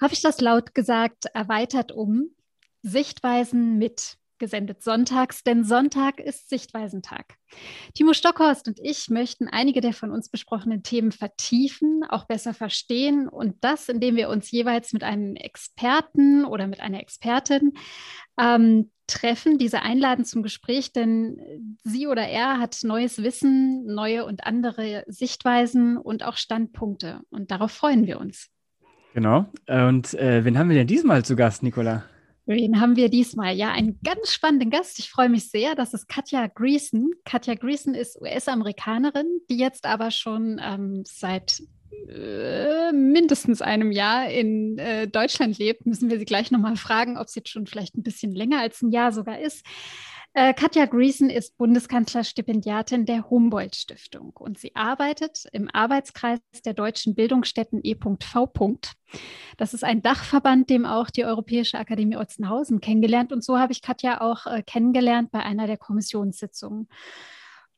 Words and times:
habe 0.00 0.14
ich 0.14 0.20
das 0.20 0.40
laut 0.40 0.74
gesagt, 0.74 1.26
erweitert 1.34 1.92
um 1.92 2.30
Sichtweisen 2.82 3.78
mit 3.78 4.16
gesendet 4.38 4.82
sonntags, 4.82 5.42
denn 5.42 5.64
Sonntag 5.64 6.20
ist 6.20 6.48
Sichtweisentag. 6.48 7.36
Timo 7.94 8.12
Stockhorst 8.12 8.68
und 8.68 8.78
ich 8.82 9.08
möchten 9.08 9.48
einige 9.48 9.80
der 9.80 9.92
von 9.92 10.10
uns 10.10 10.28
besprochenen 10.28 10.82
Themen 10.82 11.12
vertiefen, 11.12 12.04
auch 12.08 12.26
besser 12.26 12.54
verstehen 12.54 13.28
und 13.28 13.56
das, 13.62 13.88
indem 13.88 14.16
wir 14.16 14.28
uns 14.28 14.50
jeweils 14.50 14.92
mit 14.92 15.04
einem 15.04 15.36
Experten 15.36 16.44
oder 16.44 16.66
mit 16.66 16.80
einer 16.80 17.00
Expertin 17.00 17.72
ähm, 18.38 18.90
treffen, 19.06 19.58
diese 19.58 19.82
einladen 19.82 20.24
zum 20.24 20.42
Gespräch, 20.42 20.92
denn 20.92 21.76
sie 21.84 22.06
oder 22.06 22.26
er 22.26 22.58
hat 22.58 22.80
neues 22.82 23.22
Wissen, 23.22 23.86
neue 23.86 24.24
und 24.24 24.44
andere 24.44 25.04
Sichtweisen 25.06 25.96
und 25.96 26.24
auch 26.24 26.36
Standpunkte 26.36 27.20
und 27.30 27.50
darauf 27.50 27.70
freuen 27.72 28.06
wir 28.06 28.20
uns. 28.20 28.50
Genau. 29.16 29.46
Und 29.66 30.12
äh, 30.12 30.44
wen 30.44 30.58
haben 30.58 30.68
wir 30.68 30.76
denn 30.76 30.86
diesmal 30.86 31.24
zu 31.24 31.36
Gast, 31.36 31.62
Nicola? 31.62 32.04
Wen 32.44 32.78
haben 32.82 32.96
wir 32.96 33.08
diesmal? 33.08 33.56
Ja, 33.56 33.72
einen 33.72 33.98
ganz 34.04 34.30
spannenden 34.30 34.68
Gast. 34.68 34.98
Ich 34.98 35.08
freue 35.08 35.30
mich 35.30 35.48
sehr. 35.48 35.74
Das 35.74 35.94
ist 35.94 36.06
Katja 36.06 36.48
Greason. 36.48 37.12
Katja 37.24 37.54
Greason 37.54 37.94
ist 37.94 38.20
US-Amerikanerin, 38.20 39.40
die 39.48 39.56
jetzt 39.56 39.86
aber 39.86 40.10
schon 40.10 40.60
ähm, 40.62 41.02
seit 41.06 41.62
äh, 42.10 42.92
mindestens 42.92 43.62
einem 43.62 43.90
Jahr 43.90 44.28
in 44.28 44.76
äh, 44.76 45.08
Deutschland 45.08 45.56
lebt. 45.56 45.86
Müssen 45.86 46.10
wir 46.10 46.18
sie 46.18 46.26
gleich 46.26 46.50
nochmal 46.50 46.76
fragen, 46.76 47.16
ob 47.16 47.30
sie 47.30 47.40
jetzt 47.40 47.48
schon 47.48 47.66
vielleicht 47.66 47.96
ein 47.96 48.02
bisschen 48.02 48.34
länger 48.34 48.60
als 48.60 48.82
ein 48.82 48.90
Jahr 48.90 49.12
sogar 49.12 49.40
ist. 49.40 49.64
Äh, 50.38 50.52
Katja 50.52 50.84
Greason 50.84 51.30
ist 51.30 51.56
Bundeskanzlerstipendiatin 51.56 53.06
der 53.06 53.30
Humboldt-Stiftung 53.30 54.34
und 54.38 54.58
sie 54.58 54.76
arbeitet 54.76 55.46
im 55.52 55.70
Arbeitskreis 55.72 56.40
der 56.62 56.74
deutschen 56.74 57.14
Bildungsstätten 57.14 57.80
E.V. 57.82 58.18
Das 59.56 59.72
ist 59.72 59.82
ein 59.82 60.02
Dachverband, 60.02 60.68
dem 60.68 60.84
auch 60.84 61.08
die 61.08 61.24
Europäische 61.24 61.78
Akademie 61.78 62.18
Otzenhausen 62.18 62.82
kennengelernt. 62.82 63.32
Und 63.32 63.42
so 63.42 63.58
habe 63.58 63.72
ich 63.72 63.80
Katja 63.80 64.20
auch 64.20 64.44
äh, 64.44 64.62
kennengelernt 64.62 65.30
bei 65.30 65.40
einer 65.40 65.66
der 65.66 65.78
Kommissionssitzungen. 65.78 66.90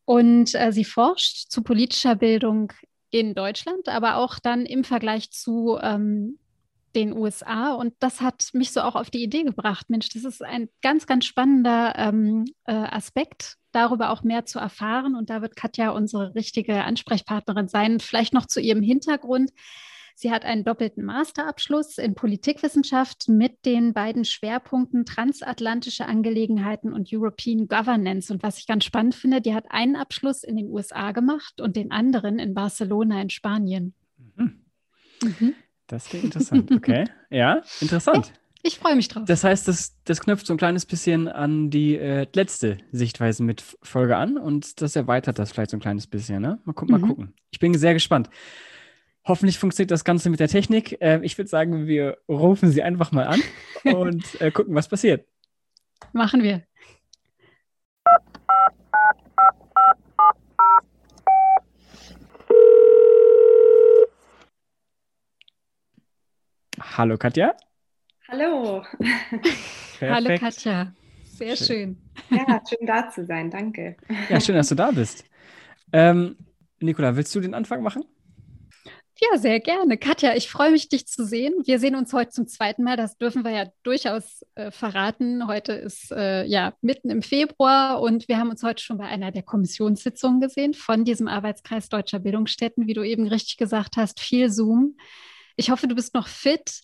Und 0.04 0.56
äh, 0.56 0.72
sie 0.72 0.84
forscht 0.84 1.52
zu 1.52 1.62
politischer 1.62 2.16
Bildung 2.16 2.72
in 3.10 3.36
Deutschland, 3.36 3.88
aber 3.88 4.16
auch 4.16 4.40
dann 4.40 4.66
im 4.66 4.82
Vergleich 4.82 5.30
zu 5.30 5.78
ähm, 5.80 6.40
den 6.94 7.16
USA. 7.16 7.72
Und 7.74 7.94
das 7.98 8.20
hat 8.20 8.50
mich 8.52 8.72
so 8.72 8.80
auch 8.80 8.94
auf 8.94 9.10
die 9.10 9.22
Idee 9.22 9.44
gebracht, 9.44 9.90
Mensch, 9.90 10.08
das 10.10 10.24
ist 10.24 10.42
ein 10.42 10.68
ganz, 10.82 11.06
ganz 11.06 11.24
spannender 11.24 11.94
ähm, 11.96 12.44
äh, 12.64 12.72
Aspekt, 12.72 13.56
darüber 13.72 14.10
auch 14.10 14.22
mehr 14.22 14.44
zu 14.46 14.58
erfahren. 14.58 15.14
Und 15.14 15.30
da 15.30 15.42
wird 15.42 15.56
Katja 15.56 15.90
unsere 15.90 16.34
richtige 16.34 16.84
Ansprechpartnerin 16.84 17.68
sein. 17.68 18.00
Vielleicht 18.00 18.34
noch 18.34 18.46
zu 18.46 18.60
ihrem 18.60 18.82
Hintergrund. 18.82 19.50
Sie 20.20 20.32
hat 20.32 20.44
einen 20.44 20.64
doppelten 20.64 21.04
Masterabschluss 21.04 21.96
in 21.96 22.16
Politikwissenschaft 22.16 23.28
mit 23.28 23.64
den 23.64 23.92
beiden 23.92 24.24
Schwerpunkten 24.24 25.04
transatlantische 25.04 26.06
Angelegenheiten 26.06 26.92
und 26.92 27.10
European 27.12 27.68
Governance. 27.68 28.32
Und 28.32 28.42
was 28.42 28.58
ich 28.58 28.66
ganz 28.66 28.84
spannend 28.84 29.14
finde, 29.14 29.40
die 29.40 29.54
hat 29.54 29.66
einen 29.70 29.94
Abschluss 29.94 30.42
in 30.42 30.56
den 30.56 30.70
USA 30.70 31.12
gemacht 31.12 31.60
und 31.60 31.76
den 31.76 31.92
anderen 31.92 32.40
in 32.40 32.52
Barcelona 32.52 33.22
in 33.22 33.30
Spanien. 33.30 33.94
Mhm. 34.34 34.64
Mhm. 35.22 35.54
Das 35.88 36.04
klingt 36.04 36.24
interessant. 36.24 36.70
Okay. 36.70 37.04
ja, 37.30 37.62
interessant. 37.80 38.32
Ich, 38.60 38.74
ich 38.74 38.78
freue 38.80 38.96
mich 38.96 39.06
drauf. 39.06 39.22
Das 39.24 39.44
heißt, 39.44 39.68
das, 39.68 39.96
das 40.02 40.20
knüpft 40.20 40.44
so 40.44 40.52
ein 40.52 40.56
kleines 40.56 40.84
bisschen 40.84 41.28
an 41.28 41.70
die 41.70 41.96
äh, 41.96 42.26
letzte 42.34 42.78
Sichtweise 42.90 43.44
mit 43.44 43.62
Folge 43.82 44.16
an 44.16 44.36
und 44.36 44.82
das 44.82 44.96
erweitert 44.96 45.38
das 45.38 45.52
vielleicht 45.52 45.70
so 45.70 45.76
ein 45.76 45.80
kleines 45.80 46.08
bisschen. 46.08 46.42
Ne? 46.42 46.58
Mal, 46.64 46.72
gu 46.72 46.84
mhm. 46.84 46.90
mal 46.90 47.00
gucken. 47.00 47.34
Ich 47.52 47.60
bin 47.60 47.72
sehr 47.74 47.94
gespannt. 47.94 48.28
Hoffentlich 49.24 49.58
funktioniert 49.60 49.92
das 49.92 50.04
Ganze 50.04 50.28
mit 50.28 50.40
der 50.40 50.48
Technik. 50.48 51.00
Äh, 51.00 51.20
ich 51.22 51.38
würde 51.38 51.48
sagen, 51.48 51.86
wir 51.86 52.18
rufen 52.28 52.72
sie 52.72 52.82
einfach 52.82 53.12
mal 53.12 53.28
an 53.28 53.40
und 53.94 54.40
äh, 54.40 54.50
gucken, 54.50 54.74
was 54.74 54.88
passiert. 54.88 55.24
Machen 56.12 56.42
wir. 56.42 56.64
Hallo 66.98 67.16
Katja. 67.16 67.54
Hallo. 68.26 68.82
Hallo 70.00 70.36
Katja. 70.36 70.92
Sehr 71.26 71.54
schön. 71.54 71.96
schön. 72.28 72.38
Ja, 72.48 72.60
schön 72.68 72.86
da 72.88 73.08
zu 73.08 73.24
sein. 73.24 73.52
Danke. 73.52 73.96
Ja, 74.28 74.40
schön, 74.40 74.56
dass 74.56 74.68
du 74.68 74.74
da 74.74 74.90
bist. 74.90 75.24
Ähm, 75.92 76.36
Nicola, 76.80 77.14
willst 77.14 77.32
du 77.36 77.40
den 77.40 77.54
Anfang 77.54 77.84
machen? 77.84 78.02
Ja, 78.84 79.38
sehr 79.38 79.60
gerne. 79.60 79.96
Katja, 79.96 80.34
ich 80.34 80.50
freue 80.50 80.72
mich, 80.72 80.88
dich 80.88 81.06
zu 81.06 81.24
sehen. 81.24 81.54
Wir 81.64 81.78
sehen 81.78 81.94
uns 81.94 82.12
heute 82.12 82.30
zum 82.30 82.48
zweiten 82.48 82.82
Mal. 82.82 82.96
Das 82.96 83.16
dürfen 83.16 83.44
wir 83.44 83.52
ja 83.52 83.66
durchaus 83.84 84.44
äh, 84.56 84.72
verraten. 84.72 85.46
Heute 85.46 85.74
ist 85.74 86.10
äh, 86.10 86.44
ja 86.46 86.74
mitten 86.80 87.10
im 87.10 87.22
Februar 87.22 88.00
und 88.00 88.26
wir 88.26 88.38
haben 88.38 88.50
uns 88.50 88.64
heute 88.64 88.82
schon 88.82 88.98
bei 88.98 89.06
einer 89.06 89.30
der 89.30 89.44
Kommissionssitzungen 89.44 90.40
gesehen 90.40 90.74
von 90.74 91.04
diesem 91.04 91.28
Arbeitskreis 91.28 91.88
Deutscher 91.90 92.18
Bildungsstätten, 92.18 92.88
wie 92.88 92.94
du 92.94 93.04
eben 93.04 93.28
richtig 93.28 93.56
gesagt 93.56 93.96
hast, 93.96 94.18
viel 94.18 94.50
Zoom. 94.50 94.96
Ich 95.58 95.70
hoffe, 95.70 95.88
du 95.88 95.96
bist 95.96 96.14
noch 96.14 96.28
fit. 96.28 96.82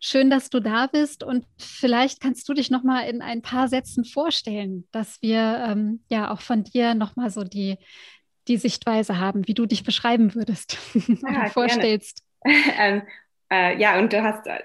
Schön, 0.00 0.30
dass 0.30 0.48
du 0.48 0.60
da 0.60 0.86
bist 0.86 1.22
und 1.22 1.46
vielleicht 1.58 2.20
kannst 2.20 2.48
du 2.48 2.54
dich 2.54 2.70
noch 2.70 2.82
mal 2.82 3.02
in 3.02 3.20
ein 3.20 3.42
paar 3.42 3.68
Sätzen 3.68 4.04
vorstellen, 4.04 4.88
dass 4.90 5.20
wir 5.20 5.64
ähm, 5.68 6.02
ja 6.08 6.30
auch 6.30 6.40
von 6.40 6.64
dir 6.64 6.94
noch 6.94 7.16
mal 7.16 7.30
so 7.30 7.44
die, 7.44 7.76
die 8.48 8.56
Sichtweise 8.56 9.18
haben, 9.18 9.46
wie 9.46 9.54
du 9.54 9.66
dich 9.66 9.84
beschreiben 9.84 10.34
würdest 10.34 10.78
ja, 10.94 11.46
vorstellst. 11.50 12.22
ähm, 12.44 13.02
äh, 13.50 13.78
ja, 13.78 13.98
und 13.98 14.12
du 14.12 14.22
hast 14.22 14.46
äh, 14.46 14.62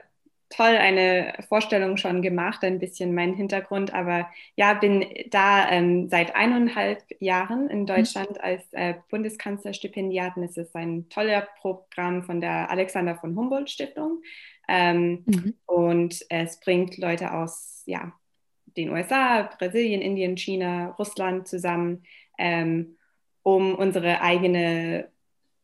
toll 0.51 0.77
eine 0.77 1.33
Vorstellung 1.47 1.97
schon 1.97 2.21
gemacht, 2.21 2.63
ein 2.63 2.79
bisschen 2.79 3.15
mein 3.15 3.33
Hintergrund, 3.33 3.93
aber 3.93 4.29
ja, 4.55 4.73
bin 4.73 5.05
da 5.29 5.69
ähm, 5.69 6.09
seit 6.09 6.35
eineinhalb 6.35 7.03
Jahren 7.19 7.69
in 7.69 7.81
mhm. 7.81 7.85
Deutschland 7.87 8.41
als 8.41 8.61
äh, 8.71 8.95
Bundeskanzlerstipendiatin. 9.09 10.43
Es 10.43 10.57
ist 10.57 10.75
ein 10.75 11.09
toller 11.09 11.47
Programm 11.59 12.23
von 12.23 12.41
der 12.41 12.69
Alexander 12.69 13.15
von 13.15 13.35
Humboldt 13.35 13.69
Stiftung 13.69 14.21
ähm, 14.67 15.23
mhm. 15.25 15.53
und 15.65 16.25
es 16.29 16.59
bringt 16.59 16.97
Leute 16.97 17.33
aus 17.33 17.83
ja, 17.85 18.13
den 18.77 18.91
USA, 18.91 19.43
Brasilien, 19.57 20.01
Indien, 20.01 20.37
China, 20.37 20.91
Russland 20.99 21.47
zusammen, 21.47 22.03
ähm, 22.37 22.97
um 23.43 23.73
unsere 23.75 24.21
eigene 24.21 25.09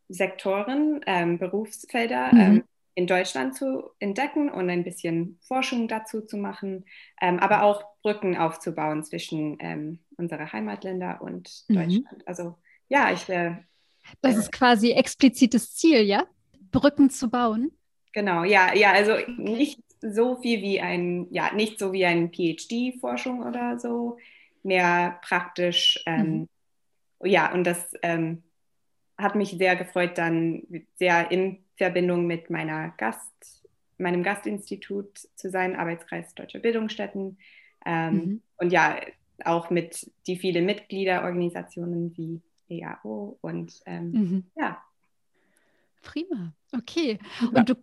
Sektoren, 0.10 1.02
ähm, 1.06 1.38
Berufsfelder 1.38 2.34
mhm 2.34 2.40
ähm, 2.40 2.64
in 2.98 3.06
Deutschland 3.06 3.56
zu 3.56 3.92
entdecken 4.00 4.50
und 4.50 4.72
ein 4.72 4.84
bisschen 4.84 5.38
Forschung 5.44 5.88
dazu 5.88 6.22
zu 6.22 6.36
machen, 6.36 6.84
ähm, 7.22 7.38
aber 7.38 7.62
auch 7.62 7.84
Brücken 8.02 8.36
aufzubauen 8.36 9.04
zwischen 9.04 9.58
ähm, 9.60 10.00
unserer 10.18 10.52
Heimatländer 10.52 11.22
und 11.22 11.64
mhm. 11.68 11.76
Deutschland. 11.76 12.28
Also 12.28 12.56
ja, 12.90 13.12
ich 13.14 13.28
wäre. 13.28 13.64
Das 14.22 14.36
äh, 14.36 14.40
ist 14.40 14.52
quasi 14.52 14.94
explizites 14.94 15.76
Ziel, 15.76 16.02
ja? 16.02 16.26
Brücken 16.72 17.12
zu 17.12 17.30
bauen. 17.30 17.72
Genau, 18.14 18.44
ja, 18.44 18.74
ja, 18.74 18.94
also 18.94 19.14
nicht 19.38 19.80
so 20.02 20.42
viel 20.42 20.64
wie 20.64 20.82
ein, 20.82 21.28
ja, 21.30 21.54
nicht 21.54 21.78
so 21.78 21.94
wie 21.94 22.04
ein 22.04 22.32
PhD-Forschung 22.34 23.44
oder 23.44 23.78
so, 23.78 24.18
mehr 24.64 25.20
praktisch. 25.22 26.02
Ähm, 26.08 26.48
mhm. 27.20 27.28
Ja, 27.28 27.54
und 27.54 27.64
das 27.64 27.94
ähm, 28.02 28.42
hat 29.20 29.36
mich 29.36 29.52
sehr 29.52 29.76
gefreut, 29.76 30.18
dann 30.18 30.64
sehr 30.96 31.30
in 31.30 31.64
Verbindung 31.78 32.28
mit 32.28 32.50
meiner 32.50 32.94
Gast, 32.98 33.64
meinem 33.98 34.24
Gastinstitut 34.24 35.18
zu 35.36 35.50
sein, 35.50 35.76
Arbeitskreis 35.76 36.34
Deutscher 36.36 36.60
Bildungsstätten. 36.60 37.38
Ähm, 37.86 38.14
mhm. 38.14 38.42
Und 38.58 38.72
ja, 38.72 39.00
auch 39.46 39.70
mit 39.70 40.12
die 40.26 40.38
vielen 40.38 40.66
Mitgliederorganisationen 40.66 42.18
wie 42.18 42.42
EAO 42.70 43.38
und 43.42 43.82
ähm, 43.86 44.12
mhm. 44.12 44.44
ja. 44.56 44.82
Prima, 46.02 46.54
okay. 46.74 47.20
Und 47.54 47.70
du 47.70 47.76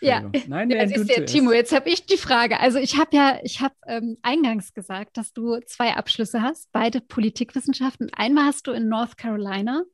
ja, 0.00 0.30
Nein, 0.48 0.70
ja, 0.70 0.86
siehst 0.86 1.16
du, 1.16 1.24
Timo, 1.24 1.52
jetzt 1.52 1.74
habe 1.74 1.88
ich 1.88 2.04
die 2.04 2.18
Frage. 2.18 2.60
Also 2.60 2.78
ich 2.78 2.98
habe 2.98 3.16
ja, 3.16 3.38
ich 3.42 3.60
habe 3.60 3.74
ähm, 3.86 4.18
eingangs 4.22 4.74
gesagt, 4.74 5.16
dass 5.16 5.32
du 5.32 5.60
zwei 5.60 5.94
Abschlüsse 5.94 6.42
hast, 6.42 6.70
beide 6.72 7.00
Politikwissenschaften. 7.00 8.10
Einmal 8.12 8.46
hast 8.46 8.66
du 8.66 8.72
in 8.72 8.88
North 8.88 9.16
Carolina 9.16 9.84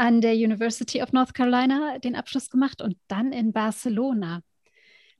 an 0.00 0.22
der 0.22 0.32
University 0.32 1.02
of 1.02 1.12
North 1.12 1.34
Carolina 1.34 1.98
den 1.98 2.16
Abschluss 2.16 2.48
gemacht 2.48 2.80
und 2.80 2.96
dann 3.06 3.32
in 3.32 3.52
Barcelona. 3.52 4.40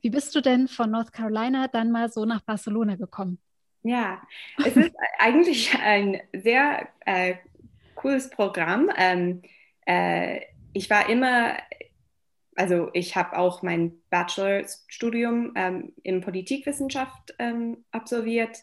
Wie 0.01 0.09
bist 0.09 0.35
du 0.35 0.41
denn 0.41 0.69
von 0.69 0.91
North 0.91 1.13
Carolina 1.13 1.69
dann 1.69 1.91
mal 1.91 2.11
so 2.11 2.25
nach 2.25 2.41
Barcelona 2.41 2.97
gekommen? 2.97 3.39
Ja, 3.83 4.23
es 4.65 4.79
ist 4.79 4.93
eigentlich 5.19 5.79
ein 5.79 6.23
sehr 6.33 6.89
äh, 7.05 7.35
cooles 7.95 8.31
Programm. 8.31 8.91
Ähm, 8.97 9.43
äh, 9.87 10.41
ich 10.73 10.89
war 10.89 11.11
immer, 11.11 11.59
also 12.57 12.89
ich 12.95 13.17
habe 13.17 13.37
auch 13.37 13.61
mein 13.63 14.01
Bachelorstudium 14.09 15.53
ähm, 15.57 15.93
in 16.03 16.23
Politikwissenschaft 16.23 17.35
ähm, 17.39 17.85
absolviert 17.91 18.57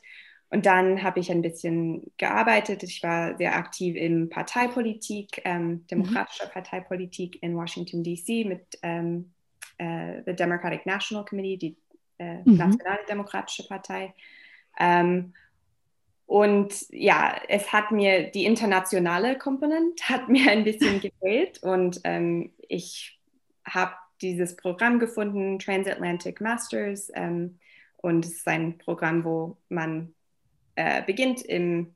und 0.50 0.66
dann 0.66 1.04
habe 1.04 1.20
ich 1.20 1.30
ein 1.30 1.42
bisschen 1.42 2.12
gearbeitet. 2.18 2.84
Ich 2.84 3.04
war 3.04 3.38
sehr 3.38 3.56
aktiv 3.56 3.96
in 3.96 4.30
Parteipolitik, 4.30 5.42
ähm, 5.44 5.86
demokratischer 5.88 6.46
mhm. 6.46 6.52
Parteipolitik 6.52 7.42
in 7.44 7.56
Washington, 7.56 8.04
D.C. 8.04 8.46
mit 8.46 8.80
ähm, 8.82 9.32
äh, 9.78 10.22
the 10.26 10.34
Democratic 10.34 10.86
National 10.86 11.26
Committee, 11.26 11.58
die 11.58 11.78
äh, 12.20 12.38
mhm. 12.46 12.56
Nationale 12.56 13.00
Demokratische 13.10 13.68
Partei. 13.68 14.14
Ähm, 14.80 15.34
und 16.26 16.74
ja, 16.90 17.40
es 17.48 17.72
hat 17.74 17.92
mir 17.92 18.32
die 18.32 18.46
internationale 18.46 19.38
Komponente 19.38 20.04
hat 20.10 20.30
mir 20.30 20.50
ein 20.52 20.64
bisschen 20.64 21.02
gefehlt 21.02 21.62
und 21.64 22.02
ähm, 22.04 22.52
ich 22.68 23.20
habe 23.66 23.94
dieses 24.22 24.56
Programm 24.56 25.00
gefunden, 25.00 25.60
Transatlantic 25.60 26.42
Masters. 26.42 27.12
Ähm, 27.14 27.60
und 27.98 28.26
es 28.26 28.38
ist 28.38 28.48
ein 28.48 28.78
Programm, 28.78 29.24
wo 29.24 29.58
man 29.70 30.14
äh, 30.78 31.02
beginnt 31.02 31.42
in 31.42 31.96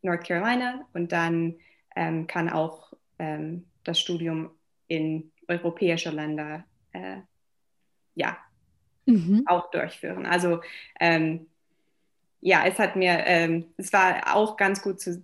North 0.00 0.24
Carolina 0.24 0.86
und 0.94 1.12
dann 1.12 1.56
ähm, 1.94 2.26
kann 2.26 2.48
auch 2.48 2.94
ähm, 3.18 3.66
das 3.84 4.00
Studium 4.00 4.50
in 4.88 5.30
europäische 5.48 6.10
Länder 6.10 6.64
äh, 6.92 7.18
ja, 8.14 8.38
mhm. 9.04 9.44
auch 9.46 9.70
durchführen. 9.70 10.24
Also 10.24 10.62
ähm, 10.98 11.46
ja, 12.40 12.64
es 12.66 12.78
hat 12.78 12.96
mir, 12.96 13.18
ähm, 13.26 13.66
es 13.76 13.92
war 13.92 14.34
auch 14.34 14.56
ganz 14.56 14.82
gut, 14.82 14.98
zu, 14.98 15.22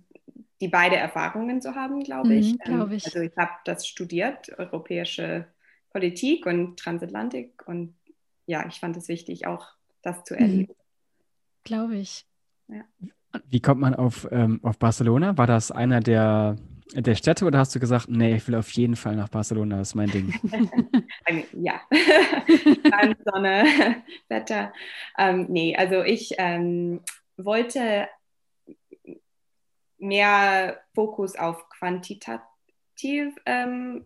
die 0.61 0.67
beide 0.67 0.95
Erfahrungen 0.95 1.61
zu 1.61 1.73
haben, 1.73 2.03
glaube 2.03 2.35
ich. 2.35 2.53
Mhm, 2.53 2.57
glaub 2.63 2.91
ich. 2.91 3.05
also 3.05 3.21
ich 3.21 3.35
habe 3.37 3.53
das 3.65 3.87
studiert, 3.87 4.57
europäische 4.59 5.47
Politik 5.89 6.45
und 6.45 6.77
Transatlantik 6.77 7.67
und 7.67 7.95
ja, 8.45 8.67
ich 8.67 8.79
fand 8.79 8.95
es 8.97 9.07
wichtig, 9.07 9.47
auch 9.47 9.67
das 10.03 10.23
zu 10.25 10.35
mhm. 10.35 10.39
erleben. 10.39 10.73
Mhm. 10.73 10.83
Glaube 11.63 11.95
ich. 11.97 12.28
Ja. 12.69 12.83
Wie 13.47 13.61
kommt 13.61 13.81
man 13.81 13.95
auf, 13.95 14.27
ähm, 14.31 14.59
auf 14.63 14.79
Barcelona? 14.79 15.37
War 15.37 15.47
das 15.47 15.71
einer 15.71 15.99
der, 15.99 16.55
der 16.93 17.15
Städte 17.15 17.45
oder 17.45 17.59
hast 17.59 17.75
du 17.75 17.79
gesagt, 17.79 18.09
nee, 18.09 18.35
ich 18.35 18.47
will 18.47 18.55
auf 18.55 18.71
jeden 18.71 18.95
Fall 18.95 19.15
nach 19.15 19.29
Barcelona, 19.29 19.77
das 19.77 19.89
ist 19.89 19.95
mein 19.95 20.09
Ding? 20.09 20.33
ja, 21.53 21.81
Land, 21.91 23.17
Sonne, 23.25 23.65
Wetter. 24.29 24.73
Ähm, 25.17 25.45
nee, 25.49 25.75
also 25.75 26.03
ich 26.03 26.33
ähm, 26.37 27.01
wollte 27.37 28.07
mehr 29.99 30.81
Fokus 30.93 31.35
auf 31.35 31.69
quantitativ 31.69 33.35
ähm, 33.45 34.05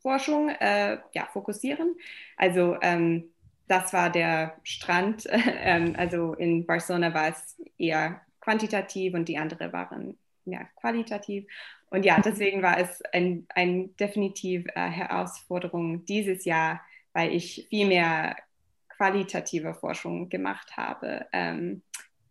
Forschung 0.00 0.50
äh, 0.50 0.98
ja, 1.14 1.28
fokussieren. 1.32 1.96
Also 2.36 2.76
ähm, 2.82 3.30
das 3.68 3.92
war 3.92 4.10
der 4.10 4.56
Strand. 4.64 5.28
Ähm, 5.60 5.94
also 5.96 6.34
in 6.34 6.66
Barcelona 6.66 7.12
war 7.12 7.28
es 7.28 7.60
eher 7.78 8.20
quantitativ 8.40 9.14
und 9.14 9.28
die 9.28 9.38
andere 9.38 9.72
waren 9.72 10.16
mehr 10.44 10.68
qualitativ. 10.76 11.46
Und 11.90 12.04
ja, 12.04 12.20
deswegen 12.20 12.62
war 12.62 12.78
es 12.78 13.02
ein, 13.12 13.46
ein 13.54 13.94
definitiv 13.96 14.66
äh, 14.74 14.88
Herausforderung 14.88 16.04
dieses 16.04 16.44
Jahr, 16.44 16.80
weil 17.12 17.34
ich 17.34 17.66
viel 17.70 17.86
mehr 17.86 18.36
qualitative 18.88 19.74
Forschung 19.74 20.28
gemacht 20.28 20.76
habe. 20.76 21.26
Ähm, 21.32 21.82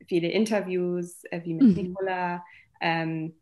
viele 0.08 0.30
Interviews, 0.30 1.24
äh, 1.26 1.42
wie 1.44 1.54
mit 1.54 1.68
mhm. 1.68 1.74
Nicola 1.74 2.46
ähm, 2.82 3.36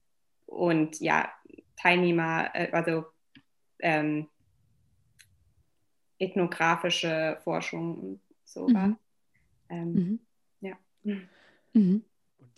und 0.45 0.99
ja, 0.99 1.31
Teilnehmer, 1.77 2.49
äh, 2.53 2.71
also 2.71 3.05
ähm, 3.79 4.27
ethnografische 6.19 7.37
Forschung 7.43 7.95
und 7.95 8.19
so 8.43 8.73
war. 8.73 8.87
Mhm. 8.87 8.97
Ähm, 9.69 9.93
mhm. 9.93 10.19
Ja. 10.61 10.77
Mhm. 11.73 12.03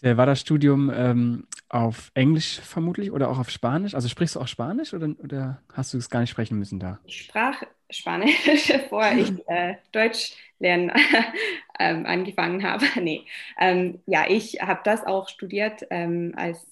Äh, 0.02 0.16
war 0.16 0.26
das 0.26 0.42
Studium 0.42 0.92
ähm, 0.94 1.48
auf 1.70 2.12
Englisch 2.14 2.60
vermutlich 2.60 3.12
oder 3.12 3.30
auch 3.30 3.40
auf 3.40 3.50
Spanisch? 3.50 3.96
Also 3.96 4.08
sprichst 4.08 4.36
du 4.36 4.40
auch 4.40 4.48
Spanisch 4.48 4.94
oder, 4.94 5.10
oder 5.24 5.62
hast 5.74 5.94
du 5.94 5.98
es 5.98 6.10
gar 6.10 6.22
nicht 6.22 6.30
sprechen 6.30 6.60
müssen 6.60 6.80
da? 6.80 7.00
Ich 7.06 7.24
sprach 7.24 7.64
Spanisch, 7.90 8.38
bevor 8.68 9.12
ich 9.12 9.32
äh, 9.48 9.76
Deutsch 9.92 10.34
lernen 10.60 10.92
ähm, 11.80 12.06
angefangen 12.06 12.64
habe. 12.64 12.86
nee. 13.02 13.26
Ähm, 13.60 14.00
ja, 14.06 14.26
ich 14.28 14.62
habe 14.62 14.82
das 14.84 15.06
auch 15.06 15.30
studiert 15.30 15.86
ähm, 15.90 16.34
als 16.36 16.66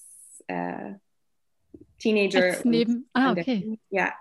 äh, 0.47 0.93
Teenager. 1.99 2.43
Als 2.43 2.65
neben, 2.65 3.09
ah, 3.13 3.31
okay. 3.31 3.77
Der, 3.89 4.05
ja, 4.05 4.13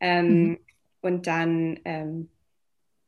ähm, 0.00 0.42
mhm. 0.42 0.58
Und 1.06 1.28
dann, 1.28 1.78
ähm, 1.84 2.30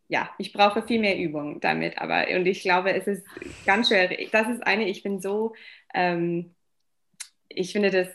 ja, 0.07 0.31
ich 0.39 0.53
brauche 0.53 0.83
viel 0.87 1.01
mehr 1.01 1.19
Übung 1.19 1.61
damit, 1.61 1.99
aber 1.99 2.27
und 2.35 2.47
ich 2.47 2.63
glaube, 2.63 2.95
es 2.95 3.09
ist 3.09 3.27
ganz 3.67 3.89
schwer. 3.89 4.09
Das 4.31 4.49
ist 4.49 4.65
eine, 4.65 4.89
ich 4.89 5.03
bin 5.03 5.21
so, 5.21 5.55
ähm, 5.93 6.55
ich 7.49 7.73
finde 7.73 7.91
das 7.91 8.07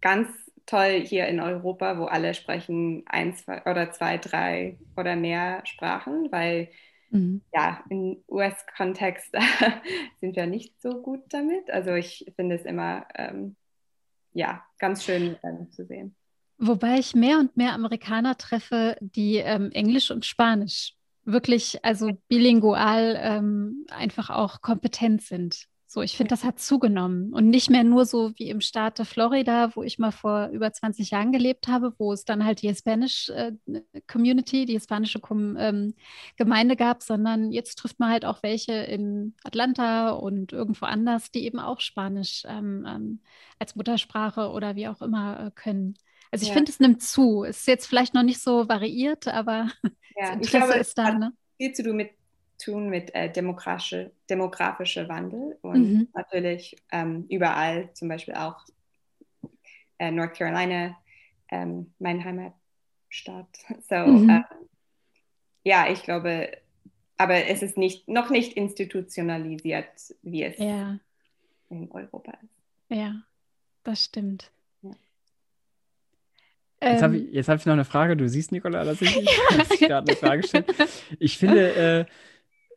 ganz 0.00 0.28
toll 0.66 1.00
hier 1.06 1.28
in 1.28 1.38
Europa, 1.38 1.96
wo 1.96 2.06
alle 2.06 2.34
sprechen 2.34 3.04
ein, 3.06 3.36
zwei 3.36 3.62
oder 3.70 3.92
zwei, 3.92 4.18
drei 4.18 4.78
oder 4.96 5.14
mehr 5.14 5.64
Sprachen, 5.64 6.32
weil 6.32 6.68
mhm. 7.10 7.40
ja, 7.54 7.84
im 7.88 8.24
US-Kontext 8.28 9.32
sind 10.20 10.34
wir 10.34 10.46
nicht 10.46 10.82
so 10.82 11.00
gut 11.00 11.22
damit. 11.28 11.70
Also 11.70 11.94
ich 11.94 12.32
finde 12.34 12.56
es 12.56 12.64
immer 12.64 13.06
ähm, 13.14 13.54
ja, 14.32 14.64
ganz 14.80 15.04
schön 15.04 15.36
ähm, 15.44 15.70
zu 15.70 15.86
sehen. 15.86 16.16
Wobei 16.58 16.98
ich 16.98 17.14
mehr 17.14 17.38
und 17.38 17.56
mehr 17.56 17.72
Amerikaner 17.72 18.36
treffe, 18.36 18.96
die 19.00 19.36
ähm, 19.36 19.70
Englisch 19.72 20.10
und 20.10 20.24
Spanisch 20.24 20.94
wirklich, 21.24 21.84
also 21.84 22.10
bilingual 22.28 23.16
ähm, 23.20 23.86
einfach 23.90 24.30
auch 24.30 24.60
kompetent 24.60 25.22
sind. 25.22 25.66
So, 25.92 26.00
ich 26.00 26.16
finde, 26.16 26.30
das 26.30 26.42
hat 26.42 26.58
zugenommen 26.58 27.34
und 27.34 27.50
nicht 27.50 27.68
mehr 27.68 27.84
nur 27.84 28.06
so 28.06 28.32
wie 28.38 28.48
im 28.48 28.62
Staate 28.62 29.04
Florida, 29.04 29.76
wo 29.76 29.82
ich 29.82 29.98
mal 29.98 30.10
vor 30.10 30.46
über 30.46 30.72
20 30.72 31.10
Jahren 31.10 31.32
gelebt 31.32 31.68
habe, 31.68 31.92
wo 31.98 32.14
es 32.14 32.24
dann 32.24 32.46
halt 32.46 32.62
die 32.62 32.74
Spanish 32.74 33.28
äh, 33.28 33.52
Community, 34.10 34.64
die 34.64 34.72
hispanische 34.72 35.20
Com 35.20 35.54
ähm, 35.58 35.94
Gemeinde 36.38 36.76
gab, 36.76 37.02
sondern 37.02 37.52
jetzt 37.52 37.74
trifft 37.74 38.00
man 38.00 38.08
halt 38.08 38.24
auch 38.24 38.42
welche 38.42 38.72
in 38.72 39.34
Atlanta 39.44 40.12
und 40.12 40.54
irgendwo 40.54 40.86
anders, 40.86 41.30
die 41.30 41.44
eben 41.44 41.58
auch 41.58 41.80
Spanisch 41.80 42.44
ähm, 42.48 42.86
ähm 42.88 43.20
als 43.58 43.76
Muttersprache 43.76 44.50
oder 44.50 44.76
wie 44.76 44.88
auch 44.88 45.02
immer 45.02 45.48
äh, 45.48 45.50
können. 45.54 45.94
Also 46.32 46.44
ich 46.44 46.48
ja. 46.48 46.54
finde, 46.54 46.72
es 46.72 46.80
nimmt 46.80 47.02
zu. 47.02 47.44
Es 47.44 47.58
ist 47.58 47.68
jetzt 47.68 47.86
vielleicht 47.86 48.14
noch 48.14 48.22
nicht 48.22 48.40
so 48.40 48.66
variiert, 48.68 49.28
aber 49.28 49.70
ja. 50.16 50.34
das 50.34 50.46
Interesse 50.46 50.48
glaube, 50.48 50.74
ist 50.74 50.98
da. 50.98 51.12
Ne? 51.12 51.32
Viel 51.58 51.72
zu 51.72 51.82
tun 51.84 51.96
mit, 51.96 52.10
tun 52.58 52.88
mit 52.88 53.14
äh, 53.14 53.30
demografische, 53.30 54.12
demografischer 54.30 55.08
Wandel 55.08 55.58
und 55.60 55.92
mhm. 55.92 56.08
natürlich 56.14 56.76
ähm, 56.90 57.26
überall, 57.28 57.92
zum 57.92 58.08
Beispiel 58.08 58.34
auch 58.34 58.64
äh, 59.98 60.10
North 60.10 60.34
Carolina, 60.34 60.96
ähm, 61.50 61.92
meine 61.98 62.24
Heimatstadt. 62.24 63.58
So, 63.88 63.96
mhm. 63.96 64.30
äh, 64.30 64.42
ja, 65.64 65.90
ich 65.90 66.02
glaube, 66.02 66.50
aber 67.18 67.46
es 67.46 67.62
ist 67.62 67.76
nicht, 67.76 68.08
noch 68.08 68.30
nicht 68.30 68.54
institutionalisiert, 68.54 70.14
wie 70.22 70.44
es 70.44 70.58
ja. 70.58 70.98
in 71.68 71.90
Europa 71.90 72.32
ist. 72.42 72.96
Ja, 72.98 73.22
das 73.84 74.04
stimmt. 74.04 74.50
Jetzt 76.82 77.02
habe 77.02 77.16
ich, 77.16 77.48
hab 77.48 77.58
ich 77.58 77.66
noch 77.66 77.72
eine 77.72 77.84
Frage. 77.84 78.16
Du 78.16 78.28
siehst, 78.28 78.52
Nicola, 78.52 78.84
dass 78.84 79.00
ich, 79.00 79.16
ich 79.70 79.80
gerade 79.80 80.08
eine 80.08 80.16
Frage 80.16 80.46
stelle. 80.46 80.64
Ich 81.18 81.38
finde, 81.38 81.74
äh, 81.74 82.04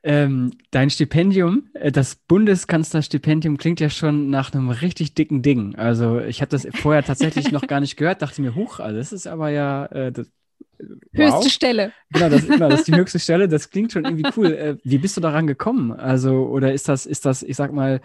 ähm, 0.03 0.51
dein 0.69 0.91
Stipendium, 0.91 1.67
äh, 1.73 1.91
das 1.91 2.15
Bundeskanzlerstipendium, 2.15 3.57
klingt 3.57 3.79
ja 3.79 3.89
schon 3.89 4.29
nach 4.29 4.53
einem 4.53 4.69
richtig 4.69 5.15
dicken 5.15 5.41
Ding. 5.41 5.75
Also 5.75 6.19
ich 6.19 6.41
habe 6.41 6.49
das 6.49 6.67
vorher 6.75 7.03
tatsächlich 7.03 7.51
noch 7.51 7.65
gar 7.65 7.79
nicht 7.79 7.97
gehört, 7.97 8.21
dachte 8.21 8.41
mir, 8.41 8.53
huch, 8.53 8.79
also 8.79 8.97
das 8.97 9.11
ist 9.11 9.25
aber 9.25 9.49
ja 9.49 9.87
äh, 9.87 10.11
das, 10.11 10.31
wow. 10.79 11.33
höchste 11.33 11.49
Stelle. 11.49 11.91
Genau 12.11 12.29
das, 12.29 12.45
genau, 12.45 12.69
das 12.69 12.81
ist 12.81 12.87
die 12.87 12.95
höchste 12.95 13.17
Stelle. 13.19 13.47
Das 13.47 13.71
klingt 13.71 13.91
schon 13.91 14.05
irgendwie 14.05 14.29
cool. 14.37 14.53
Äh, 14.53 14.77
wie 14.83 14.99
bist 14.99 15.17
du 15.17 15.21
daran 15.21 15.47
gekommen? 15.47 15.91
Also, 15.91 16.45
oder 16.49 16.71
ist 16.71 16.87
das, 16.87 17.07
ist 17.07 17.25
das, 17.25 17.41
ich 17.41 17.55
sag 17.55 17.73
mal, 17.73 17.99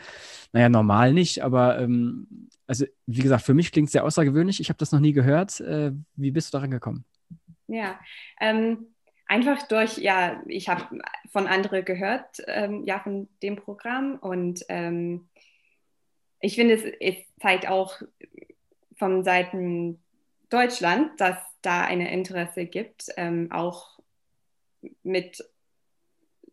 naja, 0.52 0.70
normal 0.70 1.12
nicht, 1.12 1.42
aber 1.44 1.78
ähm, 1.78 2.48
also 2.70 2.86
wie 3.06 3.20
gesagt, 3.20 3.42
für 3.42 3.52
mich 3.52 3.72
klingt 3.72 3.88
es 3.88 3.92
sehr 3.92 4.04
außergewöhnlich. 4.04 4.60
Ich 4.60 4.68
habe 4.68 4.78
das 4.78 4.92
noch 4.92 5.00
nie 5.00 5.12
gehört. 5.12 5.58
Äh, 5.58 5.90
wie 6.14 6.30
bist 6.30 6.54
du 6.54 6.56
daran 6.56 6.70
gekommen? 6.70 7.04
Ja, 7.66 7.98
ähm, 8.40 8.94
einfach 9.26 9.66
durch, 9.66 9.98
ja, 9.98 10.40
ich 10.46 10.68
habe 10.68 11.00
von 11.32 11.48
anderen 11.48 11.84
gehört, 11.84 12.40
ähm, 12.46 12.84
ja, 12.84 13.00
von 13.00 13.28
dem 13.42 13.56
Programm 13.56 14.18
und 14.20 14.64
ähm, 14.68 15.28
ich 16.40 16.54
finde, 16.54 16.74
es, 16.74 16.84
es, 17.00 17.16
zeigt 17.40 17.68
auch 17.68 18.00
von 18.96 19.24
Seiten 19.24 20.00
Deutschland, 20.48 21.20
dass 21.20 21.38
da 21.62 21.84
ein 21.84 22.00
Interesse 22.00 22.66
gibt, 22.66 23.06
ähm, 23.16 23.50
auch 23.50 23.98
mit 25.02 25.44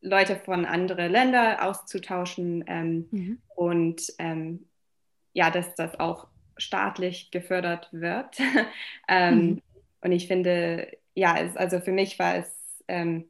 Leute 0.02 0.36
von 0.36 0.66
anderen 0.66 1.12
Ländern 1.12 1.60
auszutauschen 1.60 2.64
ähm, 2.68 3.08
mhm. 3.12 3.42
und 3.56 4.02
ähm, 4.18 4.68
ja, 5.38 5.52
dass 5.52 5.76
das 5.76 6.00
auch 6.00 6.28
staatlich 6.58 7.30
gefördert 7.30 7.90
wird. 7.92 8.40
ähm, 9.08 9.36
mhm. 9.38 9.62
Und 10.02 10.12
ich 10.12 10.28
finde, 10.28 10.98
ja, 11.14 11.38
es, 11.38 11.56
also 11.56 11.80
für 11.80 11.92
mich 11.92 12.18
war 12.18 12.38
es, 12.38 12.84
ähm, 12.88 13.30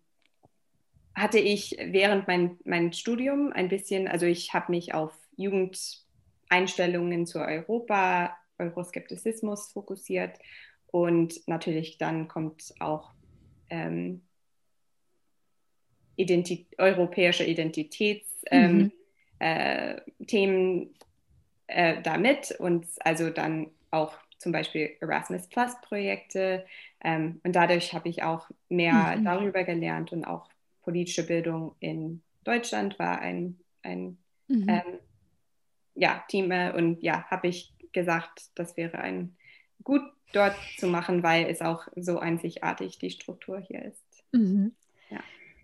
hatte 1.14 1.38
ich 1.38 1.76
während 1.78 2.26
mein, 2.26 2.60
mein 2.64 2.94
Studium 2.94 3.52
ein 3.52 3.68
bisschen, 3.68 4.08
also 4.08 4.26
ich 4.26 4.54
habe 4.54 4.72
mich 4.72 4.94
auf 4.94 5.12
Jugendeinstellungen 5.36 7.26
zu 7.26 7.40
Europa, 7.40 8.38
Euroskeptizismus 8.58 9.74
fokussiert 9.74 10.40
und 10.88 11.46
natürlich 11.46 11.98
dann 11.98 12.30
kommt 12.30 12.74
auch 12.80 13.12
ähm, 13.70 14.22
Identi 16.16 16.68
europäische 16.78 17.44
Identitätsthemen 17.44 18.78
mhm. 18.78 18.92
äh, 19.40 20.00
äh, 21.68 22.02
damit 22.02 22.52
und 22.60 22.86
also 23.00 23.30
dann 23.30 23.68
auch 23.92 24.14
zum 24.38 24.52
Beispiel 24.52 24.92
Erasmus 25.00 25.48
Plus 25.48 25.72
Projekte. 25.82 26.66
Ähm, 27.04 27.42
und 27.44 27.56
dadurch 27.56 27.94
habe 27.94 28.10
ich 28.10 28.24
auch 28.24 28.50
mehr 28.70 29.16
mhm. 29.18 29.26
darüber 29.26 29.64
gelernt 29.64 30.12
und 30.12 30.26
auch 30.26 30.50
politische 30.82 31.26
Bildung 31.26 31.76
in 31.80 32.22
Deutschland 32.44 32.98
war 33.00 33.20
ein, 33.20 33.60
ein 33.84 34.18
mhm. 34.48 34.70
ähm, 34.70 35.00
ja, 35.96 36.24
Thema. 36.28 36.74
Und 36.76 37.02
ja, 37.02 37.26
habe 37.30 37.48
ich 37.48 37.74
gesagt, 37.92 38.52
das 38.56 38.78
wäre 38.78 39.00
ein 39.00 39.36
gut 39.84 40.02
dort 40.34 40.56
zu 40.78 40.88
machen, 40.88 41.24
weil 41.24 41.48
es 41.48 41.62
auch 41.62 41.88
so 41.96 42.20
einzigartig 42.20 43.00
die 43.00 43.10
Struktur 43.10 43.60
hier 43.60 43.84
ist. 43.86 44.24
Mhm. 44.32 44.74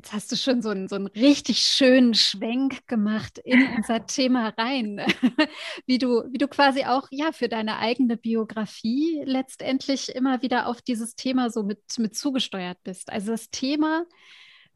Jetzt 0.04 0.12
hast 0.12 0.32
du 0.34 0.36
schon 0.36 0.62
so 0.62 0.68
einen, 0.68 0.90
so 0.90 0.98
einen 0.98 1.08
richtig 1.08 1.60
schönen 1.60 2.14
Schwenk 2.14 2.86
gemacht 2.88 3.38
in 3.38 3.66
unser 3.78 4.06
Thema 4.06 4.50
rein, 4.58 5.00
wie 5.86 5.98
du, 5.98 6.26
wie 6.30 6.38
du 6.38 6.50
quasi 6.50 6.84
auch 6.84 7.08
ja 7.10 7.32
für 7.32 7.48
deine 7.48 7.78
eigene 7.78 8.18
Biografie 8.18 9.22
letztendlich 9.24 10.14
immer 10.14 10.42
wieder 10.42 10.68
auf 10.68 10.82
dieses 10.82 11.16
Thema 11.16 11.50
so 11.50 11.64
mit, 11.64 11.80
mit 12.00 12.18
zugesteuert 12.18 12.80
bist. 12.84 13.14
Also 13.14 13.32
das 13.32 13.50
Thema 13.50 14.04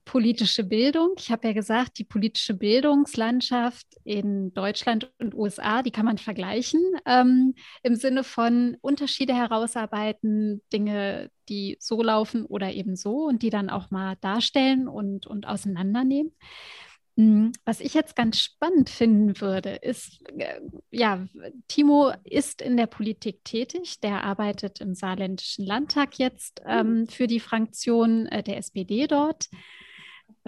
politische 0.08 0.64
Bildung. 0.64 1.16
Ich 1.18 1.32
habe 1.32 1.50
ja 1.50 1.54
gesagt, 1.54 2.00
die 2.00 2.06
politische 2.06 2.54
Bildungslandschaft 2.54 3.86
in 4.06 4.54
Deutschland 4.54 5.12
und 5.20 5.36
USA, 5.36 5.84
die 5.84 5.92
kann 5.92 6.06
man 6.06 6.18
vergleichen 6.18 6.82
ähm, 7.06 7.54
im 7.84 7.96
Sinne 7.96 8.24
von 8.24 8.78
Unterschiede 8.80 9.36
herausarbeiten, 9.36 10.62
Dinge, 10.72 11.30
die 11.50 11.76
so 11.82 12.02
laufen 12.02 12.46
oder 12.46 12.72
eben 12.72 12.96
so 12.96 13.26
und 13.26 13.44
die 13.44 13.50
dann 13.50 13.70
auch 13.70 13.92
mal 13.92 14.16
darstellen 14.22 14.88
und, 14.88 15.28
und 15.28 15.46
auseinandernehmen. 15.46 16.32
Hm, 17.18 17.52
was 17.66 17.82
ich 17.82 17.94
jetzt 17.94 18.16
ganz 18.16 18.40
spannend 18.40 18.90
finden 18.90 19.42
würde, 19.42 19.72
ist, 19.72 20.22
äh, 20.38 20.62
ja, 20.90 21.28
Timo 21.68 22.14
ist 22.24 22.62
in 22.62 22.78
der 22.78 22.88
Politik 22.88 23.44
tätig. 23.44 24.00
Der 24.00 24.24
arbeitet 24.24 24.80
im 24.80 24.94
Saarländischen 24.94 25.66
Landtag 25.66 26.18
jetzt 26.18 26.62
ähm, 26.66 27.08
für 27.08 27.28
die 27.28 27.42
Fraktion 27.42 28.28
äh, 28.28 28.42
der 28.42 28.58
SPD 28.58 29.08
dort. 29.08 29.50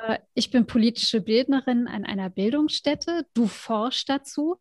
Äh, 0.07 0.19
ich 0.33 0.51
bin 0.51 0.65
politische 0.65 1.21
Bildnerin 1.21 1.87
an 1.87 2.05
einer 2.05 2.29
Bildungsstätte. 2.29 3.25
Du 3.33 3.47
forschst 3.47 4.09
dazu. 4.09 4.57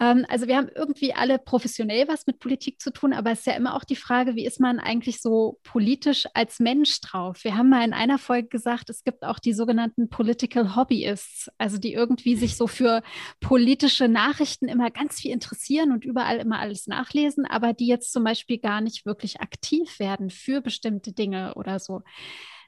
Ähm, 0.00 0.24
also 0.28 0.46
wir 0.46 0.56
haben 0.56 0.70
irgendwie 0.74 1.12
alle 1.12 1.38
professionell 1.38 2.08
was 2.08 2.26
mit 2.26 2.38
Politik 2.38 2.80
zu 2.80 2.90
tun, 2.92 3.12
aber 3.12 3.30
es 3.32 3.40
ist 3.40 3.46
ja 3.46 3.52
immer 3.52 3.74
auch 3.74 3.84
die 3.84 3.96
Frage, 3.96 4.34
wie 4.34 4.46
ist 4.46 4.58
man 4.60 4.80
eigentlich 4.80 5.20
so 5.20 5.58
politisch 5.62 6.26
als 6.34 6.58
Mensch 6.58 7.00
drauf? 7.00 7.44
Wir 7.44 7.56
haben 7.56 7.68
mal 7.68 7.84
in 7.84 7.92
einer 7.92 8.18
Folge 8.18 8.48
gesagt, 8.48 8.88
es 8.90 9.04
gibt 9.04 9.24
auch 9.24 9.38
die 9.38 9.52
sogenannten 9.52 10.08
Political 10.08 10.74
Hobbyists, 10.74 11.50
also 11.58 11.78
die 11.78 11.92
irgendwie 11.92 12.34
sich 12.36 12.56
so 12.56 12.66
für 12.66 13.02
politische 13.40 14.08
Nachrichten 14.08 14.68
immer 14.68 14.90
ganz 14.90 15.20
viel 15.20 15.32
interessieren 15.32 15.92
und 15.92 16.04
überall 16.04 16.38
immer 16.38 16.58
alles 16.58 16.86
nachlesen, 16.86 17.44
aber 17.44 17.74
die 17.74 17.86
jetzt 17.86 18.12
zum 18.12 18.24
Beispiel 18.24 18.58
gar 18.58 18.80
nicht 18.80 19.04
wirklich 19.04 19.40
aktiv 19.40 19.98
werden 19.98 20.30
für 20.30 20.62
bestimmte 20.62 21.12
Dinge 21.12 21.54
oder 21.54 21.78
so. 21.78 22.02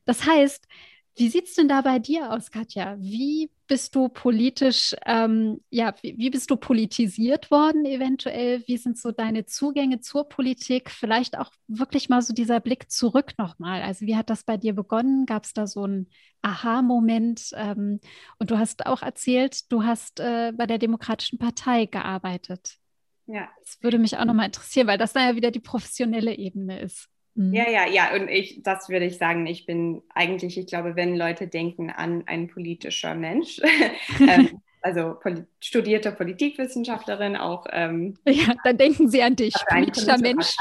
Das 0.04 0.26
heißt, 0.26 0.66
wie 1.14 1.28
sieht 1.28 1.48
es 1.48 1.54
denn 1.54 1.68
da 1.68 1.82
bei 1.82 1.98
dir 1.98 2.32
aus, 2.32 2.50
Katja? 2.50 2.96
Wie 2.98 3.50
bist 3.66 3.94
du 3.94 4.08
politisch, 4.08 4.94
ähm, 5.04 5.60
ja, 5.68 5.94
wie, 6.00 6.16
wie, 6.16 6.30
bist 6.30 6.50
du 6.50 6.56
politisiert 6.56 7.50
worden 7.50 7.84
eventuell? 7.84 8.62
Wie 8.66 8.78
sind 8.78 8.98
so 8.98 9.12
deine 9.12 9.44
Zugänge 9.44 10.00
zur 10.00 10.28
Politik? 10.28 10.90
Vielleicht 10.90 11.38
auch 11.38 11.50
wirklich 11.68 12.08
mal 12.08 12.22
so 12.22 12.32
dieser 12.32 12.60
Blick 12.60 12.90
zurück 12.90 13.32
nochmal. 13.36 13.82
Also 13.82 14.06
wie 14.06 14.16
hat 14.16 14.30
das 14.30 14.44
bei 14.44 14.56
dir 14.56 14.74
begonnen? 14.74 15.26
Gab 15.26 15.44
es 15.44 15.52
da 15.52 15.66
so 15.66 15.84
einen 15.84 16.08
Aha-Moment? 16.40 17.50
Ähm, 17.54 18.00
und 18.38 18.50
du 18.50 18.58
hast 18.58 18.86
auch 18.86 19.02
erzählt, 19.02 19.70
du 19.70 19.84
hast 19.84 20.18
äh, 20.20 20.52
bei 20.56 20.66
der 20.66 20.78
Demokratischen 20.78 21.38
Partei 21.38 21.86
gearbeitet. 21.86 22.78
Ja. 23.26 23.48
Das 23.62 23.82
würde 23.82 23.98
mich 23.98 24.16
auch 24.16 24.24
nochmal 24.24 24.46
interessieren, 24.46 24.86
weil 24.86 24.98
das 24.98 25.12
da 25.12 25.28
ja 25.28 25.36
wieder 25.36 25.50
die 25.50 25.60
professionelle 25.60 26.34
Ebene 26.36 26.80
ist. 26.80 27.08
Mhm. 27.34 27.54
Ja, 27.54 27.68
ja, 27.68 27.86
ja. 27.86 28.14
Und 28.14 28.28
ich, 28.28 28.62
das 28.62 28.88
würde 28.88 29.06
ich 29.06 29.18
sagen, 29.18 29.46
ich 29.46 29.66
bin 29.66 30.02
eigentlich, 30.14 30.58
ich 30.58 30.66
glaube, 30.66 30.96
wenn 30.96 31.16
Leute 31.16 31.48
denken 31.48 31.90
an 31.90 32.24
ein 32.26 32.48
politischer 32.48 33.14
Mensch, 33.14 33.60
ähm, 34.20 34.60
also 34.82 35.14
poli 35.20 35.44
studierte 35.60 36.12
Politikwissenschaftlerin 36.12 37.36
auch. 37.36 37.66
Ähm, 37.70 38.18
ja, 38.26 38.54
dann 38.64 38.76
denken 38.76 39.08
sie 39.08 39.22
an 39.22 39.36
dich, 39.36 39.54
politischer 39.68 40.18
Mensch. 40.18 40.54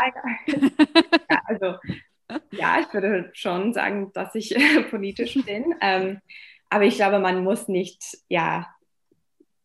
ja, 1.29 1.41
also, 1.45 1.75
ja, 2.51 2.79
ich 2.79 2.93
würde 2.93 3.29
schon 3.33 3.73
sagen, 3.73 4.11
dass 4.13 4.35
ich 4.35 4.55
politisch 4.89 5.37
bin. 5.45 5.75
Ähm, 5.81 6.21
aber 6.69 6.85
ich 6.85 6.95
glaube, 6.95 7.19
man 7.19 7.43
muss 7.43 7.67
nicht, 7.67 8.01
ja, 8.29 8.67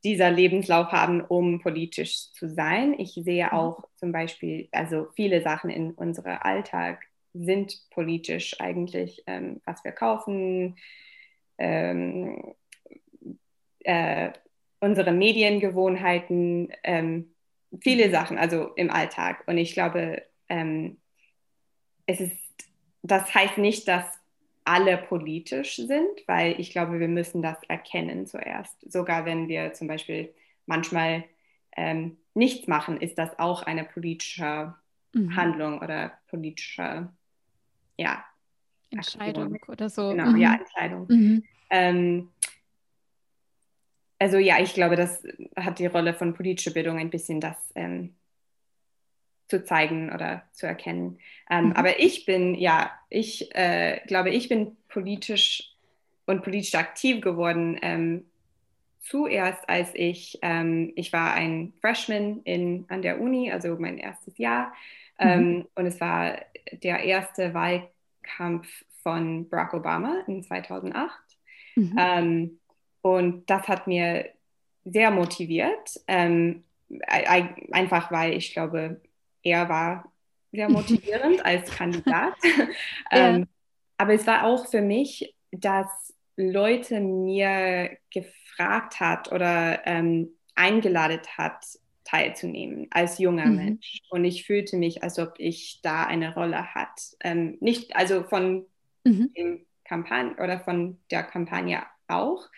dieser 0.06 0.30
Lebenslauf 0.30 0.92
haben, 0.92 1.20
um 1.20 1.60
politisch 1.60 2.30
zu 2.30 2.48
sein. 2.48 2.94
Ich 2.98 3.14
sehe 3.14 3.46
mhm. 3.46 3.52
auch 3.52 3.82
zum 3.96 4.12
Beispiel, 4.12 4.68
also 4.70 5.08
viele 5.16 5.42
Sachen 5.42 5.68
in 5.68 5.90
unserem 5.90 6.38
Alltag 6.40 7.02
sind 7.34 7.76
politisch 7.90 8.60
eigentlich, 8.60 9.24
ähm, 9.26 9.60
was 9.64 9.82
wir 9.82 9.90
kaufen, 9.90 10.76
ähm, 11.58 12.54
äh, 13.80 14.30
unsere 14.78 15.10
Mediengewohnheiten, 15.10 16.72
ähm, 16.84 17.34
viele 17.80 18.06
mhm. 18.06 18.12
Sachen, 18.12 18.38
also 18.38 18.74
im 18.76 18.90
Alltag. 18.90 19.42
Und 19.48 19.58
ich 19.58 19.72
glaube, 19.72 20.22
ähm, 20.48 20.98
es 22.06 22.20
ist, 22.20 22.38
das 23.02 23.34
heißt 23.34 23.58
nicht, 23.58 23.88
dass 23.88 24.04
alle 24.66 24.98
politisch 24.98 25.76
sind, 25.76 26.26
weil 26.26 26.60
ich 26.60 26.70
glaube, 26.70 26.98
wir 26.98 27.08
müssen 27.08 27.40
das 27.40 27.56
erkennen 27.68 28.26
zuerst. 28.26 28.74
Sogar 28.90 29.24
wenn 29.24 29.48
wir 29.48 29.72
zum 29.72 29.86
Beispiel 29.86 30.34
manchmal 30.66 31.24
ähm, 31.76 32.16
nichts 32.34 32.66
machen, 32.66 33.00
ist 33.00 33.16
das 33.16 33.38
auch 33.38 33.62
eine 33.62 33.84
politische 33.84 34.74
mhm. 35.12 35.36
Handlung 35.36 35.80
oder 35.80 36.12
politische 36.28 37.08
ja, 37.96 38.24
Entscheidung 38.90 39.54
Aktion. 39.54 39.72
oder 39.72 39.88
so. 39.88 40.10
Genau, 40.10 40.30
mhm. 40.30 40.36
ja, 40.36 40.54
Entscheidung. 40.54 41.06
Mhm. 41.08 41.44
Ähm, 41.70 42.28
also 44.18 44.38
ja, 44.38 44.60
ich 44.60 44.74
glaube, 44.74 44.96
das 44.96 45.22
hat 45.54 45.78
die 45.78 45.86
Rolle 45.86 46.12
von 46.12 46.34
politischer 46.34 46.72
Bildung 46.72 46.98
ein 46.98 47.10
bisschen 47.10 47.40
das 47.40 47.56
ähm, 47.74 48.14
zu 49.48 49.64
zeigen 49.64 50.12
oder 50.12 50.42
zu 50.52 50.66
erkennen. 50.66 51.18
Ähm, 51.50 51.66
mhm. 51.66 51.72
Aber 51.72 52.00
ich 52.00 52.24
bin, 52.24 52.54
ja, 52.54 52.90
ich 53.08 53.54
äh, 53.54 54.00
glaube, 54.06 54.30
ich 54.30 54.48
bin 54.48 54.76
politisch 54.88 55.74
und 56.26 56.42
politisch 56.42 56.74
aktiv 56.74 57.20
geworden. 57.20 57.78
Ähm, 57.82 58.24
zuerst, 59.00 59.68
als 59.68 59.90
ich, 59.94 60.38
ähm, 60.42 60.92
ich 60.96 61.12
war 61.12 61.32
ein 61.34 61.72
Freshman 61.80 62.40
in, 62.42 62.84
an 62.88 63.02
der 63.02 63.20
Uni, 63.20 63.52
also 63.52 63.76
mein 63.78 63.98
erstes 63.98 64.36
Jahr. 64.38 64.72
Mhm. 65.20 65.28
Ähm, 65.28 65.68
und 65.76 65.86
es 65.86 66.00
war 66.00 66.36
der 66.72 67.04
erste 67.04 67.54
Wahlkampf 67.54 68.66
von 69.02 69.48
Barack 69.48 69.74
Obama 69.74 70.24
in 70.26 70.42
2008. 70.42 71.12
Mhm. 71.76 71.96
Ähm, 71.96 72.58
und 73.02 73.48
das 73.48 73.68
hat 73.68 73.86
mir 73.86 74.30
sehr 74.84 75.12
motiviert, 75.12 76.00
ähm, 76.08 76.64
einfach 77.70 78.10
weil 78.10 78.32
ich 78.32 78.52
glaube, 78.52 79.00
er 79.46 79.68
war 79.68 80.12
sehr 80.52 80.68
motivierend 80.68 81.44
als 81.44 81.70
Kandidat. 81.70 82.34
ähm, 83.10 83.40
ja. 83.40 83.46
Aber 83.98 84.12
es 84.12 84.26
war 84.26 84.44
auch 84.44 84.66
für 84.66 84.82
mich, 84.82 85.34
dass 85.52 86.14
Leute 86.36 87.00
mir 87.00 87.96
gefragt 88.12 89.00
hat 89.00 89.32
oder 89.32 89.86
ähm, 89.86 90.30
eingeladen 90.54 91.20
hat, 91.38 91.64
teilzunehmen 92.04 92.88
als 92.90 93.18
junger 93.18 93.46
mhm. 93.46 93.56
Mensch. 93.56 94.00
Und 94.10 94.24
ich 94.24 94.44
fühlte 94.44 94.76
mich, 94.76 95.02
als 95.02 95.18
ob 95.18 95.34
ich 95.38 95.80
da 95.82 96.04
eine 96.04 96.34
Rolle 96.34 96.74
hat. 96.74 97.00
Ähm, 97.20 97.56
nicht, 97.60 97.96
also 97.96 98.22
von 98.22 98.66
mhm. 99.04 99.32
dem 99.36 99.66
Kampagne 99.84 100.34
oder 100.42 100.60
von 100.60 100.98
der 101.10 101.22
Kampagne 101.22 101.82
auch, 102.08 102.48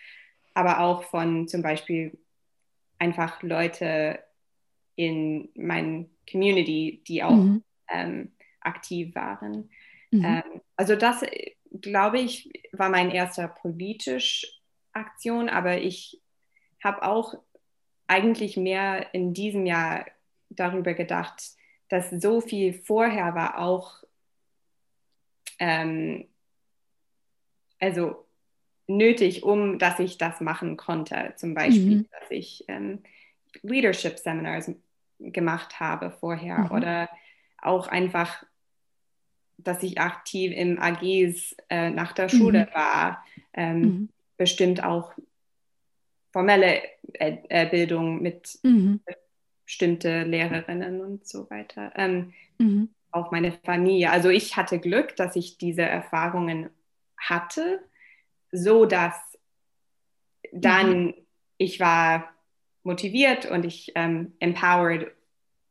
aber 0.53 0.81
auch 0.81 1.03
von 1.03 1.47
zum 1.47 1.61
Beispiel 1.61 2.17
einfach 2.99 3.41
Leute 3.41 4.19
in 4.99 5.47
meinen 5.55 6.09
Community, 6.29 7.01
die 7.07 7.23
auch 7.23 7.31
mhm. 7.31 7.63
ähm, 7.87 8.33
aktiv 8.59 9.15
waren. 9.15 9.69
Mhm. 10.11 10.25
Ähm, 10.25 10.61
also 10.75 10.97
das, 10.97 11.23
glaube 11.79 12.19
ich, 12.19 12.51
war 12.73 12.89
mein 12.89 13.09
erster 13.09 13.47
politische 13.47 14.45
Aktion, 14.91 15.47
aber 15.47 15.77
ich 15.77 16.19
habe 16.83 17.03
auch 17.03 17.33
eigentlich 18.07 18.57
mehr 18.57 19.13
in 19.13 19.33
diesem 19.33 19.65
Jahr 19.65 20.05
darüber 20.49 20.93
gedacht, 20.93 21.43
dass 21.87 22.09
so 22.09 22.41
viel 22.41 22.73
vorher 22.73 23.35
war 23.35 23.59
auch 23.59 24.03
ähm, 25.59 26.27
also 27.79 28.25
nötig, 28.87 29.43
um 29.43 29.79
dass 29.79 29.97
ich 29.99 30.17
das 30.17 30.41
machen 30.41 30.75
konnte. 30.75 31.35
Zum 31.37 31.53
Beispiel, 31.53 31.99
mhm. 31.99 32.07
dass 32.11 32.29
ich 32.31 32.65
ähm, 32.67 33.03
Leadership 33.61 34.19
Seminars 34.19 34.71
gemacht 35.19 35.79
habe 35.79 36.11
vorher 36.11 36.59
mhm. 36.59 36.71
oder 36.71 37.09
auch 37.61 37.87
einfach 37.87 38.43
dass 39.63 39.83
ich 39.83 39.99
aktiv 39.99 40.53
im 40.55 40.79
AGs 40.79 41.55
äh, 41.69 41.89
nach 41.89 42.13
der 42.13 42.29
Schule 42.29 42.67
mhm. 42.69 42.75
war, 42.75 43.25
ähm, 43.53 43.81
mhm. 43.81 44.09
bestimmt 44.37 44.83
auch 44.83 45.13
formelle 46.31 46.81
äh, 47.13 47.37
äh 47.49 47.69
Bildung 47.69 48.21
mit 48.21 48.59
mhm. 48.63 49.01
bestimmte 49.65 50.23
Lehrerinnen 50.23 51.01
und 51.01 51.27
so 51.27 51.49
weiter. 51.49 51.91
Ähm, 51.95 52.33
mhm. 52.57 52.89
Auch 53.11 53.31
meine 53.31 53.51
Familie. 53.51 54.11
Also 54.11 54.29
ich 54.29 54.55
hatte 54.55 54.79
Glück, 54.79 55.15
dass 55.15 55.35
ich 55.35 55.57
diese 55.57 55.81
Erfahrungen 55.81 56.69
hatte, 57.17 57.79
so 58.51 58.85
dass 58.85 59.15
dann 60.51 61.05
mhm. 61.05 61.13
ich 61.57 61.79
war 61.79 62.29
motiviert 62.83 63.45
und 63.45 63.65
ich 63.65 63.91
ähm, 63.95 64.33
empowered, 64.39 65.11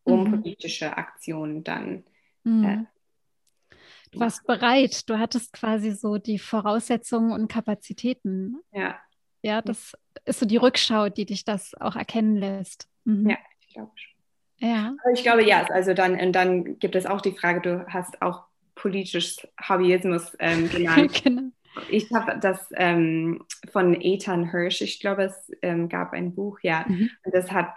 um 0.05 0.25
mhm. 0.25 0.31
politische 0.31 0.97
Aktionen 0.97 1.65
dann. 1.65 2.05
Mhm. 2.45 2.65
Äh, 2.65 3.77
du 4.13 4.21
warst 4.21 4.47
bereit, 4.47 5.09
du 5.09 5.19
hattest 5.19 5.53
quasi 5.53 5.93
so 5.93 6.19
die 6.19 6.39
Voraussetzungen 6.39 7.33
und 7.33 7.49
Kapazitäten. 7.49 8.61
Ja. 8.73 8.99
Ja, 9.43 9.63
das 9.63 9.97
ist 10.25 10.41
so 10.41 10.47
die 10.47 10.57
Rückschau, 10.57 11.09
die 11.09 11.25
dich 11.25 11.45
das 11.45 11.75
auch 11.81 11.95
erkennen 11.95 12.37
lässt. 12.37 12.89
Mhm. 13.05 13.31
Ja, 13.31 13.39
ich 13.61 13.69
glaube 13.69 13.93
schon. 13.95 14.19
Ja. 14.61 14.97
Aber 15.03 15.13
ich 15.13 15.23
glaube, 15.23 15.47
ja, 15.47 15.65
also 15.67 15.95
dann, 15.95 16.19
und 16.19 16.33
dann 16.33 16.79
gibt 16.79 16.97
es 16.97 17.07
auch 17.07 17.21
die 17.21 17.33
Frage, 17.33 17.61
du 17.61 17.87
hast 17.87 18.21
auch 18.21 18.45
politisches 18.75 19.47
Hobbyismus 19.69 20.37
ähm, 20.41 20.69
genannt. 20.71 21.23
genau. 21.23 21.51
Ich 21.89 22.13
habe 22.13 22.39
das 22.39 22.69
ähm, 22.75 23.45
von 23.71 24.01
Ethan 24.01 24.51
Hirsch, 24.51 24.81
ich 24.81 25.01
glaube, 25.01 25.25
es 25.25 25.53
ähm, 25.63 25.89
gab 25.89 26.13
ein 26.13 26.35
Buch, 26.35 26.59
ja. 26.63 26.85
Mhm. 26.87 27.11
Und 27.25 27.35
das 27.35 27.51
hat 27.53 27.75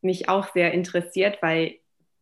mich 0.00 0.28
auch 0.28 0.52
sehr 0.52 0.72
interessiert, 0.72 1.38
weil 1.42 1.78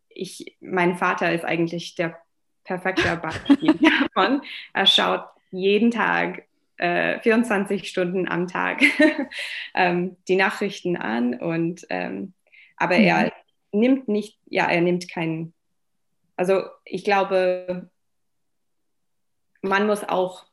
ich, 0.09 0.57
mein 0.61 0.97
Vater 0.97 1.33
ist 1.33 1.45
eigentlich 1.45 1.95
der 1.95 2.19
perfekte 2.65 3.17
Beispiel 3.17 3.75
davon. 4.15 4.43
Er 4.73 4.87
schaut 4.87 5.25
jeden 5.51 5.91
Tag 5.91 6.45
äh, 6.79 7.21
24 7.21 7.89
Stunden 7.89 8.29
am 8.29 8.49
Tag 8.49 8.83
ähm, 9.75 10.17
die 10.29 10.37
Nachrichten 10.37 10.97
an 10.97 11.35
und 11.35 11.87
ähm, 11.91 12.35
aber 12.77 12.99
mhm. 12.99 13.05
er 13.05 13.33
nimmt 13.73 14.09
nicht, 14.09 14.39
ja, 14.47 14.67
er 14.67 14.81
nimmt 14.81 15.09
keinen, 15.09 15.55
also 16.37 16.65
ich 16.85 17.05
glaube, 17.05 17.91
man 19.63 19.87
muss 19.87 20.05
auch 20.05 20.47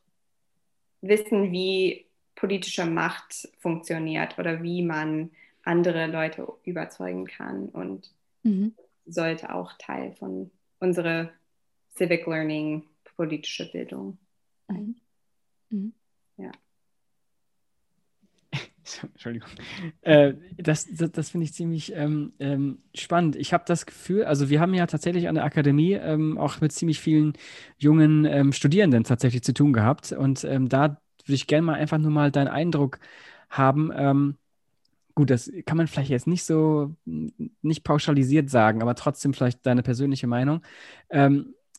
wissen, 1.01 1.51
wie 1.51 2.05
politische 2.35 2.85
Macht 2.85 3.49
funktioniert 3.59 4.37
oder 4.39 4.63
wie 4.63 4.81
man 4.81 5.31
andere 5.63 6.07
Leute 6.07 6.47
überzeugen 6.63 7.25
kann 7.25 7.69
und 7.69 8.11
mhm. 8.43 8.73
sollte 9.05 9.53
auch 9.53 9.73
Teil 9.77 10.13
von 10.13 10.49
unserer 10.79 11.29
Civic 11.95 12.25
Learning, 12.25 12.83
politische 13.15 13.71
Bildung 13.71 14.17
sein. 14.67 14.95
Mhm. 15.69 15.77
Mhm. 15.77 15.93
Ja. 16.37 16.51
Entschuldigung. 19.03 19.49
Äh, 20.01 20.33
das 20.57 20.87
das, 20.91 21.11
das 21.11 21.29
finde 21.29 21.45
ich 21.45 21.53
ziemlich 21.53 21.93
ähm, 21.95 22.33
ähm, 22.39 22.79
spannend. 22.95 23.35
Ich 23.35 23.53
habe 23.53 23.63
das 23.67 23.85
Gefühl, 23.85 24.25
also 24.25 24.49
wir 24.49 24.59
haben 24.59 24.73
ja 24.73 24.87
tatsächlich 24.87 25.27
an 25.27 25.35
der 25.35 25.43
Akademie 25.45 25.93
ähm, 25.93 26.37
auch 26.37 26.61
mit 26.61 26.71
ziemlich 26.71 26.99
vielen 26.99 27.33
jungen 27.77 28.25
ähm, 28.25 28.53
Studierenden 28.53 29.03
tatsächlich 29.03 29.43
zu 29.43 29.53
tun 29.53 29.73
gehabt. 29.73 30.11
Und 30.11 30.43
ähm, 30.43 30.69
da 30.69 31.01
würde 31.25 31.35
ich 31.35 31.47
gerne 31.47 31.63
mal 31.65 31.75
einfach 31.75 31.97
nur 31.97 32.11
mal 32.11 32.31
deinen 32.31 32.47
Eindruck 32.47 32.99
haben. 33.49 33.91
Ähm, 33.95 34.37
gut, 35.15 35.29
das 35.29 35.51
kann 35.65 35.77
man 35.77 35.87
vielleicht 35.87 36.09
jetzt 36.11 36.27
nicht 36.27 36.43
so, 36.45 36.95
nicht 37.05 37.83
pauschalisiert 37.83 38.49
sagen, 38.49 38.81
aber 38.81 38.95
trotzdem 38.95 39.33
vielleicht 39.33 39.65
deine 39.65 39.83
persönliche 39.83 40.27
Meinung. 40.27 40.61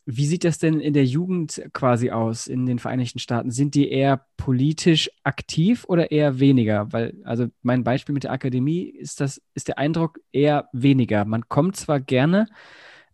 Wie 0.05 0.27
sieht 0.27 0.43
das 0.45 0.59
denn 0.59 0.81
in 0.81 0.95
der 0.95 1.05
Jugend 1.05 1.63
quasi 1.73 2.11
aus 2.11 2.49
in 2.49 2.67
den 2.67 2.81
Vereinigten 2.81 3.21
Staaten? 3.21 3.53
Sind 3.53 3.75
die 3.77 3.89
eher 3.89 4.27
politisch 4.37 5.11
aktiv 5.23 5.85
oder 5.87 6.11
eher 6.11 6.41
weniger? 6.41 6.93
Weil, 6.93 7.15
also 7.25 7.47
mein 7.63 7.85
Beispiel 7.85 8.13
mit 8.13 8.25
der 8.25 8.33
Akademie 8.33 8.83
ist 8.83 9.21
das, 9.21 9.41
ist 9.55 9.69
der 9.69 9.79
Eindruck 9.79 10.19
eher 10.33 10.69
weniger. 10.73 11.25
Man 11.25 11.49
kommt 11.49 11.77
zwar 11.77 12.01
gerne 12.01 12.49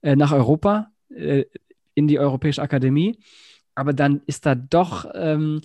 äh, 0.00 0.16
nach 0.16 0.32
Europa, 0.32 0.90
äh, 1.10 1.44
in 1.94 2.06
die 2.06 2.18
Europäische 2.18 2.62
Akademie, 2.62 3.18
aber 3.74 3.92
dann 3.92 4.22
ist 4.26 4.46
da 4.46 4.54
doch, 4.54 5.10
ähm, 5.14 5.60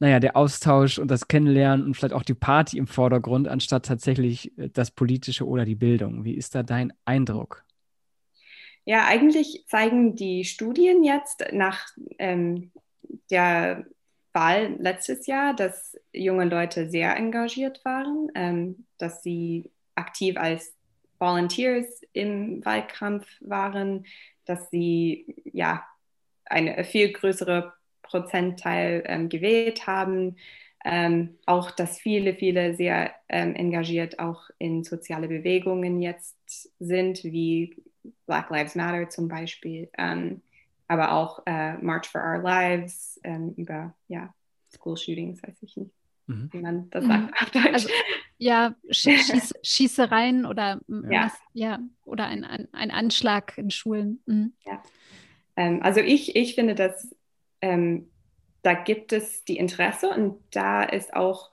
naja, 0.00 0.20
der 0.20 0.36
Austausch 0.36 0.98
und 0.98 1.10
das 1.10 1.28
Kennenlernen 1.28 1.84
und 1.86 1.94
vielleicht 1.94 2.14
auch 2.14 2.22
die 2.22 2.34
Party 2.34 2.78
im 2.78 2.86
Vordergrund, 2.86 3.48
anstatt 3.48 3.86
tatsächlich 3.86 4.56
äh, 4.58 4.68
das 4.70 4.90
Politische 4.90 5.46
oder 5.46 5.64
die 5.64 5.74
Bildung. 5.74 6.24
Wie 6.24 6.34
ist 6.34 6.54
da 6.54 6.62
dein 6.62 6.92
Eindruck? 7.04 7.64
Ja, 8.88 9.04
eigentlich 9.06 9.66
zeigen 9.66 10.16
die 10.16 10.46
Studien 10.46 11.04
jetzt 11.04 11.44
nach 11.52 11.88
ähm, 12.18 12.72
der 13.30 13.84
Wahl 14.32 14.76
letztes 14.78 15.26
Jahr, 15.26 15.54
dass 15.54 15.94
junge 16.10 16.46
Leute 16.46 16.88
sehr 16.88 17.14
engagiert 17.14 17.84
waren, 17.84 18.30
ähm, 18.34 18.86
dass 18.96 19.22
sie 19.22 19.70
aktiv 19.94 20.38
als 20.38 20.74
Volunteers 21.18 22.00
im 22.14 22.64
Wahlkampf 22.64 23.26
waren, 23.40 24.06
dass 24.46 24.70
sie 24.70 25.36
ja 25.44 25.84
eine 26.46 26.82
viel 26.82 27.12
größere 27.12 27.74
Prozentteil 28.00 29.02
ähm, 29.04 29.28
gewählt 29.28 29.86
haben. 29.86 30.36
Ähm, 30.82 31.36
auch, 31.44 31.70
dass 31.72 31.98
viele, 31.98 32.34
viele 32.34 32.74
sehr 32.74 33.12
ähm, 33.28 33.54
engagiert 33.54 34.18
auch 34.18 34.48
in 34.56 34.82
soziale 34.82 35.28
Bewegungen 35.28 36.00
jetzt 36.00 36.70
sind, 36.78 37.22
wie 37.24 37.76
Black 38.26 38.50
Lives 38.50 38.74
Matter 38.74 39.08
zum 39.08 39.28
Beispiel, 39.28 39.88
ähm, 39.96 40.42
aber 40.86 41.12
auch 41.12 41.42
äh, 41.46 41.74
March 41.78 42.08
for 42.08 42.22
Our 42.22 42.42
Lives 42.42 43.20
ähm, 43.24 43.54
über 43.56 43.94
ja, 44.08 44.32
School 44.72 44.96
Shootings, 44.96 45.42
weiß 45.42 45.62
ich 45.62 45.76
nicht, 45.76 45.92
mhm. 46.26 46.48
wie 46.52 46.58
man 46.58 46.90
das 46.90 47.04
sagt 47.04 47.42
auf 47.42 47.50
Deutsch. 47.50 47.72
Also, 47.72 47.88
ja, 48.38 48.74
Schieß, 48.90 49.54
Schießereien 49.62 50.46
oder, 50.46 50.80
ja. 50.88 51.24
Was, 51.24 51.32
ja, 51.52 51.78
oder 52.04 52.26
ein, 52.26 52.44
ein, 52.44 52.68
ein, 52.72 52.90
Anschlag 52.90 53.56
in 53.58 53.70
Schulen. 53.70 54.20
Mhm. 54.26 54.52
Ja. 54.66 54.82
Ähm, 55.56 55.82
also 55.82 56.00
ich, 56.00 56.36
ich 56.36 56.54
finde, 56.54 56.74
dass 56.74 57.14
ähm, 57.60 58.08
da 58.62 58.74
gibt 58.74 59.12
es 59.12 59.44
die 59.44 59.56
Interesse 59.56 60.10
und 60.10 60.40
da 60.50 60.82
ist 60.82 61.14
auch 61.14 61.50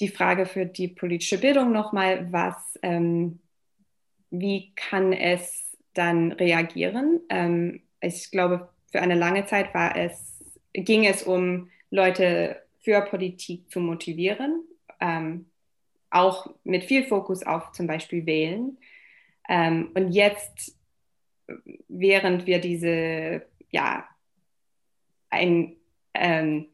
die 0.00 0.08
Frage 0.08 0.46
für 0.46 0.66
die 0.66 0.88
politische 0.88 1.38
Bildung 1.38 1.72
nochmal, 1.72 2.30
was, 2.32 2.78
ähm, 2.82 3.40
wie 4.30 4.72
kann 4.74 5.12
es 5.12 5.65
dann 5.98 6.32
reagieren. 6.32 7.20
Ähm, 7.28 7.82
ich 8.00 8.30
glaube, 8.30 8.68
für 8.92 9.00
eine 9.00 9.14
lange 9.14 9.46
Zeit 9.46 9.74
war 9.74 9.96
es, 9.96 10.44
ging 10.72 11.04
es 11.06 11.22
um 11.22 11.70
Leute 11.90 12.62
für 12.80 13.00
Politik 13.02 13.70
zu 13.70 13.80
motivieren, 13.80 14.64
ähm, 15.00 15.46
auch 16.10 16.54
mit 16.64 16.84
viel 16.84 17.04
Fokus 17.04 17.42
auf 17.42 17.72
zum 17.72 17.86
Beispiel 17.86 18.26
Wählen. 18.26 18.78
Ähm, 19.48 19.90
und 19.94 20.12
jetzt, 20.12 20.76
während 21.88 22.46
wir 22.46 22.60
diese, 22.60 23.42
ja, 23.70 24.08
ein, 25.30 25.76
ähm, 26.14 26.66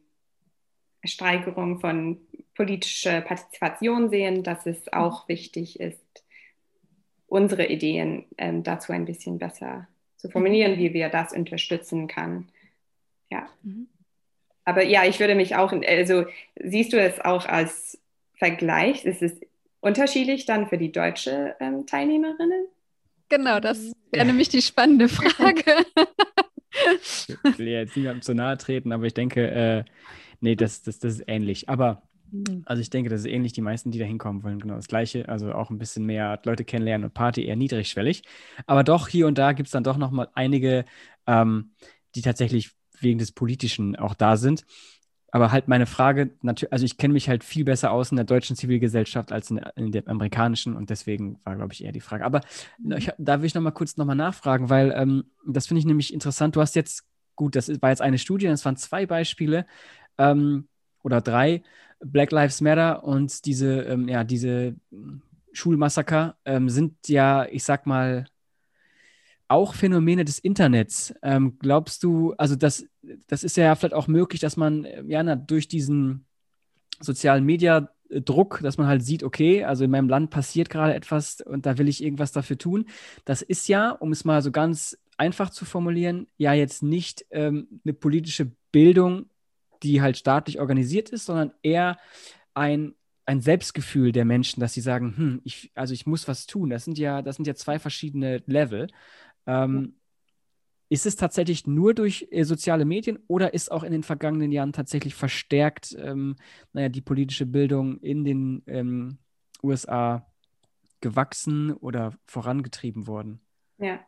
Steigerung 1.05 1.81
von 1.81 2.21
politischer 2.55 3.23
Partizipation 3.23 4.11
sehen, 4.11 4.43
dass 4.43 4.67
es 4.67 4.93
auch 4.93 5.29
wichtig 5.29 5.81
ist, 5.81 6.02
unsere 7.33 7.67
Ideen 7.67 8.27
ähm, 8.37 8.63
dazu 8.63 8.93
ein 8.93 9.07
bisschen 9.07 9.39
besser 9.39 9.89
zu 10.19 10.29
formulieren, 10.29 10.79
wie 10.79 10.93
wir 10.93 11.09
das 11.09 11.33
unterstützen 11.33 12.07
kann. 12.07 12.49
Ja. 13.31 13.49
Mhm. 13.63 13.89
Aber 14.65 14.85
ja, 14.85 15.07
ich 15.07 15.19
würde 15.19 15.35
mich 15.35 15.57
auch, 15.57 15.73
also 15.73 16.27
siehst 16.63 16.93
du 16.93 17.01
es 17.01 17.19
auch 17.21 17.47
als 17.47 17.99
Vergleich? 18.35 19.07
Ist 19.07 19.23
es 19.23 19.41
unterschiedlich 19.81 20.45
dann 20.45 20.69
für 20.69 20.77
die 20.77 20.93
deutsche 20.93 21.57
ähm, 21.59 21.87
Teilnehmerinnen? 21.87 22.67
Genau, 23.31 23.61
das 23.61 23.93
wäre 24.11 24.27
nämlich 24.27 24.51
die 24.51 24.61
spannende 24.61 25.09
Frage. 25.09 25.87
ich 27.45 27.59
will 27.59 27.69
jetzt 27.69 27.97
niemandem 27.97 28.21
zu 28.21 28.35
nahe 28.35 28.59
treten, 28.59 28.93
aber 28.93 29.05
ich 29.05 29.15
denke, 29.15 29.51
äh, 29.51 29.85
nee, 30.41 30.55
das, 30.55 30.83
das, 30.83 30.99
das 30.99 31.15
ist 31.15 31.25
ähnlich. 31.27 31.71
Aber 31.71 32.03
Mhm. 32.33 32.63
Also 32.65 32.81
ich 32.81 32.91
denke, 32.91 33.11
das 33.11 33.21
ist 33.21 33.27
ähnlich 33.27 33.53
die 33.53 33.61
meisten, 33.61 33.91
die 33.91 33.99
da 33.99 34.05
hinkommen 34.05 34.43
wollen. 34.43 34.59
Genau 34.59 34.75
das 34.75 34.89
Gleiche. 34.89 35.29
Also 35.29 35.53
auch 35.53 35.71
ein 35.71 35.79
bisschen 35.79 36.05
mehr 36.05 36.41
Leute 36.45 36.65
kennenlernen 36.65 37.05
und 37.05 37.15
Party 37.15 37.45
eher 37.45 37.57
niedrigschwellig. 37.57 38.23
Aber 38.67 38.83
doch 38.83 39.09
hier 39.09 39.27
und 39.27 39.39
da 39.39 39.53
gibt 39.53 39.69
es 39.69 39.73
dann 39.73 39.85
doch 39.85 39.99
nochmal 39.99 40.29
einige, 40.35 40.85
ähm, 41.27 41.73
die 42.15 42.23
tatsächlich 42.23 42.73
wegen 42.99 43.19
des 43.19 43.33
Politischen 43.33 43.97
auch 43.97 44.15
da 44.15 44.37
sind. 44.37 44.65
Aber 45.35 45.51
halt 45.51 45.67
meine 45.67 45.87
Frage, 45.87 46.37
also 46.71 46.85
ich 46.85 46.99
kenne 46.99 47.15
mich 47.15 47.29
halt 47.31 47.43
viel 47.43 47.65
besser 47.65 47.91
aus 47.91 48.11
in 48.11 48.17
der 48.17 48.27
deutschen 48.27 48.55
Zivilgesellschaft 48.55 49.33
als 49.33 49.51
in 49.51 49.57
der, 49.57 49.77
in 49.79 49.91
der 49.91 50.07
amerikanischen 50.07 50.77
und 50.77 50.91
deswegen 50.91 51.39
war, 51.45 51.57
glaube 51.57 51.73
ich, 51.73 51.83
eher 51.83 51.93
die 51.93 52.01
Frage. 52.01 52.25
Aber 52.25 52.43
mhm. 52.79 52.93
ich, 52.99 53.11
da 53.17 53.41
will 53.41 53.47
ich 53.47 53.55
nochmal 53.55 53.73
kurz 53.73 53.97
nochmal 53.97 54.17
nachfragen, 54.17 54.69
weil 54.69 54.93
ähm, 54.95 55.25
das 55.47 55.67
finde 55.67 55.79
ich 55.79 55.87
nämlich 55.87 56.13
interessant. 56.13 56.55
Du 56.55 56.61
hast 56.61 56.75
jetzt, 56.77 57.05
gut, 57.35 57.57
das 57.57 57.69
war 57.81 57.89
jetzt 57.89 58.03
eine 58.03 58.19
Studie, 58.19 58.47
das 58.47 58.65
waren 58.67 58.77
zwei 58.77 59.07
Beispiele 59.07 59.67
ähm, 60.19 60.69
oder 61.03 61.23
drei. 61.23 61.63
Black 62.05 62.33
Lives 62.33 62.61
Matter 62.61 63.05
und 63.05 63.45
diese, 63.47 63.83
ähm, 63.83 64.09
ja, 64.09 64.25
diese 64.25 64.75
Schulmassaker 65.53 66.37
ähm, 66.45 66.69
sind 66.69 67.09
ja, 67.09 67.47
ich 67.47 67.65
sag 67.65 67.87
mal, 67.87 68.27
auch 69.49 69.75
Phänomene 69.75 70.25
des 70.25 70.39
Internets. 70.39 71.15
Ähm, 71.23 71.59
glaubst 71.59 72.03
du, 72.03 72.33
also 72.39 72.57
das, 72.57 72.87
das 73.27 73.45
ist 73.45 73.57
ja 73.57 73.75
vielleicht 73.75 73.95
auch 73.95 74.09
möglich, 74.09 74.41
dass 74.41 74.57
man 74.57 74.87
ja 75.07 75.23
na, 75.23 75.37
durch 75.37 75.69
diesen 75.69 76.25
sozialen 77.01 77.45
Media 77.45 77.91
Druck, 78.21 78.61
dass 78.63 78.79
man 78.79 78.87
halt 78.87 79.05
sieht, 79.05 79.23
okay, 79.23 79.65
also 79.65 79.85
in 79.85 79.91
meinem 79.91 80.09
Land 80.09 80.31
passiert 80.31 80.69
gerade 80.69 80.95
etwas 80.95 81.41
und 81.41 81.67
da 81.67 81.79
will 81.79 81.89
ich 81.89 82.03
irgendwas 82.03 82.33
dafür 82.33 82.59
tun. 82.59 82.87
Das 83.25 83.43
ist 83.43 83.69
ja, 83.69 83.91
um 83.91 84.13
es 84.13 84.25
mal 84.25 84.43
so 84.43 84.51
ganz 84.51 84.99
einfach 85.17 85.51
zu 85.51 85.65
formulieren, 85.65 86.27
ja 86.37 86.53
jetzt 86.53 86.83
nicht 86.83 87.25
ähm, 87.31 87.81
eine 87.85 87.95
politische 87.95 88.53
Bildung, 88.71 89.27
die 89.83 90.03
halt 90.03 90.17
staatlich 90.17 90.61
organisiert 90.61 91.11
ist, 91.11 91.27
sondern 91.27 91.53
eher 91.63 91.99
ein, 92.55 92.95
ein 93.27 93.41
Selbstgefühl 93.41 94.13
der 94.13 94.25
Menschen, 94.25 94.61
dass 94.61 94.75
sie 94.75 94.81
sagen, 94.81 95.17
hm, 95.17 95.41
ich, 95.45 95.71
also 95.75 95.95
ich 95.95 96.07
muss 96.07 96.29
was 96.29 96.47
tun. 96.47 96.71
Das 96.71 96.85
sind 96.85 96.99
ja, 96.99 97.23
das 97.23 97.37
sind 97.37 97.47
ja 97.47 97.55
zwei 97.55 97.79
verschiedene 97.79 98.43
Level. 98.47 98.89
Ähm, 99.47 99.95
ist 100.89 101.07
es 101.07 101.17
tatsächlich 101.17 101.67
nur 101.67 101.95
durch 101.95 102.29
äh, 102.31 102.45
soziale 102.45 102.85
Medien 102.85 103.19
oder 103.27 103.55
ist 103.55 103.73
auch 103.73 103.83
in 103.83 103.93
den 103.93 104.03
vergangenen 104.03 104.53
Jahren 104.53 104.75
tatsächlich 104.75 105.15
verstärkt, 105.15 105.97
ähm, 105.99 106.37
naja, 106.75 106.91
die 106.91 107.01
politische 107.01 107.47
Bildung 107.47 107.99
in 108.01 108.25
den 108.25 108.63
ähm, 108.67 109.19
USA 109.63 110.27
gewachsen 111.01 111.73
oder 111.73 112.13
vorangetrieben 112.27 113.07
worden? 113.07 113.41
Ja. 113.79 114.01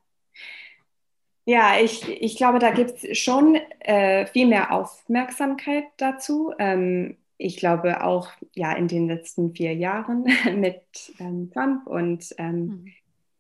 Ja, 1.47 1.79
ich, 1.81 2.09
ich 2.09 2.37
glaube, 2.37 2.59
da 2.59 2.71
gibt 2.71 3.05
es 3.05 3.19
schon 3.19 3.57
äh, 3.81 4.27
viel 4.27 4.47
mehr 4.47 4.73
Aufmerksamkeit 4.73 5.85
dazu. 5.99 6.53
Ähm, 6.59 7.17
ich 7.37 7.57
glaube 7.59 8.03
auch 8.03 8.29
ja 8.55 8.73
in 8.73 8.89
den 8.89 9.09
letzten 9.09 9.55
vier 9.55 9.75
Jahren 9.75 10.25
mit 10.57 10.83
ähm, 11.19 11.51
Trump 11.53 11.87
und 11.87 12.35
ähm, 12.39 12.67
mhm 12.67 12.93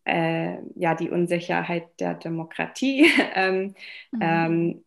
äh, 0.04 0.58
ja, 0.74 0.94
die 0.94 1.10
Unsicherheit 1.10 1.88
der 2.00 2.14
Demokratie, 2.14 3.10
ähm, 3.34 3.74
mhm. 4.12 4.20
ähm, 4.20 4.84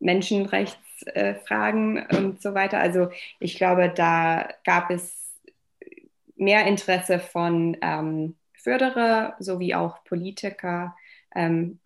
Menschenrechtsfragen 0.00 1.96
äh, 1.98 2.16
und 2.16 2.42
so 2.42 2.54
weiter. 2.54 2.78
Also 2.78 3.10
ich 3.38 3.56
glaube, 3.56 3.92
da 3.94 4.48
gab 4.64 4.90
es 4.90 5.40
mehr 6.36 6.66
Interesse 6.66 7.20
von 7.20 7.76
ähm, 7.82 8.36
Förderer 8.54 9.36
sowie 9.38 9.74
auch 9.74 10.02
Politiker 10.04 10.96
ähm, 11.34 11.78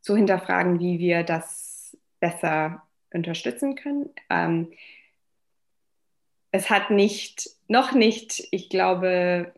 zu 0.00 0.16
hinterfragen, 0.16 0.80
wie 0.80 0.98
wir 0.98 1.22
das 1.22 1.96
besser 2.20 2.82
unterstützen 3.12 3.74
können. 3.74 4.10
Ähm, 4.30 4.72
es 6.50 6.70
hat 6.70 6.90
nicht, 6.90 7.50
noch 7.68 7.92
nicht, 7.92 8.46
ich 8.50 8.68
glaube, 8.68 9.52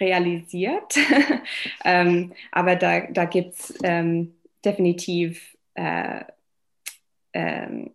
realisiert. 0.00 0.96
ähm, 1.84 2.32
aber 2.50 2.76
da, 2.76 3.00
da 3.00 3.26
gibt 3.26 3.54
es 3.54 3.74
ähm, 3.82 4.34
definitiv 4.64 5.56
äh, 5.74 6.24
ähm, 7.32 7.90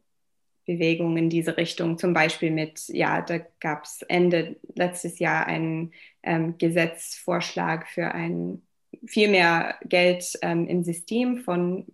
Bewegungen 0.65 1.17
in 1.17 1.30
diese 1.30 1.58
Richtung. 1.58 1.97
Zum 1.97 2.13
Beispiel 2.13 2.51
mit, 2.51 2.88
ja, 2.89 3.21
da 3.21 3.39
gab 3.60 3.86
es 3.86 4.01
Ende 4.04 4.56
letztes 4.75 5.19
Jahr 5.19 5.45
einen 5.47 5.93
ähm, 6.23 6.58
Gesetzvorschlag 6.58 7.88
für 7.88 8.12
ein 8.12 8.62
viel 9.06 9.30
mehr 9.30 9.76
Geld 9.84 10.38
ähm, 10.41 10.68
im 10.68 10.84
System 10.84 11.38
von 11.38 11.86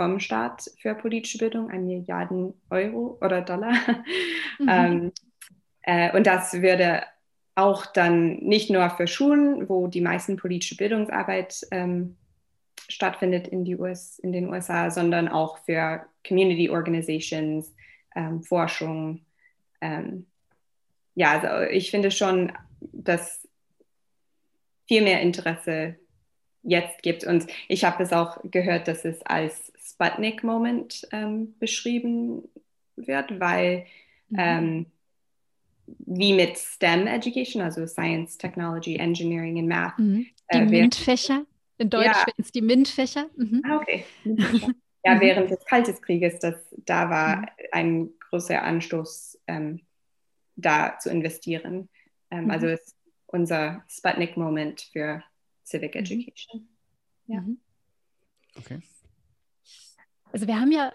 vom 0.00 0.18
Staat 0.18 0.70
für 0.80 0.94
politische 0.94 1.36
Bildung, 1.36 1.68
ein 1.68 1.86
Milliarden 1.86 2.54
Euro 2.70 3.18
oder 3.20 3.42
Dollar. 3.42 3.74
Mhm. 4.58 4.68
ähm, 4.68 5.12
äh, 5.82 6.16
und 6.16 6.26
das 6.26 6.62
würde 6.62 7.02
auch 7.54 7.84
dann 7.84 8.36
nicht 8.36 8.70
nur 8.70 8.88
für 8.88 9.06
Schulen, 9.06 9.68
wo 9.68 9.88
die 9.88 10.00
meisten 10.00 10.36
politische 10.36 10.76
Bildungsarbeit 10.76 11.66
ähm, 11.70 12.16
stattfindet 12.88 13.48
in, 13.48 13.64
die 13.64 13.76
US, 13.76 14.18
in 14.18 14.32
den 14.32 14.48
USA, 14.48 14.90
sondern 14.90 15.28
auch 15.28 15.58
für 15.58 16.06
Community 16.26 16.70
Organizations, 16.70 17.74
ähm, 18.16 18.42
Forschung. 18.42 19.26
Ähm, 19.82 20.24
ja, 21.14 21.38
also 21.38 21.70
ich 21.70 21.90
finde 21.90 22.10
schon, 22.10 22.52
dass 22.80 23.46
viel 24.88 25.02
mehr 25.02 25.20
Interesse 25.20 25.99
jetzt 26.62 27.02
gibt. 27.02 27.24
Und 27.24 27.46
ich 27.68 27.84
habe 27.84 28.02
es 28.02 28.12
auch 28.12 28.38
gehört, 28.44 28.88
dass 28.88 29.04
es 29.04 29.22
als 29.22 29.72
Sputnik-Moment 29.82 31.08
ähm, 31.12 31.54
beschrieben 31.58 32.48
wird, 32.96 33.40
weil 33.40 33.86
mhm 34.28 34.38
ähm, 34.38 34.86
wie 35.98 36.32
mit 36.32 36.56
STEM 36.56 37.06
Education, 37.06 37.62
also 37.62 37.86
Science, 37.86 38.38
Technology, 38.38 38.96
Engineering 38.96 39.58
und 39.58 39.68
Math. 39.68 39.98
Mhm. 39.98 40.26
Die 40.52 40.58
äh, 40.58 40.64
MINT-Fächer. 40.64 41.44
In 41.78 41.90
Deutsch 41.90 42.06
ja. 42.06 42.26
es 42.36 42.52
die 42.52 42.62
MINT-Fächer. 42.62 43.26
Mhm. 43.36 43.62
Ah, 43.64 43.76
okay. 43.76 44.04
ja, 44.24 45.14
mhm. 45.14 45.20
während 45.20 45.50
des 45.50 45.64
Kalten 45.64 46.00
Krieges, 46.00 46.38
das, 46.38 46.56
da 46.84 47.08
war 47.10 47.36
mhm. 47.36 47.46
ein 47.72 48.10
großer 48.30 48.62
Anstoß, 48.62 49.38
ähm, 49.46 49.80
da 50.56 50.98
zu 50.98 51.10
investieren. 51.10 51.88
Ähm, 52.30 52.44
mhm. 52.44 52.50
Also 52.50 52.66
ist 52.66 52.96
unser 53.26 53.84
Sputnik-Moment 53.88 54.82
für 54.92 55.22
Civic 55.70 55.94
mhm. 55.94 56.00
Education. 56.00 56.68
Ja. 57.26 57.44
Okay. 58.56 58.80
Also 60.32 60.46
wir 60.46 60.60
haben 60.60 60.72
ja 60.72 60.92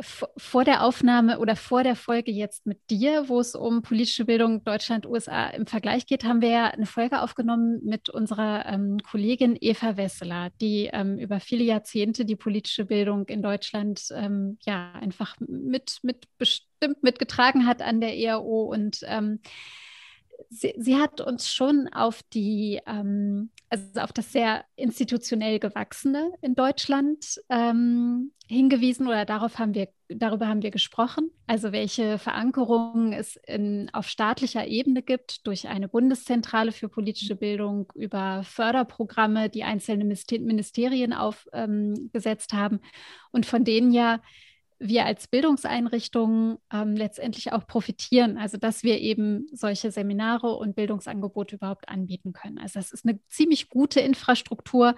vor 0.00 0.64
der 0.64 0.82
Aufnahme 0.84 1.38
oder 1.38 1.56
vor 1.56 1.82
der 1.82 1.96
Folge 1.96 2.30
jetzt 2.30 2.66
mit 2.66 2.78
dir, 2.90 3.28
wo 3.28 3.40
es 3.40 3.54
um 3.54 3.82
politische 3.82 4.24
Bildung 4.24 4.64
Deutschland-USA 4.64 5.48
im 5.48 5.66
Vergleich 5.66 6.06
geht, 6.06 6.24
haben 6.24 6.40
wir 6.40 6.48
ja 6.48 6.66
eine 6.68 6.86
Folge 6.86 7.20
aufgenommen 7.20 7.80
mit 7.84 8.08
unserer 8.08 8.66
ähm, 8.66 8.98
Kollegin 8.98 9.56
Eva 9.60 9.96
Wesseler, 9.96 10.50
die 10.60 10.90
ähm, 10.92 11.18
über 11.18 11.40
viele 11.40 11.64
Jahrzehnte 11.64 12.24
die 12.24 12.36
politische 12.36 12.86
Bildung 12.86 13.26
in 13.26 13.42
Deutschland 13.42 14.06
ähm, 14.14 14.58
ja 14.64 14.92
einfach 14.92 15.36
mit, 15.40 15.98
mit 16.02 16.26
bestimmt 16.38 17.02
mitgetragen 17.02 17.66
hat 17.66 17.82
an 17.82 18.00
der 18.00 18.16
ERO 18.16 18.62
und 18.62 19.00
ähm, 19.04 19.40
sie, 20.50 20.74
sie, 20.76 20.96
hat 20.96 21.20
uns 21.20 21.52
schon 21.52 21.88
auf 21.88 22.22
die, 22.34 22.80
ähm, 22.86 23.50
also 23.68 24.00
auf 24.00 24.12
das 24.12 24.32
sehr 24.32 24.64
institutionell 24.76 25.58
gewachsene 25.58 26.32
in 26.40 26.54
Deutschland 26.54 27.40
ähm, 27.48 28.32
hingewiesen 28.48 29.08
oder 29.08 29.24
darauf 29.24 29.58
haben 29.58 29.74
wir, 29.74 29.88
darüber 30.08 30.46
haben 30.46 30.62
wir 30.62 30.70
gesprochen. 30.70 31.30
Also 31.46 31.72
welche 31.72 32.18
Verankerungen 32.18 33.12
es 33.12 33.36
in, 33.46 33.90
auf 33.92 34.08
staatlicher 34.08 34.66
Ebene 34.66 35.02
gibt 35.02 35.46
durch 35.46 35.68
eine 35.68 35.88
Bundeszentrale 35.88 36.72
für 36.72 36.88
politische 36.88 37.36
Bildung 37.36 37.92
über 37.94 38.42
Förderprogramme, 38.44 39.48
die 39.48 39.64
einzelne 39.64 40.04
Ministerien 40.04 41.12
aufgesetzt 41.12 42.52
ähm, 42.52 42.58
haben 42.58 42.80
und 43.32 43.46
von 43.46 43.64
denen 43.64 43.92
ja 43.92 44.20
wir 44.78 45.06
als 45.06 45.28
Bildungseinrichtungen 45.28 46.58
ähm, 46.72 46.96
letztendlich 46.96 47.52
auch 47.52 47.66
profitieren. 47.66 48.38
Also 48.38 48.56
dass 48.58 48.82
wir 48.82 49.00
eben 49.00 49.46
solche 49.52 49.90
Seminare 49.90 50.54
und 50.54 50.76
Bildungsangebote 50.76 51.56
überhaupt 51.56 51.88
anbieten 51.88 52.32
können. 52.32 52.58
Also 52.58 52.78
das 52.78 52.92
ist 52.92 53.06
eine 53.06 53.18
ziemlich 53.28 53.68
gute 53.68 54.00
Infrastruktur, 54.00 54.94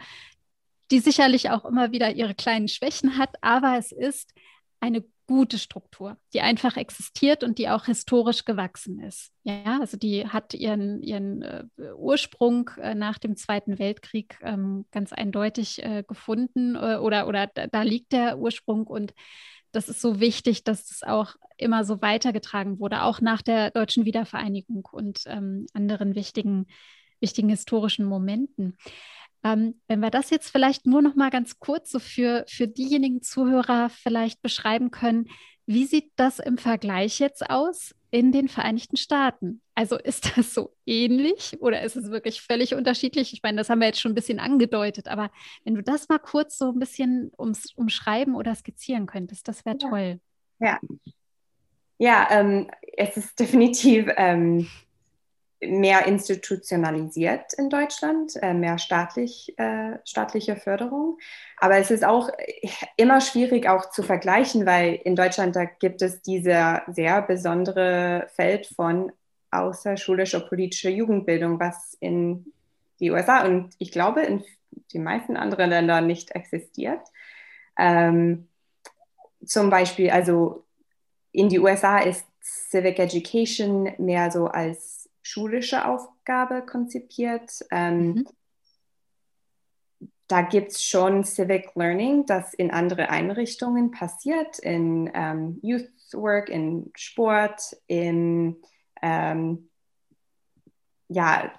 die 0.91 1.01
sicherlich 1.01 1.51
auch 1.51 1.65
immer 1.65 1.93
wieder 1.93 2.15
ihre 2.15 2.35
kleinen 2.35 2.69
Schwächen 2.69 3.19
hat, 3.19 3.37
aber 3.43 3.77
es 3.79 3.93
ist 3.93 4.33
eine 4.81 5.05
gute 5.27 5.59
Struktur, 5.59 6.17
die 6.33 6.41
einfach 6.41 6.79
existiert 6.79 7.45
und 7.45 7.59
die 7.59 7.69
auch 7.69 7.85
historisch 7.85 8.47
gewachsen 8.47 8.99
ist. 9.01 9.31
Ja, 9.43 9.79
also 9.79 9.99
die 9.99 10.27
hat 10.27 10.55
ihren, 10.55 11.03
ihren 11.03 11.43
äh, 11.43 11.65
Ursprung 11.97 12.71
äh, 12.81 12.95
nach 12.95 13.19
dem 13.19 13.37
Zweiten 13.37 13.79
Weltkrieg 13.79 14.39
ähm, 14.41 14.87
ganz 14.91 15.13
eindeutig 15.13 15.85
äh, 15.85 16.03
gefunden 16.03 16.77
äh, 16.77 16.97
oder, 16.97 17.29
oder 17.29 17.47
da, 17.47 17.67
da 17.67 17.83
liegt 17.83 18.13
der 18.13 18.39
Ursprung 18.39 18.87
und 18.87 19.13
das 19.73 19.89
ist 19.89 20.01
so 20.01 20.21
wichtig, 20.21 20.65
dass 20.65 20.91
es 20.91 21.03
auch 21.03 21.37
immer 21.57 21.85
so 21.85 22.01
weitergetragen 22.01 22.79
wurde, 22.79 23.03
auch 23.03 23.21
nach 23.21 23.43
der 23.43 23.71
deutschen 23.71 24.05
Wiedervereinigung 24.05 24.87
und 24.91 25.23
ähm, 25.27 25.67
anderen 25.73 26.15
wichtigen, 26.15 26.67
wichtigen 27.21 27.49
historischen 27.49 28.05
Momenten. 28.05 28.77
Ähm, 29.45 29.81
wenn 29.87 30.01
wir 30.01 30.11
das 30.11 30.31
jetzt 30.31 30.51
vielleicht 30.51 30.87
nur 30.87 31.03
noch 31.03 31.15
mal 31.15 31.31
ganz 31.31 31.59
kurz 31.59 31.91
so 31.91 31.99
für, 31.99 32.45
für 32.49 32.67
diejenigen 32.67 33.23
Zuhörer 33.23 33.89
vielleicht 33.91 34.43
beschreiben 34.43 34.91
können, 34.91 35.29
wie 35.67 35.85
sieht 35.85 36.13
das 36.17 36.39
im 36.39 36.59
Vergleich 36.59 37.19
jetzt 37.19 37.49
aus 37.51 37.95
in 38.11 38.33
den 38.33 38.49
Vereinigten 38.49 38.97
Staaten? 38.97 39.61
Also 39.75 39.97
ist 39.97 40.37
das 40.37 40.55
so 40.55 40.75
ähnlich 40.87 41.57
oder 41.61 41.83
ist 41.83 41.97
es 41.97 42.11
wirklich 42.11 42.41
völlig 42.41 42.75
unterschiedlich? 42.75 43.33
Ich 43.33 43.43
meine, 43.43 43.59
das 43.59 43.71
haben 43.71 43.81
wir 43.81 43.87
jetzt 43.87 44.01
schon 44.01 44.13
ein 44.13 44.17
bisschen 44.17 44.41
angedeutet, 44.41 45.09
aber 45.09 45.31
wenn 45.65 45.75
du 45.75 45.83
das 45.83 46.09
mal 46.09 46.19
kurz 46.19 46.59
so 46.59 46.71
ein 46.71 46.79
bisschen 46.79 47.31
ums, 47.39 47.73
umschreiben 47.75 48.35
oder 48.35 48.55
skizzieren 48.55 49.07
könntest, 49.07 49.47
das 49.49 49.65
wäre 49.65 49.77
ja. 49.81 49.89
toll. 49.89 50.21
Ja, 50.59 50.81
ja 51.99 52.29
ähm, 52.31 52.71
es 52.97 53.17
ist 53.17 53.39
definitiv 53.39 54.09
ähm, 54.17 54.69
mehr 55.61 56.07
institutionalisiert 56.07 57.53
in 57.55 57.69
Deutschland, 57.69 58.33
äh, 58.43 58.55
mehr 58.55 58.79
staatlich, 58.79 59.59
äh, 59.59 59.99
staatliche 60.05 60.57
Förderung. 60.57 61.19
Aber 61.57 61.77
es 61.79 61.91
ist 61.91 62.05
auch 62.05 62.31
immer 62.97 63.21
schwierig 63.21 63.69
auch 63.69 63.91
zu 63.91 64.03
vergleichen, 64.03 64.67
weil 64.67 64.95
in 64.95 65.17
Deutschland 65.17 65.57
da 65.57 65.65
gibt 65.65 66.03
es 66.03 66.23
diese 66.23 66.83
sehr 66.87 67.23
besondere 67.23 68.29
Feld 68.35 68.67
von 68.67 69.13
außerschulischer 69.51 70.41
politischer 70.41 70.91
Jugendbildung, 70.91 71.59
was 71.59 71.97
in 72.01 72.53
die 73.01 73.11
USA 73.11 73.45
und 73.45 73.75
ich 73.79 73.93
glaube 73.93 74.23
in 74.23 74.45
die 74.93 74.99
meisten 74.99 75.37
anderen 75.37 75.71
Länder 75.71 76.01
nicht 76.01 76.33
existiert. 76.33 77.01
Ähm, 77.79 78.49
zum 79.45 79.71
Beispiel, 79.71 80.11
also 80.11 80.65
in 81.33 81.49
die 81.49 81.59
USA 81.59 81.99
ist 81.99 82.27
Civic 82.43 82.99
Education 82.99 83.93
mehr 83.99 84.31
so 84.31 84.47
als 84.47 85.08
schulische 85.29 85.87
Aufgabe 85.87 86.65
konzipiert. 86.65 87.65
Ähm, 87.71 88.07
mhm. 88.07 88.27
Da 90.27 90.43
gibt 90.43 90.73
es 90.73 90.83
schon 90.83 91.25
Civic 91.25 91.75
Learning, 91.75 92.25
das 92.27 92.55
in 92.55 92.71
andere 92.71 93.11
Einrichtungen 93.11 93.91
passiert, 93.91 94.59
in 94.59 95.11
ähm, 95.15 95.59
Youth 95.63 95.91
Work, 96.13 96.49
in 96.49 96.91
Sport, 96.95 97.77
in 97.87 98.57
ähm, 99.03 99.69
ja, 101.09 101.53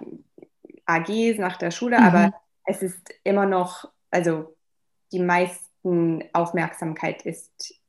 AGs 0.86 1.38
nach 1.38 1.56
der 1.56 1.70
Schule, 1.70 1.98
mhm. 1.98 2.04
aber 2.04 2.34
es 2.64 2.82
ist 2.82 3.14
immer 3.22 3.46
noch, 3.46 3.90
also 4.10 4.56
die 5.12 5.20
meisten 5.20 6.24
Aufmerksamkeit 6.32 7.22
ist 7.22 7.80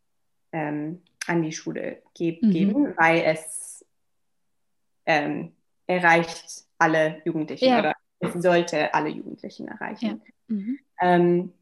ähm, 0.52 1.04
an 1.28 1.42
die 1.42 1.52
Schule 1.52 2.02
ge 2.16 2.40
mhm. 2.42 2.94
weil 2.98 3.22
es 3.22 3.86
ähm, 5.06 5.54
erreicht 5.88 6.66
alle 6.78 7.22
Jugendlichen 7.26 7.70
ja. 7.70 7.80
oder 7.80 7.94
es 8.20 8.34
sollte 8.34 8.94
alle 8.94 9.10
Jugendlichen 9.10 9.68
erreichen. 9.68 10.22
Ja. 10.48 10.56
Mhm. 10.56 10.80
Ähm, 11.02 11.54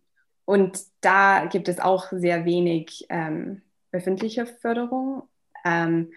und 0.45 0.79
da 1.01 1.45
gibt 1.45 1.67
es 1.69 1.79
auch 1.79 2.07
sehr 2.11 2.45
wenig 2.45 3.05
ähm, 3.09 3.61
öffentliche 3.91 4.45
Förderung. 4.45 5.23
Ähm, 5.63 6.11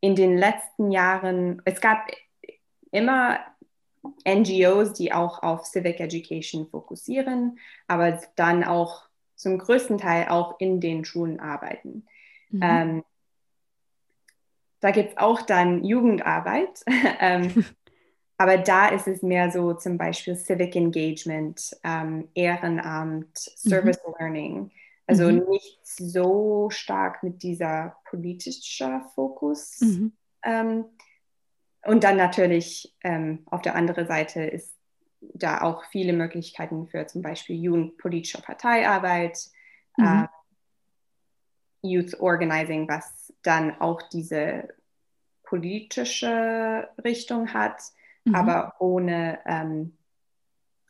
in 0.00 0.14
den 0.14 0.36
letzten 0.36 0.90
Jahren, 0.90 1.62
es 1.64 1.80
gab 1.80 2.08
immer 2.90 3.38
NGOs, 4.26 4.92
die 4.92 5.12
auch 5.12 5.42
auf 5.42 5.64
Civic 5.64 6.00
Education 6.00 6.68
fokussieren, 6.68 7.58
aber 7.86 8.20
dann 8.36 8.64
auch 8.64 9.04
zum 9.36 9.58
größten 9.58 9.98
Teil 9.98 10.28
auch 10.28 10.58
in 10.60 10.80
den 10.80 11.04
Schulen 11.04 11.40
arbeiten. 11.40 12.06
Mhm. 12.50 13.04
Ähm, 14.82 14.88
da 14.88 14.90
gibt 14.90 15.10
es 15.10 15.16
auch 15.18 15.42
dann 15.42 15.84
Jugendarbeit, 15.84 16.82
ähm, 17.20 17.64
aber 18.38 18.58
da 18.58 18.88
ist 18.88 19.06
es 19.06 19.22
mehr 19.22 19.50
so 19.50 19.74
zum 19.74 19.98
Beispiel 19.98 20.36
Civic 20.36 20.76
Engagement, 20.76 21.76
ähm, 21.84 22.28
Ehrenamt, 22.34 23.28
mhm. 23.28 23.70
Service 23.70 24.00
mhm. 24.06 24.14
Learning. 24.18 24.70
Also 25.06 25.30
mhm. 25.30 25.48
nicht 25.48 25.80
so 25.84 26.70
stark 26.70 27.22
mit 27.22 27.42
dieser 27.42 27.96
politischer 28.08 29.10
Fokus. 29.14 29.80
Mhm. 29.80 30.12
Ähm, 30.44 30.84
und 31.84 32.04
dann 32.04 32.16
natürlich 32.16 32.94
ähm, 33.02 33.40
auf 33.46 33.62
der 33.62 33.74
anderen 33.74 34.06
Seite 34.06 34.42
ist 34.42 34.72
da 35.20 35.62
auch 35.62 35.84
viele 35.84 36.12
Möglichkeiten 36.12 36.86
für 36.88 37.06
zum 37.06 37.22
Beispiel 37.22 37.56
jugendpolitische 37.56 38.40
Parteiarbeit, 38.40 39.38
mhm. 39.96 40.28
Youth 41.82 42.18
Organizing, 42.20 42.88
was 42.88 43.32
dann 43.42 43.80
auch 43.80 44.02
diese 44.02 44.68
politische 45.42 46.88
Richtung 47.04 47.52
hat, 47.52 47.82
mhm. 48.24 48.34
aber 48.34 48.74
ohne, 48.78 49.38
ähm, 49.46 49.96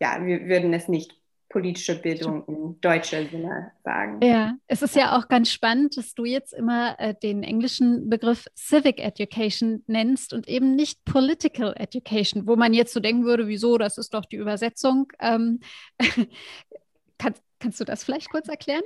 ja, 0.01 0.25
wir 0.25 0.47
würden 0.47 0.73
es 0.73 0.89
nicht 0.89 1.17
politische 1.53 2.01
Bildung 2.01 2.45
im 2.47 2.81
deutschen 2.81 3.29
Sinne 3.29 3.73
sagen. 3.85 4.21
Ja, 4.23 4.55
es 4.67 4.81
ist 4.81 4.97
ja 4.97 5.19
auch 5.19 5.29
ganz 5.29 5.51
spannend, 5.51 5.97
dass 5.97 6.15
du 6.15 6.25
jetzt 6.25 6.55
immer 6.55 6.99
äh, 6.99 7.15
den 7.15 7.43
englischen 7.43 8.09
Begriff 8.09 8.47
Civic 8.57 8.99
Education 8.99 9.85
nennst 9.87 10.33
und 10.33 10.49
eben 10.49 10.75
nicht 10.75 11.05
Political 11.05 11.75
Education, 11.77 12.47
wo 12.47 12.57
man 12.57 12.73
jetzt 12.73 12.95
so 12.95 13.01
denken 13.01 13.25
würde, 13.25 13.49
wieso, 13.49 13.77
das 13.77 13.99
ist 13.99 14.15
doch 14.15 14.25
die 14.25 14.37
Übersetzung. 14.37 15.13
Ähm, 15.21 15.61
kann, 17.19 17.35
kannst 17.63 17.81
du 17.81 17.85
das 17.85 18.05
vielleicht 18.05 18.31
kurz 18.31 18.49
erklären? 18.49 18.83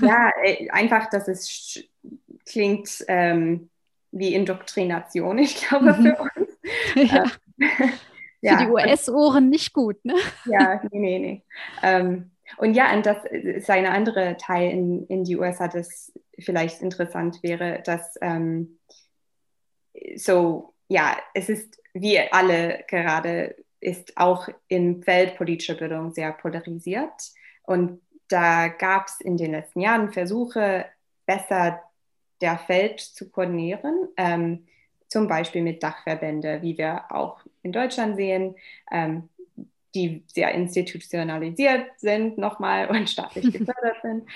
Ja, 0.00 0.30
äh, 0.42 0.68
einfach, 0.70 1.08
dass 1.08 1.28
es 1.28 1.82
klingt 2.44 3.04
ähm, 3.08 3.70
wie 4.10 4.34
Indoktrination, 4.34 5.38
ich 5.38 5.56
glaube, 5.56 5.94
für 5.94 6.00
mhm. 6.00 6.30
uns. 6.36 6.50
Ja. 6.96 7.24
Ähm, 7.24 7.30
ja. 8.40 8.58
Für 8.58 8.64
die 8.64 8.70
US-Ohren 8.70 9.48
nicht 9.50 9.72
gut, 9.72 10.04
ne? 10.04 10.14
Ja, 10.44 10.82
nee, 10.90 10.98
nee, 10.98 11.18
nee. 11.18 11.42
Ähm, 11.82 12.32
und 12.58 12.74
ja, 12.74 12.92
und 12.94 13.06
das 13.06 13.24
ist 13.24 13.70
ein 13.70 13.86
anderer 13.86 14.36
Teil 14.36 14.70
in, 14.70 15.06
in 15.06 15.24
die 15.24 15.36
USA, 15.36 15.68
das 15.68 16.12
vielleicht 16.38 16.82
interessant 16.82 17.42
wäre, 17.42 17.82
dass 17.84 18.16
ähm, 18.20 18.78
so, 20.16 20.74
ja, 20.88 21.16
es 21.34 21.48
ist 21.48 21.80
wie 21.94 22.18
alle 22.18 22.84
gerade, 22.88 23.56
ist 23.80 24.16
auch 24.16 24.48
im 24.68 25.02
Feld 25.02 25.36
politischer 25.36 25.74
Bildung 25.74 26.12
sehr 26.12 26.32
polarisiert. 26.32 27.32
Und 27.62 28.00
da 28.28 28.68
gab 28.68 29.06
es 29.06 29.20
in 29.20 29.36
den 29.36 29.52
letzten 29.52 29.80
Jahren 29.80 30.12
Versuche, 30.12 30.86
besser 31.26 31.82
der 32.40 32.58
Feld 32.58 33.00
zu 33.00 33.30
koordinieren. 33.30 34.08
Ähm, 34.16 34.66
zum 35.08 35.28
Beispiel 35.28 35.62
mit 35.62 35.82
Dachverbände, 35.82 36.60
wie 36.62 36.76
wir 36.78 37.04
auch 37.10 37.40
in 37.62 37.72
Deutschland 37.72 38.16
sehen, 38.16 38.56
ähm, 38.90 39.28
die 39.94 40.24
sehr 40.26 40.52
institutionalisiert 40.52 41.98
sind 41.98 42.38
nochmal 42.38 42.88
und 42.90 43.08
staatlich 43.08 43.52
gefördert 43.52 43.96
sind. 44.02 44.28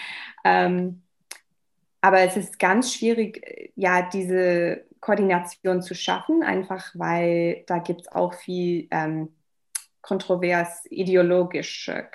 Ähm, 0.45 1.03
aber 2.01 2.21
es 2.21 2.37
ist 2.37 2.59
ganz 2.59 2.95
schwierig, 2.95 3.73
ja, 3.77 4.09
diese 4.09 4.85
Koordination 5.01 5.83
zu 5.83 5.95
schaffen, 5.95 6.43
einfach 6.43 6.93
weil 6.95 7.65
da 7.67 7.79
gibt 7.79 8.03
es 8.03 8.09
auch 8.09 8.35
viel 8.35 8.89
ähm, 8.91 9.29
kontrovers, 10.01 10.87
ideologische 10.91 12.09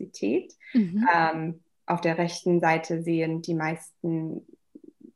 Kontroversität. 0.00 0.54
Mhm. 0.72 1.06
Ähm, 1.14 1.60
auf 1.86 2.00
der 2.00 2.18
rechten 2.18 2.60
Seite 2.60 3.02
sehen 3.02 3.42
die 3.42 3.54
meisten 3.54 4.46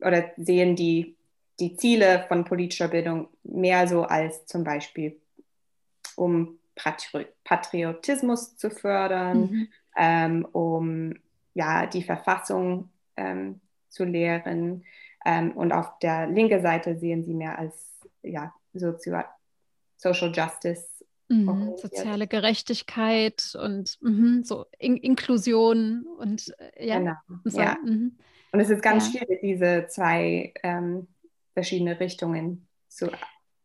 oder 0.01 0.31
sehen 0.37 0.77
die 0.77 1.17
die 1.61 1.77
Ziele 1.77 2.25
von 2.27 2.45
politischer 2.45 2.89
Bildung 2.89 3.29
mehr 3.45 3.87
so 3.87 4.03
als 4.03 4.45
zum 4.47 4.65
Beispiel, 4.65 5.21
um 6.17 6.59
Patriotismus 7.45 8.57
zu 8.57 8.71
fördern, 8.71 9.41
mhm. 9.41 9.69
ähm, 9.97 10.45
um 10.51 11.15
ja, 11.55 11.87
die 11.87 12.03
Verfassung 12.03 12.89
ähm, 13.17 13.61
zu 13.89 14.05
lehren. 14.05 14.85
Ähm, 15.25 15.53
und 15.53 15.71
auf 15.71 15.97
der 16.01 16.27
linken 16.27 16.61
Seite 16.61 16.99
sehen 16.99 17.23
sie 17.23 17.35
mehr 17.35 17.57
als 17.57 18.01
ja, 18.23 18.53
Sozial 18.73 19.27
Social 19.97 20.33
Justice. 20.35 20.85
Mhm, 21.43 21.77
soziale 21.77 22.27
Gerechtigkeit 22.27 23.57
und 23.61 23.99
mh, 24.01 24.45
so 24.45 24.67
In 24.79 24.97
Inklusion 24.97 26.07
und 26.19 26.55
äh, 26.59 26.87
ja. 26.87 26.99
Genau. 26.99 27.15
So, 27.45 27.61
ja. 27.61 27.77
Mhm. 27.85 28.17
Und 28.53 28.61
es 28.61 28.71
ist 28.71 28.83
ganz 28.83 29.13
ja. 29.13 29.21
schwierig, 29.21 29.41
diese 29.43 29.87
zwei 29.89 30.55
ähm, 30.63 31.09
verschiedene 31.55 31.99
Richtungen 31.99 32.69
zu 32.89 33.11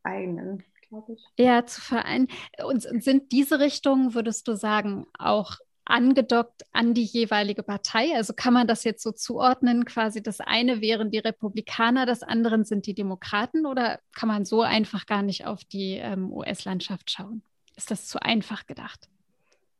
eignen, 0.03 0.63
glaube 0.87 1.13
ich. 1.13 1.23
Ja, 1.37 1.65
zu 1.65 1.81
vereinen. 1.81 2.27
Und 2.65 2.81
sind 2.81 3.31
diese 3.31 3.59
Richtungen, 3.59 4.15
würdest 4.15 4.47
du 4.47 4.55
sagen, 4.55 5.05
auch 5.17 5.57
angedockt 5.89 6.63
an 6.71 6.93
die 6.93 7.03
jeweilige 7.03 7.63
Partei? 7.63 8.15
Also 8.15 8.33
kann 8.33 8.53
man 8.53 8.67
das 8.67 8.83
jetzt 8.83 9.03
so 9.03 9.11
zuordnen, 9.11 9.85
quasi 9.85 10.21
das 10.21 10.39
eine 10.39 10.81
wären 10.81 11.11
die 11.11 11.17
Republikaner, 11.17 12.05
das 12.05 12.23
andere 12.23 12.63
sind 12.63 12.85
die 12.85 12.93
Demokraten 12.93 13.65
oder 13.65 13.99
kann 14.15 14.29
man 14.29 14.45
so 14.45 14.61
einfach 14.61 15.05
gar 15.07 15.23
nicht 15.23 15.45
auf 15.45 15.63
die 15.65 15.93
ähm, 15.93 16.31
US-Landschaft 16.31 17.11
schauen? 17.11 17.41
Ist 17.79 17.91
das 17.91 18.07
zu 18.07 18.21
einfach 18.21 18.67
gedacht? 18.67 19.07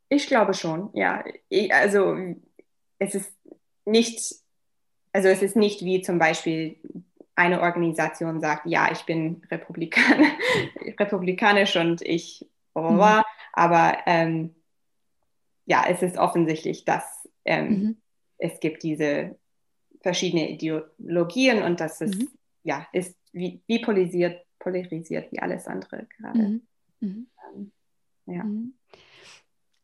Ich 0.08 0.28
glaube 0.28 0.54
schon, 0.54 0.90
ja. 0.94 1.22
Also 1.72 2.16
es 2.98 3.14
ist 3.14 3.34
nicht, 3.84 4.36
also 5.12 5.28
es 5.28 5.42
ist 5.42 5.58
nicht 5.58 5.84
wie 5.84 6.02
zum 6.02 6.18
Beispiel 6.18 6.80
eine 7.36 7.60
Organisation 7.60 8.40
sagt, 8.40 8.66
ja, 8.68 8.90
ich 8.90 9.04
bin 9.04 9.42
Republikan 9.52 10.28
republikanisch 10.98 11.76
und 11.76 12.02
ich, 12.02 12.48
mhm. 12.74 13.22
aber 13.52 13.98
ähm, 14.06 14.56
ja, 15.66 15.84
es 15.86 16.02
ist 16.02 16.18
offensichtlich, 16.18 16.86
dass 16.86 17.28
ähm, 17.44 17.70
mhm. 17.70 17.98
es 18.38 18.62
gibt 18.62 18.84
diese 18.84 19.38
verschiedenen 20.00 20.48
Ideologien 20.48 21.64
und 21.64 21.82
dass 21.82 22.00
es 22.00 22.16
mhm. 22.16 22.30
ja 22.64 22.88
ist 22.94 23.18
wie, 23.34 23.62
wie 23.68 23.80
polarisiert, 23.80 24.46
polarisiert 24.58 25.34
wie 25.34 25.40
alles 25.40 25.68
andere 25.68 26.08
gerade. 26.18 26.62
Ja. 28.30 28.44
Mhm. 28.44 28.74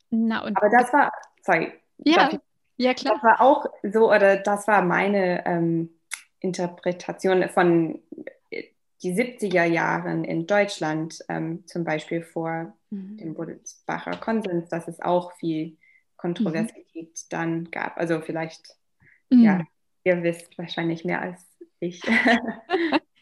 Na, 0.09 0.43
aber 0.43 0.69
das 0.69 0.93
war, 0.93 1.11
sorry. 1.41 1.73
Ja, 1.97 2.29
ja 2.77 2.93
klar. 2.93 3.15
Das 3.15 3.23
war 3.23 3.41
auch 3.41 3.65
so, 3.83 4.11
oder 4.11 4.37
das 4.37 4.67
war 4.67 4.81
meine 4.81 5.45
ähm, 5.45 5.89
Interpretation 6.39 7.47
von 7.49 8.01
äh, 8.49 8.63
die 9.01 9.13
70er 9.13 9.65
Jahren 9.65 10.23
in 10.23 10.47
Deutschland, 10.47 11.19
ähm, 11.27 11.65
zum 11.67 11.83
Beispiel 11.83 12.21
vor 12.23 12.73
mhm. 12.89 13.17
dem 13.17 13.33
Budelsbacher 13.33 14.17
Konsens, 14.17 14.69
dass 14.69 14.87
es 14.87 15.01
auch 15.01 15.33
viel 15.33 15.77
Kontroversität 16.17 16.85
mhm. 16.95 17.29
dann 17.29 17.71
gab. 17.71 17.97
Also 17.97 18.21
vielleicht, 18.21 18.75
mhm. 19.29 19.43
ja, 19.43 19.61
ihr 20.03 20.23
wisst 20.23 20.57
wahrscheinlich 20.57 21.03
mehr 21.03 21.21
als 21.21 21.41
ich. 21.79 22.01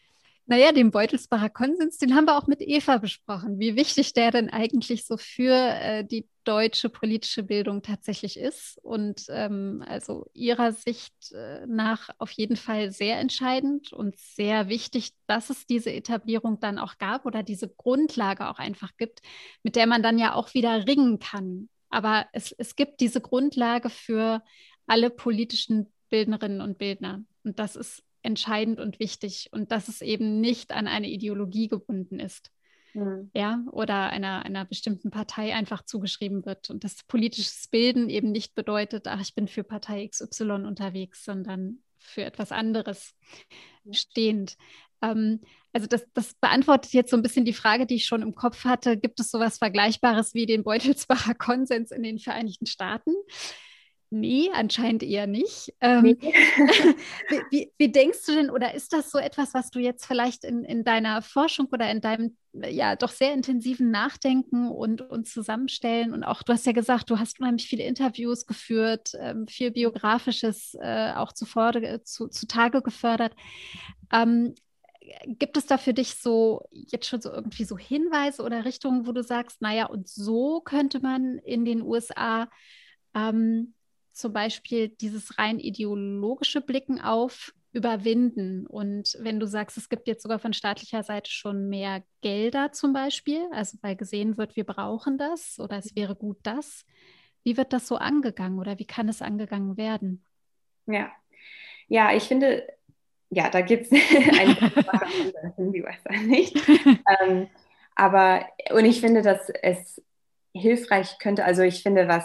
Naja, 0.46 0.72
den 0.72 0.90
Beutelsbacher 0.90 1.48
Konsens, 1.48 1.96
den 1.96 2.14
haben 2.14 2.26
wir 2.26 2.36
auch 2.36 2.46
mit 2.46 2.60
Eva 2.60 2.98
besprochen, 2.98 3.58
wie 3.58 3.76
wichtig 3.76 4.12
der 4.12 4.30
denn 4.30 4.50
eigentlich 4.50 5.06
so 5.06 5.16
für 5.16 5.54
äh, 5.54 6.04
die 6.04 6.28
deutsche 6.44 6.90
politische 6.90 7.42
Bildung 7.42 7.80
tatsächlich 7.80 8.38
ist. 8.38 8.78
Und 8.82 9.24
ähm, 9.30 9.82
also 9.86 10.26
ihrer 10.34 10.72
Sicht 10.72 11.32
äh, 11.32 11.66
nach 11.66 12.10
auf 12.18 12.30
jeden 12.30 12.56
Fall 12.56 12.92
sehr 12.92 13.18
entscheidend 13.20 13.94
und 13.94 14.18
sehr 14.18 14.68
wichtig, 14.68 15.12
dass 15.26 15.48
es 15.48 15.66
diese 15.66 15.90
Etablierung 15.90 16.60
dann 16.60 16.78
auch 16.78 16.98
gab 16.98 17.24
oder 17.24 17.42
diese 17.42 17.70
Grundlage 17.70 18.48
auch 18.50 18.58
einfach 18.58 18.90
gibt, 18.98 19.22
mit 19.62 19.76
der 19.76 19.86
man 19.86 20.02
dann 20.02 20.18
ja 20.18 20.34
auch 20.34 20.52
wieder 20.52 20.86
ringen 20.86 21.20
kann. 21.20 21.70
Aber 21.88 22.26
es, 22.32 22.52
es 22.52 22.76
gibt 22.76 23.00
diese 23.00 23.22
Grundlage 23.22 23.88
für 23.88 24.42
alle 24.86 25.08
politischen 25.08 25.90
Bildnerinnen 26.10 26.60
und 26.60 26.76
Bildner. 26.76 27.24
Und 27.44 27.58
das 27.58 27.76
ist 27.76 28.02
entscheidend 28.24 28.80
und 28.80 28.98
wichtig 29.00 29.48
und 29.52 29.72
dass 29.72 29.88
es 29.88 30.02
eben 30.02 30.40
nicht 30.40 30.72
an 30.72 30.86
eine 30.86 31.08
Ideologie 31.08 31.68
gebunden 31.68 32.20
ist. 32.20 32.50
Mhm. 32.94 33.30
Ja, 33.34 33.62
oder 33.72 34.10
einer, 34.10 34.44
einer 34.44 34.64
bestimmten 34.64 35.10
Partei 35.10 35.54
einfach 35.54 35.84
zugeschrieben 35.84 36.46
wird. 36.46 36.70
Und 36.70 36.84
das 36.84 37.02
politisches 37.04 37.68
Bilden 37.68 38.08
eben 38.08 38.30
nicht 38.30 38.54
bedeutet, 38.54 39.06
ach, 39.08 39.20
ich 39.20 39.34
bin 39.34 39.48
für 39.48 39.64
Partei 39.64 40.06
XY 40.06 40.64
unterwegs, 40.64 41.24
sondern 41.24 41.80
für 41.98 42.22
etwas 42.22 42.52
anderes 42.52 43.14
stehend. 43.90 44.56
Ähm, 45.02 45.40
also 45.72 45.88
das, 45.88 46.06
das 46.14 46.34
beantwortet 46.34 46.92
jetzt 46.92 47.10
so 47.10 47.16
ein 47.16 47.22
bisschen 47.22 47.44
die 47.44 47.52
Frage, 47.52 47.86
die 47.86 47.96
ich 47.96 48.06
schon 48.06 48.22
im 48.22 48.34
Kopf 48.34 48.64
hatte. 48.64 48.96
Gibt 48.96 49.18
es 49.18 49.30
sowas 49.30 49.58
Vergleichbares 49.58 50.34
wie 50.34 50.46
den 50.46 50.62
Beutelsbacher 50.62 51.34
Konsens 51.38 51.90
in 51.90 52.02
den 52.02 52.18
Vereinigten 52.20 52.66
Staaten? 52.66 53.12
Nee, 54.10 54.50
anscheinend 54.52 55.02
eher 55.02 55.26
nicht. 55.26 55.74
Ähm, 55.80 56.02
nee. 56.02 56.16
wie, 57.50 57.72
wie, 57.78 57.90
denkst 57.90 58.24
du 58.26 58.32
denn, 58.34 58.50
oder 58.50 58.74
ist 58.74 58.92
das 58.92 59.10
so 59.10 59.18
etwas, 59.18 59.54
was 59.54 59.70
du 59.70 59.80
jetzt 59.80 60.06
vielleicht 60.06 60.44
in, 60.44 60.64
in 60.64 60.84
deiner 60.84 61.22
Forschung 61.22 61.66
oder 61.72 61.90
in 61.90 62.00
deinem 62.00 62.36
ja 62.52 62.94
doch 62.94 63.10
sehr 63.10 63.34
intensiven 63.34 63.90
Nachdenken 63.90 64.68
und, 64.68 65.00
und 65.00 65.28
Zusammenstellen 65.28 66.12
und 66.12 66.22
auch, 66.22 66.42
du 66.42 66.52
hast 66.52 66.66
ja 66.66 66.72
gesagt, 66.72 67.10
du 67.10 67.18
hast 67.18 67.40
unheimlich 67.40 67.66
viele 67.66 67.84
Interviews 67.84 68.46
geführt, 68.46 69.12
ähm, 69.18 69.48
viel 69.48 69.72
Biografisches 69.72 70.76
äh, 70.80 71.12
auch 71.14 71.32
zuvor, 71.32 71.72
zu, 72.04 72.28
zutage 72.28 72.82
gefördert. 72.82 73.34
Ähm, 74.12 74.54
gibt 75.26 75.56
es 75.56 75.66
da 75.66 75.78
für 75.78 75.94
dich 75.94 76.14
so 76.14 76.62
jetzt 76.70 77.06
schon 77.06 77.20
so 77.20 77.30
irgendwie 77.30 77.64
so 77.64 77.76
Hinweise 77.76 78.42
oder 78.42 78.64
Richtungen, 78.64 79.06
wo 79.06 79.12
du 79.12 79.22
sagst, 79.22 79.60
naja, 79.60 79.86
und 79.86 80.08
so 80.08 80.60
könnte 80.60 81.00
man 81.00 81.38
in 81.38 81.64
den 81.64 81.82
USA 81.82 82.48
ähm, 83.14 83.74
zum 84.14 84.32
Beispiel 84.32 84.88
dieses 84.88 85.38
rein 85.38 85.58
ideologische 85.58 86.60
Blicken 86.60 87.00
auf 87.00 87.52
überwinden. 87.72 88.66
Und 88.66 89.16
wenn 89.20 89.40
du 89.40 89.46
sagst, 89.46 89.76
es 89.76 89.88
gibt 89.88 90.06
jetzt 90.06 90.22
sogar 90.22 90.38
von 90.38 90.52
staatlicher 90.52 91.02
Seite 91.02 91.30
schon 91.30 91.68
mehr 91.68 92.04
Gelder 92.22 92.72
zum 92.72 92.92
Beispiel, 92.92 93.42
also 93.50 93.76
weil 93.82 93.96
gesehen 93.96 94.38
wird, 94.38 94.56
wir 94.56 94.64
brauchen 94.64 95.18
das 95.18 95.58
oder 95.58 95.76
es 95.78 95.94
wäre 95.96 96.14
gut 96.14 96.38
das, 96.44 96.86
wie 97.42 97.56
wird 97.56 97.72
das 97.72 97.88
so 97.88 97.96
angegangen 97.96 98.60
oder 98.60 98.78
wie 98.78 98.86
kann 98.86 99.08
es 99.08 99.20
angegangen 99.20 99.76
werden? 99.76 100.24
Ja, 100.86 101.10
ja, 101.88 102.14
ich 102.14 102.22
finde, 102.22 102.66
ja, 103.30 103.50
da 103.50 103.60
gibt 103.60 103.86
es 103.86 103.92
eine 104.38 105.54
in 105.58 105.72
die 105.72 105.82
USA 105.82 106.12
nicht. 106.22 106.56
ähm, 107.20 107.48
aber, 107.96 108.46
und 108.70 108.84
ich 108.84 109.00
finde, 109.00 109.22
dass 109.22 109.50
es 109.62 110.00
hilfreich 110.54 111.18
könnte, 111.18 111.44
also 111.44 111.62
ich 111.62 111.82
finde, 111.82 112.06
was 112.06 112.24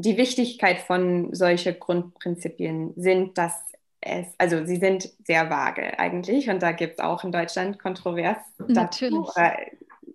die 0.00 0.16
Wichtigkeit 0.16 0.78
von 0.78 1.34
solchen 1.34 1.78
Grundprinzipien 1.80 2.92
sind, 2.96 3.36
dass 3.36 3.52
es, 4.00 4.28
also 4.38 4.64
sie 4.64 4.76
sind 4.76 5.12
sehr 5.26 5.50
vage 5.50 5.98
eigentlich 5.98 6.48
und 6.48 6.62
da 6.62 6.70
gibt 6.70 6.94
es 6.94 6.98
auch 7.00 7.24
in 7.24 7.32
Deutschland 7.32 7.80
kontrovers 7.80 8.38
Natürlich. 8.58 9.12
Dazu, 9.12 9.28
oder, 9.28 9.56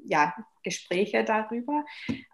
ja, 0.06 0.34
Gespräche 0.63 1.26
darüber. 1.26 1.84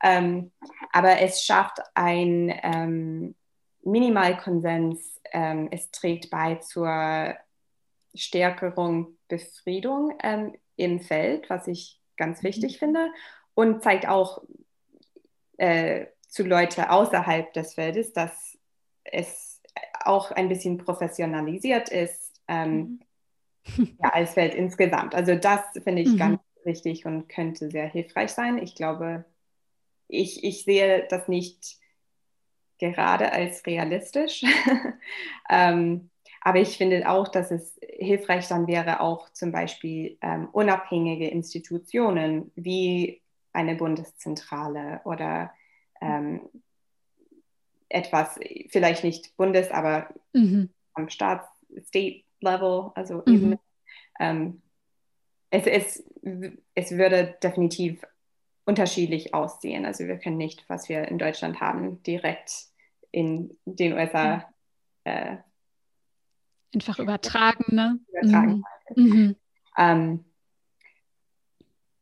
Ähm, 0.04 0.52
aber 0.92 1.22
es 1.22 1.44
schafft 1.44 1.80
ein 1.96 2.54
ähm, 2.62 3.34
Minimalkonsens, 3.82 5.20
ähm, 5.32 5.70
es 5.72 5.90
trägt 5.90 6.30
bei 6.30 6.56
zur 6.58 7.36
Stärkerung 8.14 9.18
Befriedung 9.28 10.14
ähm, 10.22 10.54
im 10.76 11.00
Feld, 11.00 11.50
was 11.50 11.66
ich 11.66 12.00
ganz 12.16 12.44
wichtig 12.44 12.74
mhm. 12.74 12.78
finde 12.78 13.08
und 13.56 13.82
zeigt 13.82 14.08
auch 14.08 14.44
äh, 15.58 16.06
zu 16.30 16.44
Leute 16.44 16.92
außerhalb 16.92 17.52
des 17.54 17.74
Feldes, 17.74 18.14
dass 18.14 18.58
es 19.04 19.62
auch 20.06 20.32
ein 20.32 20.48
bisschen 20.48 20.78
professionalisiert 20.78 21.90
ist 21.90 22.42
ähm, 22.48 23.00
mhm. 23.76 23.98
ja, 24.02 24.10
als 24.10 24.34
Feld 24.34 24.54
insgesamt. 24.54 25.16
Also 25.16 25.36
das 25.36 25.62
finde 25.84 26.02
ich 26.02 26.10
mhm. 26.10 26.18
ganz 26.18 26.42
wichtig 26.64 27.06
und 27.06 27.28
könnte 27.28 27.70
sehr 27.70 27.88
hilfreich 27.88 28.32
sein. 28.32 28.58
Ich 28.58 28.76
glaube, 28.76 29.26
ich, 30.08 30.44
ich 30.44 30.64
sehe 30.64 31.08
das 31.10 31.28
nicht 31.28 31.78
gerade 32.80 33.32
als 33.32 33.66
realistisch. 33.66 34.44
ähm, 35.50 36.10
aber 36.42 36.60
ich 36.60 36.78
finde 36.78 37.10
auch, 37.10 37.28
dass 37.28 37.52
es 37.52 37.78
hilfreich 37.82 38.48
dann 38.48 38.68
wäre, 38.68 39.02
auch 39.02 39.30
zum 39.34 39.52
Beispiel 39.52 40.18
ähm, 40.22 40.48
unabhängige 40.52 41.28
Institutionen 41.28 42.52
wie 42.56 43.22
eine 43.52 43.76
Bundeszentrale 43.76 45.02
oder 45.04 45.52
ähm, 46.02 46.42
etwas, 47.90 48.40
vielleicht 48.70 49.04
nicht 49.04 49.36
Bundes, 49.36 49.72
aber 49.72 50.14
mhm. 50.34 50.70
am 50.94 51.10
Staats-, 51.10 51.50
State-Level, 51.88 52.92
also 52.96 53.24
mhm. 53.26 53.34
Ebene. 53.34 53.60
Ähm, 54.20 54.62
es, 55.50 55.66
es, 55.66 56.04
es 56.76 56.92
würde 56.92 57.38
definitiv 57.42 58.06
unterschiedlich 58.66 59.34
aussehen. 59.34 59.86
Also 59.86 60.06
wir 60.06 60.18
können 60.18 60.38
nicht, 60.38 60.64
was 60.68 60.90
wir 60.90 61.08
in 61.08 61.18
Deutschland 61.18 61.60
haben, 61.60 62.04
direkt 62.04 62.52
in 63.12 63.58
den 63.66 63.94
USA 63.94 64.48
äh, 65.06 65.38
einfach 66.74 67.00
übertragen. 67.00 67.76
Ne? 67.76 68.00
übertragen. 68.10 68.64
Mhm. 68.96 69.04
mhm. 69.04 69.36
Ähm, 69.78 70.26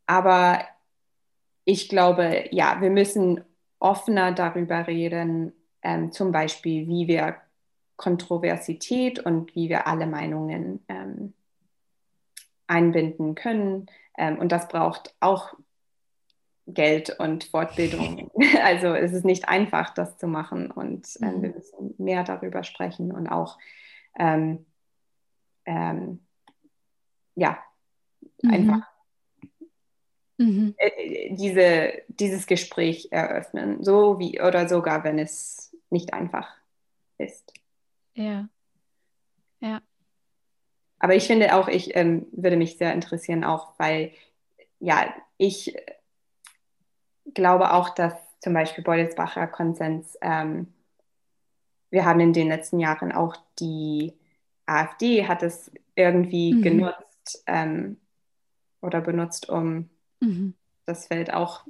aber 0.06 0.66
ich 1.66 1.90
glaube, 1.90 2.48
ja, 2.52 2.82
wir 2.82 2.90
müssen 2.90 3.44
offener 3.80 4.32
darüber 4.32 4.88
reden, 4.88 5.54
ähm, 5.82 6.12
zum 6.12 6.32
Beispiel, 6.32 6.88
wie 6.88 7.08
wir 7.08 7.36
Kontroversität 7.96 9.20
und 9.20 9.56
wie 9.56 9.70
wir 9.70 9.88
alle 9.88 10.08
Meinungen 10.08 10.84
ähm, 10.88 11.34
einbinden 12.68 13.36
können. 13.36 13.88
Ähm, 14.18 14.38
und 14.40 14.52
das 14.52 14.68
braucht 14.68 15.16
auch 15.20 15.54
Geld 16.68 17.20
und 17.20 17.46
Fortbildung. 17.46 18.30
also 18.64 18.94
es 18.94 19.14
ist 19.14 19.26
nicht 19.26 19.48
einfach, 19.48 19.94
das 19.94 20.18
zu 20.18 20.28
machen 20.28 20.70
und 20.72 21.08
ähm, 21.22 21.42
wir 21.42 21.50
mhm. 21.50 21.56
müssen 21.56 21.96
mehr 21.98 22.24
darüber 22.24 22.64
sprechen 22.64 23.12
und 23.12 23.28
auch 23.28 23.58
ähm, 24.20 24.66
ähm, 25.66 26.20
ja, 27.36 27.58
mhm. 28.42 28.52
einfach 28.52 28.97
mhm. 30.38 30.76
Äh, 30.78 31.36
diese, 31.36 31.94
dieses 32.08 32.48
Gespräch 32.48 33.10
eröffnen, 33.12 33.84
so 33.84 34.20
wie 34.20 34.42
oder 34.42 34.68
sogar 34.68 35.04
wenn 35.04 35.20
es 35.20 35.76
nicht 35.90 36.14
einfach 36.14 36.50
ist. 37.18 37.54
Ja. 38.14 38.48
Ja. 39.60 39.82
Aber 41.00 41.16
ich 41.16 41.28
finde 41.28 41.56
auch, 41.56 41.68
ich 41.68 41.96
ähm, 41.96 42.28
würde 42.32 42.58
mich 42.58 42.78
sehr 42.78 42.94
interessieren, 42.94 43.44
auch 43.44 43.74
weil 43.78 44.12
ja, 44.80 45.14
ich 45.38 45.76
glaube 47.34 47.74
auch, 47.74 47.90
dass 47.90 48.14
zum 48.40 48.54
Beispiel 48.54 48.84
Beutelsbacher 48.84 49.48
Konsens, 49.48 50.18
ähm, 50.22 50.74
wir 51.90 52.06
haben 52.06 52.20
in 52.20 52.34
den 52.34 52.48
letzten 52.48 52.80
Jahren 52.80 53.12
auch 53.12 53.36
die 53.60 54.14
AfD 54.66 55.28
hat 55.28 55.44
es 55.44 55.72
irgendwie 55.96 56.54
mhm. 56.54 56.62
genutzt 56.62 57.44
ähm, 57.48 57.98
oder 58.82 59.02
benutzt, 59.02 59.50
um 59.50 59.90
mhm. 60.20 60.54
das 60.86 61.08
Feld 61.08 61.34
auch 61.34 61.66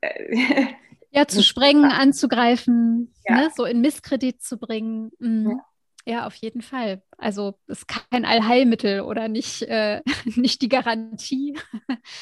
äh, 0.00 0.66
ja, 1.10 1.26
zu 1.26 1.42
sprengen, 1.42 1.84
anzugreifen, 1.84 3.12
ja. 3.26 3.36
ne, 3.36 3.50
so 3.54 3.64
in 3.64 3.80
Misskredit 3.80 4.42
zu 4.42 4.58
bringen. 4.58 5.12
Mhm. 5.18 5.50
Ja. 5.50 5.66
Ja, 6.08 6.24
auf 6.24 6.36
jeden 6.36 6.62
Fall. 6.62 7.02
Also 7.18 7.58
es 7.66 7.78
ist 7.78 7.88
kein 7.88 8.24
Allheilmittel 8.24 9.00
oder 9.00 9.26
nicht, 9.26 9.62
äh, 9.62 10.02
nicht 10.36 10.62
die 10.62 10.68
Garantie, 10.68 11.58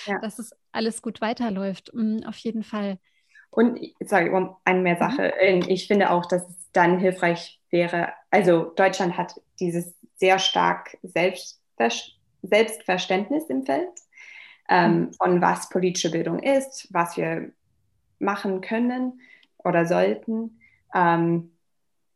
ja. 0.06 0.18
dass 0.22 0.38
es 0.38 0.52
alles 0.72 1.02
gut 1.02 1.20
weiterläuft. 1.20 1.92
Mhm, 1.92 2.24
auf 2.26 2.38
jeden 2.38 2.62
Fall. 2.62 2.98
Und 3.50 3.78
sorry, 4.00 4.30
um 4.30 4.56
eine 4.64 4.80
mehr 4.80 4.96
Sache. 4.96 5.34
Mhm. 5.38 5.64
Ich 5.68 5.86
finde 5.86 6.10
auch, 6.10 6.24
dass 6.24 6.48
es 6.48 6.70
dann 6.72 6.98
hilfreich 6.98 7.60
wäre. 7.68 8.14
Also 8.30 8.72
Deutschland 8.74 9.18
hat 9.18 9.34
dieses 9.60 9.94
sehr 10.16 10.38
stark 10.38 10.96
Selbstver 11.02 11.90
Selbstverständnis 12.46 13.44
im 13.48 13.64
Feld 13.64 13.88
ähm, 14.68 15.12
von 15.14 15.40
was 15.40 15.68
politische 15.68 16.10
Bildung 16.10 16.38
ist, 16.38 16.88
was 16.92 17.16
wir 17.16 17.50
machen 18.18 18.60
können 18.60 19.20
oder 19.58 19.86
sollten. 19.86 20.60
Ähm, 20.94 21.50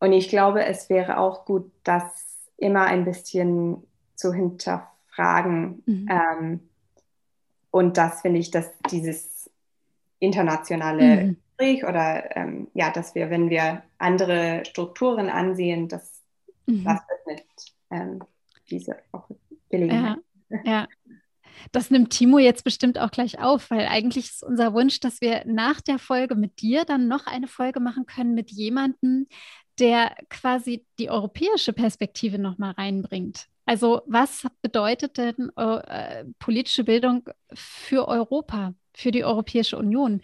und 0.01 0.12
ich 0.12 0.28
glaube, 0.28 0.64
es 0.64 0.88
wäre 0.88 1.18
auch 1.18 1.44
gut, 1.44 1.70
das 1.84 2.49
immer 2.57 2.84
ein 2.84 3.05
bisschen 3.05 3.82
zu 4.14 4.32
hinterfragen 4.32 4.99
Fragen. 5.18 5.82
Mhm. 5.84 6.09
Ähm, 6.09 6.61
und 7.72 7.96
das 7.96 8.20
finde 8.20 8.38
ich, 8.38 8.53
dass 8.53 8.70
dieses 8.90 9.51
internationale 10.20 11.24
mhm. 11.24 11.36
Gespräch 11.57 11.84
oder 11.84 12.36
ähm, 12.36 12.68
ja, 12.72 12.90
dass 12.90 13.16
wir, 13.16 13.28
wenn 13.28 13.51
wir 13.51 13.82
andere 13.99 14.62
Strukturen 14.64 15.28
ansehen, 15.28 15.88
dass 15.88 16.22
mhm. 16.66 16.84
das 16.84 17.01
öffnet 17.11 17.46
ähm, 17.90 18.20
diese 18.70 18.96
Gelegenheit. 19.70 20.18
Ja, 20.51 20.61
ja. 20.64 20.86
Das 21.72 21.90
nimmt 21.90 22.11
Timo 22.11 22.38
jetzt 22.38 22.64
bestimmt 22.64 22.98
auch 22.98 23.11
gleich 23.11 23.38
auf, 23.40 23.70
weil 23.70 23.86
eigentlich 23.86 24.30
ist 24.30 24.42
unser 24.42 24.72
Wunsch, 24.74 25.00
dass 25.00 25.20
wir 25.20 25.42
nach 25.46 25.80
der 25.80 25.98
Folge 25.98 26.34
mit 26.34 26.61
dir 26.61 26.84
dann 26.84 27.09
noch 27.09 27.26
eine 27.26 27.48
Folge 27.48 27.80
machen 27.80 28.06
können 28.06 28.34
mit 28.34 28.50
jemandem, 28.50 29.26
der 29.78 30.14
quasi 30.28 30.84
die 30.98 31.11
europäische 31.11 31.72
Perspektive 31.72 32.38
nochmal 32.38 32.72
reinbringt. 32.72 33.46
Also 33.64 34.02
was 34.06 34.46
bedeutet 34.62 35.18
denn 35.18 35.50
äh, 35.56 36.24
politische 36.38 36.84
Bildung 36.84 37.28
für 37.52 38.09
Europa, 38.09 38.74
für 38.94 39.11
die 39.11 39.24
Europäische 39.24 39.76
Union? 39.76 40.22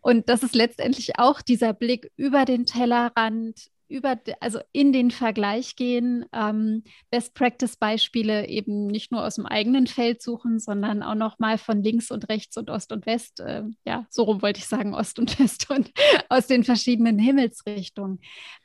Und 0.00 0.28
das 0.28 0.42
ist 0.42 0.54
letztendlich 0.54 1.18
auch 1.18 1.40
dieser 1.40 1.72
Blick 1.72 2.12
über 2.16 2.44
den 2.44 2.66
Tellerrand, 2.66 3.70
über, 3.88 4.18
also 4.40 4.60
in 4.72 4.92
den 4.92 5.10
Vergleich 5.10 5.76
gehen, 5.76 6.24
ähm, 6.32 6.84
Best-Practice-Beispiele 7.10 8.48
eben 8.48 8.86
nicht 8.86 9.12
nur 9.12 9.24
aus 9.24 9.36
dem 9.36 9.46
eigenen 9.46 9.86
Feld 9.86 10.22
suchen, 10.22 10.58
sondern 10.58 11.02
auch 11.02 11.14
noch 11.14 11.38
mal 11.38 11.58
von 11.58 11.82
links 11.82 12.10
und 12.10 12.28
rechts 12.28 12.56
und 12.56 12.70
Ost 12.70 12.92
und 12.92 13.06
West, 13.06 13.40
äh, 13.40 13.62
ja, 13.84 14.06
so 14.10 14.24
rum 14.24 14.42
wollte 14.42 14.58
ich 14.58 14.66
sagen, 14.66 14.94
Ost 14.94 15.18
und 15.18 15.38
West 15.38 15.70
und 15.70 15.90
aus 16.28 16.46
den 16.46 16.64
verschiedenen 16.64 17.18
Himmelsrichtungen. 17.18 18.20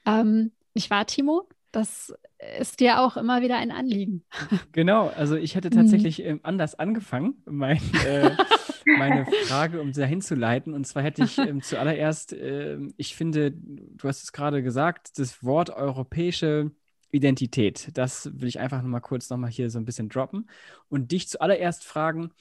Ähm, 0.05 0.51
nicht 0.73 0.89
wahr, 0.89 1.05
Timo? 1.05 1.47
Das 1.71 2.13
ist 2.59 2.79
dir 2.79 3.01
auch 3.01 3.17
immer 3.17 3.41
wieder 3.41 3.57
ein 3.57 3.71
Anliegen. 3.71 4.23
Genau, 4.71 5.11
also 5.15 5.35
ich 5.35 5.55
hätte 5.55 5.69
tatsächlich 5.69 6.19
mhm. 6.19 6.39
anders 6.43 6.75
angefangen, 6.75 7.43
mein, 7.45 7.81
äh, 8.05 8.31
meine 8.85 9.25
Frage, 9.45 9.81
um 9.81 9.91
dahin 9.91 10.21
zu 10.21 10.35
leiten. 10.35 10.73
Und 10.73 10.85
zwar 10.85 11.03
hätte 11.03 11.23
ich 11.23 11.37
ähm, 11.37 11.61
zuallererst, 11.63 12.33
äh, 12.33 12.77
ich 12.97 13.15
finde, 13.15 13.51
du 13.51 14.07
hast 14.07 14.23
es 14.23 14.31
gerade 14.31 14.63
gesagt, 14.63 15.19
das 15.19 15.43
Wort 15.43 15.69
europäische 15.69 16.71
Identität. 17.11 17.89
Das 17.93 18.29
will 18.33 18.47
ich 18.47 18.59
einfach 18.59 18.81
nochmal 18.81 19.01
kurz 19.01 19.29
nochmal 19.29 19.49
hier 19.49 19.69
so 19.69 19.79
ein 19.79 19.85
bisschen 19.85 20.09
droppen 20.09 20.49
und 20.89 21.11
dich 21.11 21.27
zuallererst 21.27 21.83
fragen, 21.83 22.31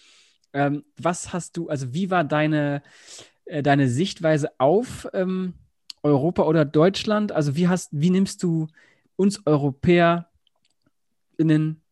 ähm, 0.53 0.84
was 0.97 1.32
hast 1.32 1.57
du, 1.57 1.68
also 1.68 1.93
wie 1.95 2.11
war 2.11 2.24
deine, 2.24 2.82
äh, 3.45 3.62
deine 3.62 3.89
Sichtweise 3.89 4.51
auf 4.59 5.09
ähm, 5.12 5.55
Europa 6.03 6.43
oder 6.43 6.64
Deutschland? 6.64 7.32
Also 7.32 7.57
wie 7.57 7.68
hast, 7.68 7.91
wie 7.93 8.11
nimmst 8.11 8.43
du 8.43 8.68
uns 9.16 9.47
EuropäerInnen 9.47 10.26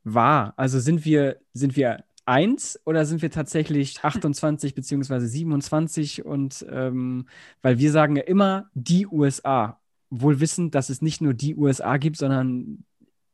wahr? 0.04 0.54
Also 0.56 0.80
sind 0.80 1.04
wir, 1.04 1.40
sind 1.52 1.76
wir 1.76 2.04
eins 2.26 2.80
oder 2.84 3.06
sind 3.06 3.22
wir 3.22 3.30
tatsächlich 3.30 4.02
28 4.02 4.74
beziehungsweise 4.74 5.26
27 5.26 6.24
und 6.24 6.66
ähm, 6.70 7.26
weil 7.62 7.78
wir 7.78 7.92
sagen 7.92 8.16
ja 8.16 8.22
immer 8.22 8.68
die 8.74 9.06
USA, 9.06 9.80
wohl 10.10 10.40
wissend, 10.40 10.74
dass 10.74 10.88
es 10.90 11.02
nicht 11.02 11.20
nur 11.20 11.34
die 11.34 11.56
USA 11.56 11.96
gibt, 11.96 12.16
sondern 12.16 12.84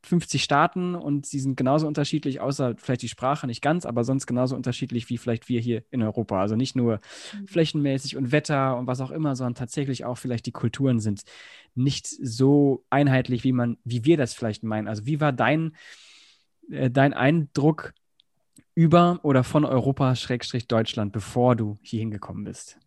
50 0.05 0.43
Staaten 0.43 0.95
und 0.95 1.25
sie 1.25 1.39
sind 1.39 1.55
genauso 1.55 1.87
unterschiedlich, 1.87 2.41
außer 2.41 2.75
vielleicht 2.77 3.03
die 3.03 3.09
Sprache 3.09 3.47
nicht 3.47 3.61
ganz, 3.61 3.85
aber 3.85 4.03
sonst 4.03 4.27
genauso 4.27 4.55
unterschiedlich 4.55 5.09
wie 5.09 5.17
vielleicht 5.17 5.47
wir 5.47 5.61
hier 5.61 5.83
in 5.91 6.01
Europa. 6.01 6.41
Also 6.41 6.55
nicht 6.55 6.75
nur 6.75 6.99
mhm. 7.33 7.47
flächenmäßig 7.47 8.17
und 8.17 8.31
Wetter 8.31 8.77
und 8.77 8.85
was 8.85 8.99
auch 8.99 9.11
immer, 9.11 9.35
sondern 9.35 9.55
tatsächlich 9.55 10.03
auch 10.03 10.17
vielleicht 10.17 10.45
die 10.45 10.51
Kulturen 10.51 10.99
sind 10.99 11.23
nicht 11.73 12.07
so 12.07 12.83
einheitlich, 12.89 13.45
wie 13.45 13.53
man, 13.53 13.77
wie 13.85 14.03
wir 14.03 14.17
das 14.17 14.33
vielleicht 14.33 14.63
meinen. 14.63 14.89
Also 14.89 15.05
wie 15.05 15.21
war 15.21 15.31
dein, 15.31 15.73
äh, 16.69 16.91
dein 16.91 17.13
Eindruck 17.13 17.93
über 18.75 19.19
oder 19.23 19.43
von 19.43 19.65
Europa 19.65 20.15
Schrägstrich 20.15 20.67
Deutschland, 20.67 21.11
bevor 21.11 21.55
du 21.55 21.77
hier 21.81 21.99
hingekommen 21.99 22.43
bist? 22.43 22.77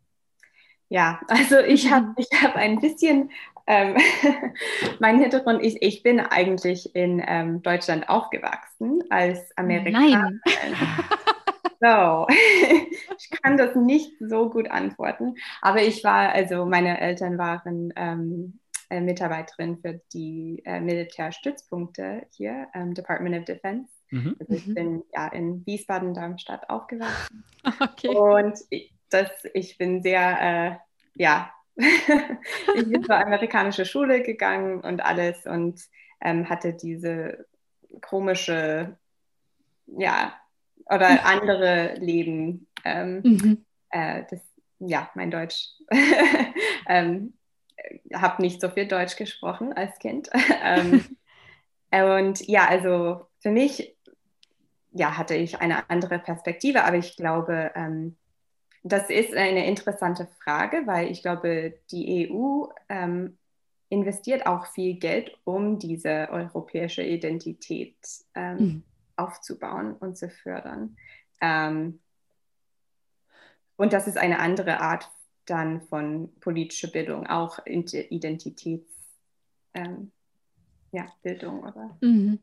Ja, 0.89 1.21
also 1.29 1.59
ich 1.59 1.91
habe 1.91 2.15
ich 2.17 2.29
hab 2.43 2.57
ein 2.57 2.81
bisschen 2.81 3.31
ähm, 3.67 3.97
mein 5.01 5.21
Hintergrund, 5.21 5.63
ich, 5.63 5.83
ich 5.83 6.03
bin 6.03 6.21
eigentlich 6.21 6.95
in 6.95 7.23
ähm, 7.27 7.63
Deutschland 7.63 8.09
aufgewachsen 8.09 9.03
als 9.11 9.57
Amerikanerin. 9.57 10.41
So, 11.79 12.27
ich 12.31 13.31
kann 13.43 13.59
das 13.59 13.75
nicht 13.77 14.13
so 14.19 14.49
gut 14.49 14.71
antworten, 14.71 15.35
aber 15.61 15.83
ich 15.83 16.03
war, 16.05 16.33
also 16.33 16.65
meine 16.65 16.99
Eltern 16.99 17.37
waren 17.37 17.93
ähm, 17.97 18.61
äh, 18.89 19.01
Mitarbeiterin 19.01 19.79
für 19.79 20.01
die 20.13 20.63
äh, 20.65 20.81
Militärstützpunkte 20.81 22.27
hier, 22.31 22.69
ähm, 22.73 22.95
Department 22.95 23.37
of 23.37 23.45
Defense. 23.45 23.91
Mhm. 24.11 24.37
Also 24.39 24.55
ich 24.55 24.67
mhm. 24.67 24.75
bin 24.75 25.05
ja 25.13 25.29
in 25.29 25.67
Wiesbaden-Darmstadt 25.67 26.71
aufgewachsen. 26.71 27.45
Okay. 27.81 28.15
Und 28.15 28.61
ich, 28.71 28.95
das, 29.11 29.29
ich 29.53 29.77
bin 29.77 30.01
sehr, 30.01 30.41
äh, 30.41 30.77
ja, 31.21 31.53
ich 31.77 32.89
bin 32.89 33.03
zur 33.03 33.17
amerikanischen 33.17 33.85
Schule 33.85 34.23
gegangen 34.23 34.83
und 34.83 35.05
alles 35.05 35.47
und 35.47 35.81
ähm, 36.21 36.49
hatte 36.49 36.75
diese 36.75 37.45
komische, 38.01 38.97
ja, 39.87 40.33
oder 40.87 41.27
andere 41.27 41.95
Leben. 41.95 42.69
Ähm, 42.85 43.21
mhm. 43.25 43.65
äh, 43.91 44.23
das, 44.31 44.41
ja, 44.79 45.11
mein 45.15 45.33
Deutsch. 45.33 45.71
ähm, 46.89 47.35
habe 48.15 48.43
nicht 48.43 48.61
so 48.61 48.69
viel 48.69 48.87
Deutsch 48.87 49.17
gesprochen 49.17 49.73
als 49.73 49.99
Kind. 49.99 50.31
ähm, 50.63 51.05
und 51.91 52.47
ja, 52.47 52.67
also 52.69 53.27
für 53.41 53.51
mich 53.51 53.96
ja, 54.97 55.17
hatte 55.19 55.35
ich 55.35 55.61
eine 55.61 55.91
andere 55.91 56.19
Perspektive, 56.19 56.85
aber 56.85 56.97
ich 56.97 57.17
glaube, 57.17 57.71
ähm, 57.75 58.17
das 58.83 59.11
ist 59.11 59.35
eine 59.35 59.67
interessante 59.67 60.27
Frage, 60.43 60.83
weil 60.87 61.11
ich 61.11 61.23
glaube, 61.23 61.75
die 61.91 62.31
EU 62.31 62.67
ähm, 62.89 63.37
investiert 63.89 64.47
auch 64.47 64.67
viel 64.67 64.95
Geld, 64.99 65.37
um 65.45 65.79
diese 65.79 66.29
europäische 66.31 67.03
Identität 67.03 67.97
ähm, 68.35 68.57
mhm. 68.57 68.83
aufzubauen 69.17 69.95
und 69.95 70.17
zu 70.17 70.31
fördern. 70.31 70.97
Ähm, 71.41 72.01
und 73.77 73.93
das 73.93 74.07
ist 74.07 74.17
eine 74.17 74.39
andere 74.39 74.81
Art 74.81 75.11
dann 75.45 75.83
von 75.83 76.33
politischer 76.41 76.89
Bildung, 76.89 77.27
auch 77.27 77.59
Identitätsbildung, 77.67 78.87
ähm, 79.75 80.11
ja, 80.93 81.07
oder? 81.25 81.97
Mhm. 82.01 82.39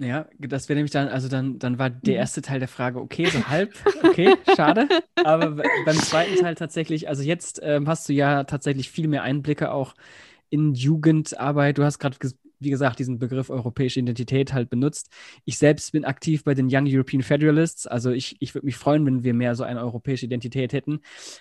Ja, 0.00 0.26
das 0.38 0.70
wäre 0.70 0.78
nämlich 0.78 0.92
dann, 0.92 1.08
also 1.08 1.28
dann, 1.28 1.58
dann 1.58 1.78
war 1.78 1.90
der 1.90 2.14
mhm. 2.14 2.20
erste 2.20 2.40
Teil 2.40 2.58
der 2.58 2.68
Frage, 2.68 2.98
okay, 3.00 3.26
so 3.26 3.44
halb, 3.48 3.74
okay, 4.02 4.34
schade. 4.56 4.88
Aber 5.22 5.62
beim 5.84 5.96
zweiten 5.96 6.36
Teil 6.36 6.54
tatsächlich, 6.54 7.06
also 7.06 7.22
jetzt 7.22 7.60
ähm, 7.62 7.86
hast 7.86 8.08
du 8.08 8.14
ja 8.14 8.44
tatsächlich 8.44 8.90
viel 8.90 9.08
mehr 9.08 9.22
Einblicke 9.22 9.70
auch 9.70 9.94
in 10.48 10.72
Jugendarbeit. 10.72 11.76
Du 11.76 11.84
hast 11.84 11.98
gerade, 11.98 12.16
wie 12.60 12.70
gesagt, 12.70 12.98
diesen 12.98 13.18
Begriff 13.18 13.50
europäische 13.50 14.00
Identität 14.00 14.54
halt 14.54 14.70
benutzt. 14.70 15.10
Ich 15.44 15.58
selbst 15.58 15.92
bin 15.92 16.06
aktiv 16.06 16.44
bei 16.44 16.54
den 16.54 16.68
Young 16.70 16.86
European 16.88 17.22
Federalists. 17.22 17.86
Also 17.86 18.10
ich, 18.10 18.36
ich 18.40 18.54
würde 18.54 18.64
mich 18.64 18.76
freuen, 18.76 19.04
wenn 19.04 19.22
wir 19.22 19.34
mehr 19.34 19.54
so 19.54 19.64
eine 19.64 19.80
europäische 19.80 20.24
Identität 20.24 20.72
hätten. 20.72 21.00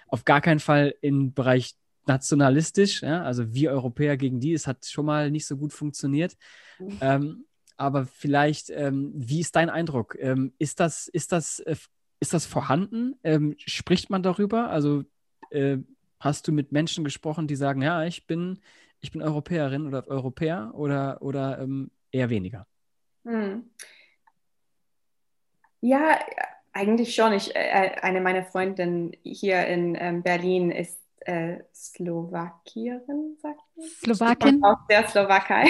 Auf 0.10 0.26
gar 0.26 0.41
keinen 0.41 0.60
Fall 0.60 0.93
im 1.01 1.34
Bereich 1.34 1.76
nationalistisch, 2.05 3.03
ja? 3.03 3.24
also 3.24 3.53
wir 3.53 3.72
Europäer 3.72 4.18
gegen 4.18 4.41
die, 4.41 4.53
es 4.53 4.68
hat 4.68 4.86
schon 4.86 5.05
mal 5.05 5.32
nicht 5.32 5.45
so 5.45 5.55
gut 5.55 5.72
funktioniert. 5.72 6.36
Mhm. 6.80 6.97
Ähm, 7.01 7.45
aber 7.80 8.05
vielleicht, 8.05 8.69
ähm, 8.71 9.11
wie 9.15 9.39
ist 9.39 9.55
dein 9.55 9.69
Eindruck? 9.69 10.17
Ähm, 10.19 10.53
ist, 10.59 10.80
das, 10.80 11.07
ist, 11.07 11.32
das, 11.32 11.59
äh, 11.61 11.75
ist 12.19 12.34
das 12.34 12.45
vorhanden? 12.45 13.15
Ähm, 13.23 13.55
spricht 13.57 14.09
man 14.09 14.21
darüber? 14.21 14.69
Also 14.69 15.03
äh, 15.49 15.77
hast 16.19 16.47
du 16.47 16.51
mit 16.51 16.71
Menschen 16.71 17.03
gesprochen, 17.03 17.47
die 17.47 17.55
sagen, 17.55 17.82
ja, 17.82 18.03
ich 18.03 18.27
bin, 18.27 18.59
ich 18.99 19.11
bin 19.11 19.21
Europäerin 19.21 19.88
oder 19.88 20.07
Europäer 20.07 20.71
oder, 20.73 21.21
oder 21.21 21.59
ähm, 21.59 21.89
eher 22.11 22.30
weniger? 22.30 22.67
Hm. 23.25 23.69
Ja, 25.80 26.19
eigentlich 26.73 27.15
schon. 27.15 27.32
Ich, 27.32 27.55
äh, 27.55 27.95
eine 28.01 28.19
meiner 28.19 28.43
Freundinnen 28.43 29.13
hier 29.23 29.65
in 29.67 29.95
ähm, 29.97 30.21
Berlin 30.21 30.71
ist 30.71 30.99
äh, 31.22 31.59
Slowakierin, 31.74 33.38
sagt 33.41 33.59
man. 33.76 33.88
Slowakin. 33.88 34.63
Aus 34.63 34.78
der 34.89 35.07
Slowakei. 35.07 35.65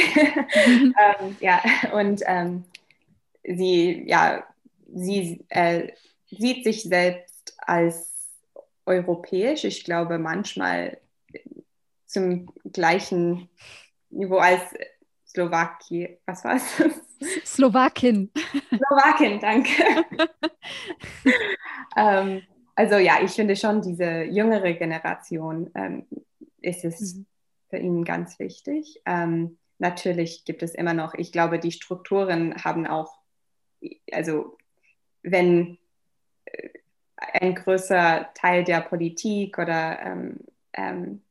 Mhm. 0.68 0.96
ähm, 1.20 1.38
ja, 1.40 1.62
und 1.94 2.22
ähm, 2.26 2.66
sie, 3.44 4.04
ja, 4.08 4.44
sie 4.94 5.46
äh, 5.50 5.92
sieht 6.30 6.64
sich 6.64 6.84
selbst 6.84 7.56
als 7.58 8.10
europäisch. 8.86 9.64
Ich 9.64 9.84
glaube, 9.84 10.18
manchmal 10.18 10.98
zum 12.06 12.52
gleichen 12.72 13.50
Niveau 14.10 14.38
als 14.38 14.62
Slowakie. 15.28 16.18
Was 16.26 16.44
war 16.44 16.56
es? 16.56 16.64
Slowakin. 17.46 18.32
Slowakin, 18.70 19.40
danke. 19.40 20.06
ähm, 21.96 22.42
also 22.80 22.96
ja, 22.96 23.20
ich 23.22 23.32
finde 23.32 23.58
schon, 23.58 23.82
diese 23.82 24.24
jüngere 24.24 24.72
Generation 24.72 25.70
ähm, 25.76 26.06
ist 26.62 26.86
es 26.86 27.16
mhm. 27.16 27.26
für 27.70 27.76
ihn 27.76 28.06
ganz 28.06 28.40
wichtig. 28.40 29.02
Ähm, 29.06 29.58
natürlich 29.80 30.46
gibt 30.46 30.64
es 30.64 30.76
immer 30.76 30.94
noch, 30.94 31.14
ich 31.14 31.34
glaube, 31.34 31.60
die 31.60 31.74
Strukturen 31.74 32.56
haben 32.64 32.88
auch, 32.88 33.20
also 34.14 34.58
wenn 35.24 35.78
äh, 36.46 36.70
ein 37.18 37.54
größer 37.54 38.30
Teil 38.34 38.64
der 38.64 38.80
Politik 38.80 39.60
oder 39.60 40.00
ähm, 40.00 40.40
ähm, 40.72 41.22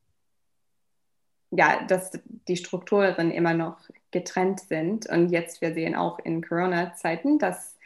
ja, 1.51 1.83
dass 1.87 2.11
die 2.47 2.59
Strukturen 2.59 3.31
immer 3.31 3.55
noch 3.55 3.89
getrennt 4.11 4.61
sind. 4.61 5.09
Und 5.09 5.31
jetzt, 5.31 5.63
wir 5.63 5.73
sehen 5.73 5.95
auch 5.95 6.19
in 6.19 6.47
Corona-Zeiten, 6.47 7.39
dass 7.39 7.78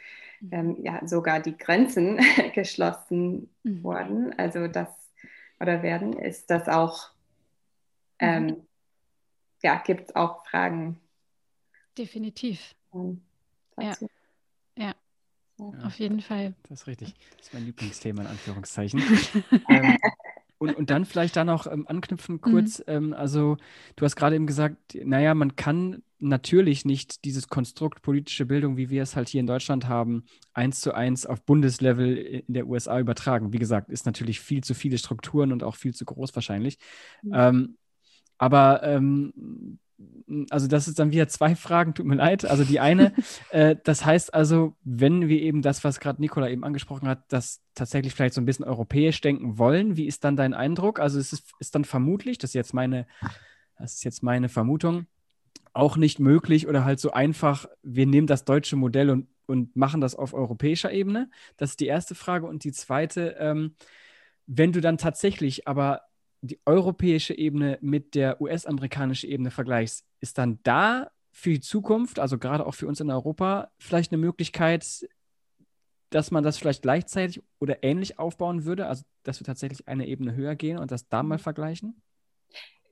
ähm, 0.51 0.77
ja 0.81 1.05
sogar 1.07 1.39
die 1.39 1.57
Grenzen 1.57 2.19
geschlossen 2.53 3.49
mhm. 3.63 3.83
wurden. 3.83 4.33
Also 4.37 4.67
das 4.67 4.89
oder 5.59 5.81
werden, 5.81 6.13
ist 6.13 6.49
das 6.49 6.67
auch, 6.67 7.09
ähm, 8.19 8.45
mhm. 8.45 8.67
ja, 9.63 9.81
gibt 9.85 10.09
es 10.09 10.15
auch 10.15 10.45
Fragen. 10.45 10.99
Definitiv. 11.97 12.75
Ja. 13.79 13.93
ja. 14.77 14.93
Ja, 15.59 15.85
auf 15.85 15.99
jeden 15.99 16.19
Fall. 16.21 16.55
Das 16.63 16.81
ist 16.81 16.87
richtig. 16.87 17.13
Das 17.37 17.47
ist 17.47 17.53
mein 17.53 17.65
Lieblingsthema 17.65 18.21
in 18.21 18.27
Anführungszeichen. 18.27 19.01
ähm, 19.69 19.97
und, 20.57 20.75
und 20.75 20.89
dann 20.89 21.05
vielleicht 21.05 21.35
da 21.35 21.43
noch 21.43 21.67
ähm, 21.67 21.87
anknüpfen 21.87 22.41
kurz. 22.41 22.79
Mhm. 22.79 22.85
Ähm, 22.87 23.13
also 23.13 23.57
du 23.95 24.05
hast 24.05 24.15
gerade 24.15 24.35
eben 24.35 24.47
gesagt, 24.47 24.95
naja, 24.95 25.33
man 25.35 25.55
kann 25.55 26.01
natürlich 26.23 26.85
nicht 26.85 27.25
dieses 27.25 27.47
Konstrukt 27.47 28.01
politische 28.01 28.45
Bildung, 28.45 28.77
wie 28.77 28.89
wir 28.89 29.03
es 29.03 29.15
halt 29.15 29.29
hier 29.29 29.41
in 29.41 29.47
Deutschland 29.47 29.87
haben, 29.87 30.25
eins 30.53 30.81
zu 30.81 30.93
eins 30.93 31.25
auf 31.25 31.43
Bundeslevel 31.43 32.17
in 32.17 32.53
der 32.53 32.67
USA 32.67 32.99
übertragen. 32.99 33.53
Wie 33.53 33.59
gesagt, 33.59 33.89
ist 33.89 34.05
natürlich 34.05 34.39
viel 34.39 34.63
zu 34.63 34.73
viele 34.73 34.97
Strukturen 34.97 35.51
und 35.51 35.63
auch 35.63 35.75
viel 35.75 35.93
zu 35.93 36.05
groß 36.05 36.33
wahrscheinlich. 36.35 36.77
Mhm. 37.21 37.31
Ähm, 37.33 37.77
aber 38.37 38.83
ähm, 38.83 39.79
also 40.49 40.67
das 40.67 40.87
ist 40.87 40.99
dann 40.99 41.11
wieder 41.11 41.27
zwei 41.27 41.55
Fragen, 41.55 41.93
tut 41.93 42.05
mir 42.05 42.15
leid. 42.15 42.45
Also 42.45 42.63
die 42.63 42.79
eine, 42.79 43.13
äh, 43.51 43.75
das 43.83 44.05
heißt 44.05 44.33
also, 44.33 44.75
wenn 44.83 45.27
wir 45.27 45.41
eben 45.41 45.61
das, 45.61 45.83
was 45.83 45.99
gerade 45.99 46.21
Nicola 46.21 46.49
eben 46.49 46.63
angesprochen 46.63 47.07
hat, 47.07 47.23
das 47.29 47.61
tatsächlich 47.75 48.13
vielleicht 48.13 48.33
so 48.33 48.41
ein 48.41 48.45
bisschen 48.45 48.65
europäisch 48.65 49.21
denken 49.21 49.57
wollen, 49.57 49.97
wie 49.97 50.07
ist 50.07 50.23
dann 50.23 50.35
dein 50.35 50.53
Eindruck? 50.53 50.99
Also 50.99 51.19
es 51.19 51.33
ist, 51.33 51.53
ist 51.59 51.75
dann 51.75 51.85
vermutlich, 51.85 52.37
das 52.37 52.51
ist 52.51 52.55
jetzt 52.55 52.73
meine, 52.73 53.07
das 53.77 53.95
ist 53.95 54.03
jetzt 54.03 54.23
meine 54.23 54.49
Vermutung, 54.49 55.07
auch 55.73 55.97
nicht 55.97 56.19
möglich 56.19 56.67
oder 56.67 56.85
halt 56.85 56.99
so 56.99 57.11
einfach, 57.11 57.67
wir 57.81 58.05
nehmen 58.05 58.27
das 58.27 58.45
deutsche 58.45 58.75
Modell 58.75 59.09
und, 59.09 59.27
und 59.47 59.75
machen 59.75 60.01
das 60.01 60.15
auf 60.15 60.33
europäischer 60.33 60.91
Ebene. 60.91 61.29
Das 61.57 61.71
ist 61.71 61.79
die 61.79 61.87
erste 61.87 62.15
Frage. 62.15 62.45
Und 62.47 62.63
die 62.63 62.71
zweite, 62.71 63.35
ähm, 63.39 63.75
wenn 64.45 64.71
du 64.71 64.81
dann 64.81 64.97
tatsächlich 64.97 65.67
aber 65.67 66.01
die 66.41 66.59
europäische 66.65 67.37
Ebene 67.37 67.77
mit 67.81 68.15
der 68.15 68.41
US-amerikanischen 68.41 69.29
Ebene 69.29 69.49
vergleichst, 69.49 70.05
ist 70.19 70.37
dann 70.37 70.59
da 70.63 71.09
für 71.31 71.49
die 71.51 71.61
Zukunft, 71.61 72.19
also 72.19 72.37
gerade 72.37 72.65
auch 72.65 72.75
für 72.75 72.87
uns 72.87 72.99
in 72.99 73.09
Europa, 73.09 73.71
vielleicht 73.79 74.11
eine 74.11 74.21
Möglichkeit, 74.21 75.07
dass 76.09 76.29
man 76.29 76.43
das 76.43 76.57
vielleicht 76.57 76.83
gleichzeitig 76.83 77.41
oder 77.59 77.83
ähnlich 77.83 78.19
aufbauen 78.19 78.65
würde, 78.65 78.87
also 78.87 79.03
dass 79.23 79.39
wir 79.39 79.45
tatsächlich 79.45 79.87
eine 79.87 80.07
Ebene 80.07 80.35
höher 80.35 80.55
gehen 80.55 80.77
und 80.77 80.91
das 80.91 81.07
da 81.07 81.23
mal 81.23 81.37
mhm. 81.37 81.41
vergleichen? 81.41 82.01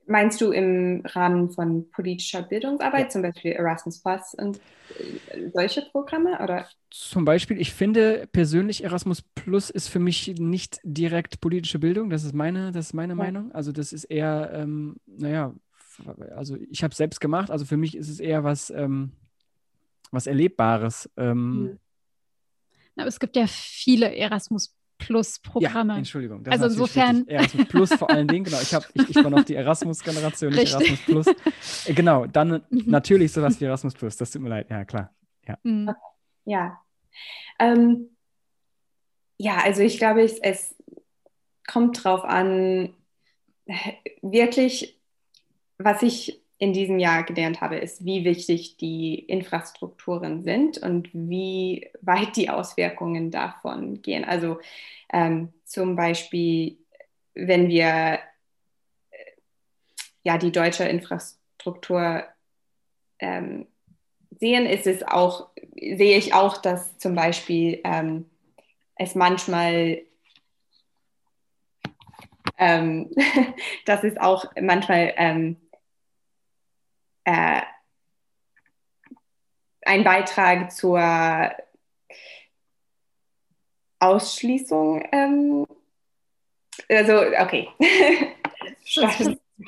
Meinst 0.06 0.40
du 0.40 0.50
im 0.50 1.02
Rahmen 1.06 1.50
von 1.50 1.88
politischer 1.90 2.42
Bildungsarbeit, 2.42 3.04
ja. 3.04 3.08
zum 3.08 3.22
Beispiel 3.22 3.52
Erasmus 3.52 4.02
Plus 4.02 4.34
und 4.34 4.58
äh, 5.30 5.48
solche 5.52 5.82
Programme? 5.82 6.40
Oder? 6.42 6.66
Zum 6.90 7.24
Beispiel, 7.24 7.60
ich 7.60 7.72
finde 7.72 8.28
persönlich, 8.32 8.82
Erasmus 8.82 9.22
Plus 9.22 9.70
ist 9.70 9.88
für 9.88 10.00
mich 10.00 10.34
nicht 10.38 10.80
direkt 10.82 11.40
politische 11.40 11.78
Bildung. 11.78 12.10
Das 12.10 12.24
ist 12.24 12.34
meine, 12.34 12.72
das 12.72 12.86
ist 12.86 12.92
meine 12.94 13.12
ja. 13.12 13.16
Meinung. 13.16 13.52
Also 13.52 13.70
das 13.70 13.92
ist 13.92 14.04
eher, 14.04 14.50
ähm, 14.52 14.96
naja, 15.06 15.54
also 16.34 16.56
ich 16.70 16.82
habe 16.82 16.92
es 16.92 16.98
selbst 16.98 17.20
gemacht. 17.20 17.50
Also 17.50 17.64
für 17.64 17.76
mich 17.76 17.96
ist 17.96 18.08
es 18.08 18.18
eher 18.18 18.44
was, 18.44 18.70
ähm, 18.70 19.12
was 20.10 20.26
Erlebbares. 20.26 21.08
Ähm, 21.16 21.68
hm. 21.70 21.78
Aber 22.96 23.08
es 23.08 23.20
gibt 23.20 23.36
ja 23.36 23.46
viele 23.46 24.14
Erasmus 24.14 24.74
Plus-Programme. 25.06 25.92
Ja, 25.92 25.98
Entschuldigung. 25.98 26.46
also 26.46 26.66
insofern. 26.66 27.26
Erasmus 27.28 27.68
Plus 27.68 27.94
vor 27.94 28.10
allen 28.10 28.28
Dingen, 28.28 28.44
genau. 28.44 28.60
Ich, 28.60 28.74
hab, 28.74 28.84
ich, 28.94 29.10
ich 29.10 29.16
war 29.16 29.30
noch 29.30 29.44
die 29.44 29.54
Erasmus-Generation, 29.54 30.52
nicht 30.52 30.72
Erasmus 30.72 31.00
Plus. 31.00 31.26
Äh, 31.86 31.94
genau, 31.94 32.26
dann 32.26 32.62
mhm. 32.70 32.84
natürlich 32.86 33.32
sowas 33.32 33.60
wie 33.60 33.64
Erasmus 33.64 33.94
Plus. 33.94 34.16
Das 34.16 34.30
tut 34.30 34.42
mir 34.42 34.48
leid, 34.48 34.70
ja, 34.70 34.84
klar. 34.84 35.14
Ja. 35.46 35.58
Mhm. 35.62 35.90
Ja. 36.44 36.80
Ähm, 37.58 38.10
ja, 39.38 39.58
also 39.58 39.82
ich 39.82 39.98
glaube, 39.98 40.22
es, 40.22 40.38
es 40.38 40.74
kommt 41.66 42.02
drauf 42.04 42.24
an, 42.24 42.94
wirklich, 44.22 45.00
was 45.78 46.02
ich 46.02 46.41
in 46.62 46.72
diesem 46.72 47.00
Jahr 47.00 47.24
gelernt 47.24 47.60
habe, 47.60 47.74
ist, 47.74 48.04
wie 48.04 48.24
wichtig 48.24 48.76
die 48.76 49.16
Infrastrukturen 49.18 50.44
sind 50.44 50.78
und 50.78 51.08
wie 51.12 51.90
weit 52.02 52.36
die 52.36 52.50
Auswirkungen 52.50 53.32
davon 53.32 54.00
gehen. 54.00 54.24
Also 54.24 54.60
ähm, 55.12 55.52
zum 55.64 55.96
Beispiel, 55.96 56.78
wenn 57.34 57.66
wir 57.66 58.20
äh, 59.10 59.16
ja 60.22 60.38
die 60.38 60.52
deutsche 60.52 60.84
Infrastruktur 60.84 62.22
ähm, 63.18 63.66
sehen, 64.38 64.64
ist 64.64 64.86
es 64.86 65.02
auch, 65.02 65.48
sehe 65.74 66.16
ich 66.16 66.32
auch, 66.32 66.58
dass 66.58 66.96
zum 66.98 67.16
Beispiel 67.16 67.80
ähm, 67.82 68.30
es 68.94 69.16
manchmal 69.16 70.02
ähm, 72.56 73.10
dass 73.84 74.04
es 74.04 74.16
auch 74.16 74.44
manchmal 74.60 75.12
ähm, 75.16 75.56
äh, 77.24 77.62
ein 79.84 80.04
Beitrag 80.04 80.72
zur 80.72 81.00
Ausschließung. 83.98 85.04
Ähm, 85.12 85.66
also, 86.88 87.18
okay. 87.38 87.68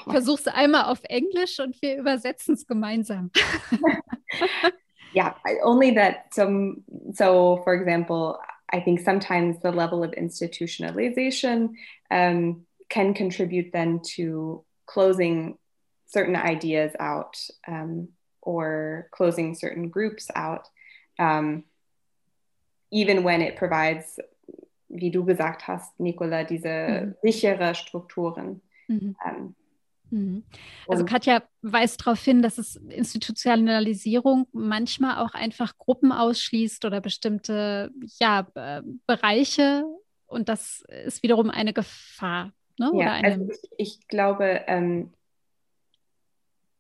Versuch's 0.09 0.49
einmal 0.49 0.85
auf 0.85 1.01
Englisch 1.05 1.61
und 1.61 1.81
wir 1.81 1.97
übersetzen 1.97 2.55
es 2.55 2.67
gemeinsam. 2.67 3.31
yeah, 5.15 5.35
only 5.63 5.95
that 5.95 6.33
some, 6.33 6.83
so 7.13 7.61
for 7.63 7.75
example, 7.75 8.39
I 8.73 8.81
think 8.81 9.01
sometimes 9.01 9.61
the 9.63 9.71
level 9.71 10.03
of 10.03 10.11
institutionalization 10.13 11.77
um, 12.11 12.67
can 12.89 13.15
contribute 13.15 13.73
then 13.73 14.01
to 14.17 14.65
closing 14.87 15.59
certain 16.15 16.37
ideas 16.37 16.95
out 16.99 17.37
um, 17.67 18.09
or 18.41 19.09
closing 19.11 19.55
certain 19.55 19.91
groups 19.91 20.29
out, 20.35 20.71
um, 21.19 21.65
even 22.91 23.25
when 23.25 23.41
it 23.41 23.57
provides, 23.57 24.21
wie 24.89 25.11
du 25.11 25.25
gesagt 25.25 25.67
hast, 25.67 25.99
Nicola, 25.99 26.45
diese 26.45 26.69
mhm. 26.69 27.15
sichere 27.23 27.75
Strukturen. 27.75 28.61
Mhm. 28.87 29.17
Ähm, 29.27 29.55
mhm. 30.11 30.45
also 30.87 31.05
Katja 31.05 31.43
weist 31.63 32.01
darauf 32.01 32.23
hin, 32.23 32.43
dass 32.43 32.59
es 32.59 32.77
Institutionalisierung 32.77 34.47
manchmal 34.53 35.25
auch 35.25 35.35
einfach 35.35 35.77
Gruppen 35.79 36.13
ausschließt 36.13 36.85
oder 36.85 37.01
bestimmte 37.01 37.91
ja, 38.21 38.47
Bereiche 39.07 39.85
und 40.27 40.49
das 40.49 40.85
ist 41.07 41.23
wiederum 41.23 41.51
eine 41.51 41.73
Gefahr. 41.73 42.53
Ne? 42.79 42.91
Ja, 42.95 43.13
eine... 43.13 43.29
also 43.29 43.49
ich, 43.51 43.71
ich 43.79 44.09
glaube, 44.09 44.63
ähm, 44.67 45.13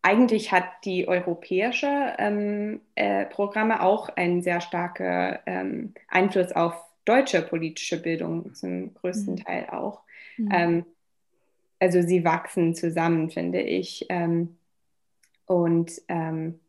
eigentlich 0.04 0.52
hat 0.52 0.66
die 0.84 1.08
europäische 1.08 2.14
ähm, 2.18 2.82
äh, 2.94 3.24
Programme 3.24 3.82
auch 3.82 4.10
einen 4.10 4.42
sehr 4.42 4.60
starken 4.60 5.38
ähm, 5.46 5.94
Einfluss 6.08 6.52
auf 6.52 6.74
deutsche 7.06 7.40
politische 7.40 8.00
Bildung, 8.00 8.54
zum 8.54 8.92
größten 8.92 9.36
mhm. 9.36 9.44
Teil 9.44 9.66
auch. 9.70 10.02
Mhm. 10.36 10.48
Ähm, 10.52 10.86
also 11.80 12.02
sie 12.02 12.22
wachsen 12.22 12.74
zusammen, 12.74 13.30
finde 13.30 13.62
ich. 13.62 14.04
Ähm, 14.10 14.58
und 15.46 15.90
ähm, 16.08 16.60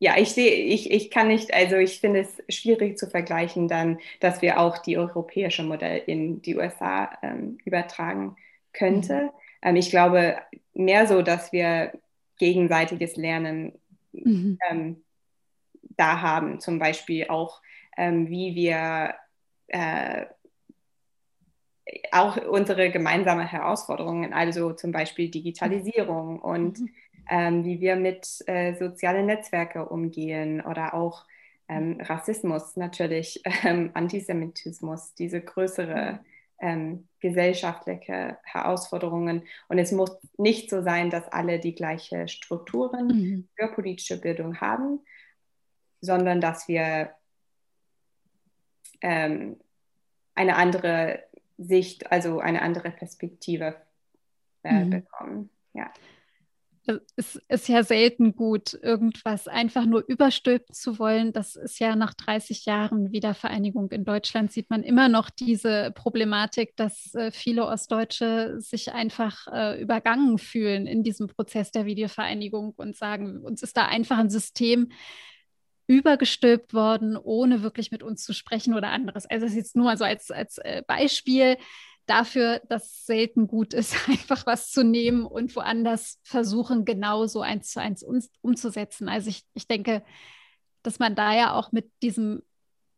ja, 0.00 0.16
ich 0.18 0.30
sehe, 0.30 0.50
ich, 0.50 0.90
ich 0.90 1.12
kann 1.12 1.28
nicht, 1.28 1.54
also 1.54 1.76
ich 1.76 2.00
finde 2.00 2.20
es 2.20 2.42
schwierig 2.56 2.98
zu 2.98 3.06
vergleichen 3.08 3.68
dann, 3.68 4.00
dass 4.18 4.42
wir 4.42 4.58
auch 4.58 4.78
die 4.78 4.98
europäische 4.98 5.62
Modell 5.62 6.02
in 6.06 6.42
die 6.42 6.56
USA 6.56 7.16
ähm, 7.22 7.58
übertragen 7.64 8.36
könnte. 8.72 9.30
Mhm. 9.62 9.76
Ich 9.76 9.90
glaube 9.90 10.38
mehr 10.78 11.06
so, 11.06 11.22
dass 11.22 11.52
wir 11.52 11.92
gegenseitiges 12.38 13.16
Lernen 13.16 13.72
mhm. 14.12 14.58
ähm, 14.70 15.04
da 15.96 16.20
haben, 16.20 16.60
zum 16.60 16.78
Beispiel 16.78 17.26
auch, 17.28 17.60
ähm, 17.96 18.28
wie 18.28 18.54
wir 18.54 19.14
äh, 19.66 20.26
auch 22.12 22.36
unsere 22.36 22.90
gemeinsamen 22.90 23.46
Herausforderungen, 23.46 24.32
also 24.32 24.72
zum 24.72 24.92
Beispiel 24.92 25.30
Digitalisierung 25.30 26.38
und 26.38 26.80
mhm. 26.80 26.90
ähm, 27.28 27.64
wie 27.64 27.80
wir 27.80 27.96
mit 27.96 28.42
äh, 28.46 28.74
sozialen 28.74 29.26
Netzwerken 29.26 29.82
umgehen 29.82 30.60
oder 30.60 30.94
auch 30.94 31.26
ähm, 31.68 32.00
Rassismus 32.00 32.76
natürlich, 32.76 33.42
ähm, 33.64 33.90
Antisemitismus, 33.94 35.14
diese 35.14 35.40
größere 35.40 36.12
mhm 36.12 36.37
ähm, 36.60 37.08
gesellschaftliche 37.20 38.38
Herausforderungen. 38.42 39.42
Und 39.68 39.78
es 39.78 39.92
muss 39.92 40.10
nicht 40.36 40.70
so 40.70 40.82
sein, 40.82 41.10
dass 41.10 41.28
alle 41.28 41.58
die 41.58 41.74
gleichen 41.74 42.28
Strukturen 42.28 43.06
mhm. 43.06 43.48
für 43.56 43.68
politische 43.68 44.20
Bildung 44.20 44.60
haben, 44.60 45.00
sondern 46.00 46.40
dass 46.40 46.68
wir 46.68 47.10
ähm, 49.00 49.56
eine 50.34 50.56
andere 50.56 51.24
Sicht, 51.56 52.12
also 52.12 52.40
eine 52.40 52.62
andere 52.62 52.90
Perspektive 52.90 53.76
äh, 54.62 54.84
mhm. 54.84 54.90
bekommen. 54.90 55.50
Ja 55.74 55.90
es 57.16 57.36
ist 57.48 57.68
ja 57.68 57.82
selten 57.82 58.34
gut, 58.34 58.78
irgendwas 58.82 59.48
einfach 59.48 59.84
nur 59.84 60.04
überstülpen 60.06 60.74
zu 60.74 60.98
wollen. 60.98 61.32
Das 61.32 61.56
ist 61.56 61.78
ja 61.78 61.96
nach 61.96 62.14
30 62.14 62.64
Jahren 62.64 63.12
Wiedervereinigung 63.12 63.90
in 63.90 64.04
Deutschland, 64.04 64.52
sieht 64.52 64.70
man 64.70 64.82
immer 64.82 65.08
noch 65.08 65.30
diese 65.30 65.92
Problematik, 65.94 66.76
dass 66.76 67.14
äh, 67.14 67.30
viele 67.30 67.66
Ostdeutsche 67.66 68.56
sich 68.60 68.92
einfach 68.92 69.46
äh, 69.52 69.80
übergangen 69.80 70.38
fühlen 70.38 70.86
in 70.86 71.02
diesem 71.02 71.26
Prozess 71.28 71.70
der 71.70 71.86
Wiedervereinigung 71.86 72.74
und 72.76 72.96
sagen, 72.96 73.42
uns 73.44 73.62
ist 73.62 73.76
da 73.76 73.86
einfach 73.86 74.18
ein 74.18 74.30
System 74.30 74.88
übergestülpt 75.86 76.74
worden, 76.74 77.16
ohne 77.16 77.62
wirklich 77.62 77.90
mit 77.90 78.02
uns 78.02 78.22
zu 78.22 78.34
sprechen 78.34 78.74
oder 78.74 78.90
anderes. 78.90 79.26
Also 79.26 79.46
das 79.46 79.52
ist 79.52 79.58
jetzt 79.58 79.76
nur 79.76 79.86
mal 79.86 79.96
so 79.96 80.04
als, 80.04 80.30
als 80.30 80.58
äh, 80.58 80.82
Beispiel 80.86 81.56
dafür, 82.08 82.60
dass 82.68 82.84
es 82.86 83.06
selten 83.06 83.46
gut 83.46 83.74
ist, 83.74 83.94
einfach 84.08 84.46
was 84.46 84.70
zu 84.70 84.82
nehmen 84.82 85.24
und 85.24 85.54
woanders 85.54 86.18
versuchen, 86.22 86.84
genauso 86.84 87.40
eins 87.40 87.70
zu 87.70 87.80
eins 87.80 88.02
um, 88.02 88.20
umzusetzen. 88.40 89.08
Also 89.08 89.30
ich, 89.30 89.44
ich 89.54 89.66
denke, 89.66 90.02
dass 90.82 90.98
man 90.98 91.14
da 91.14 91.34
ja 91.34 91.54
auch 91.54 91.72
mit 91.72 91.90
diesem 92.02 92.42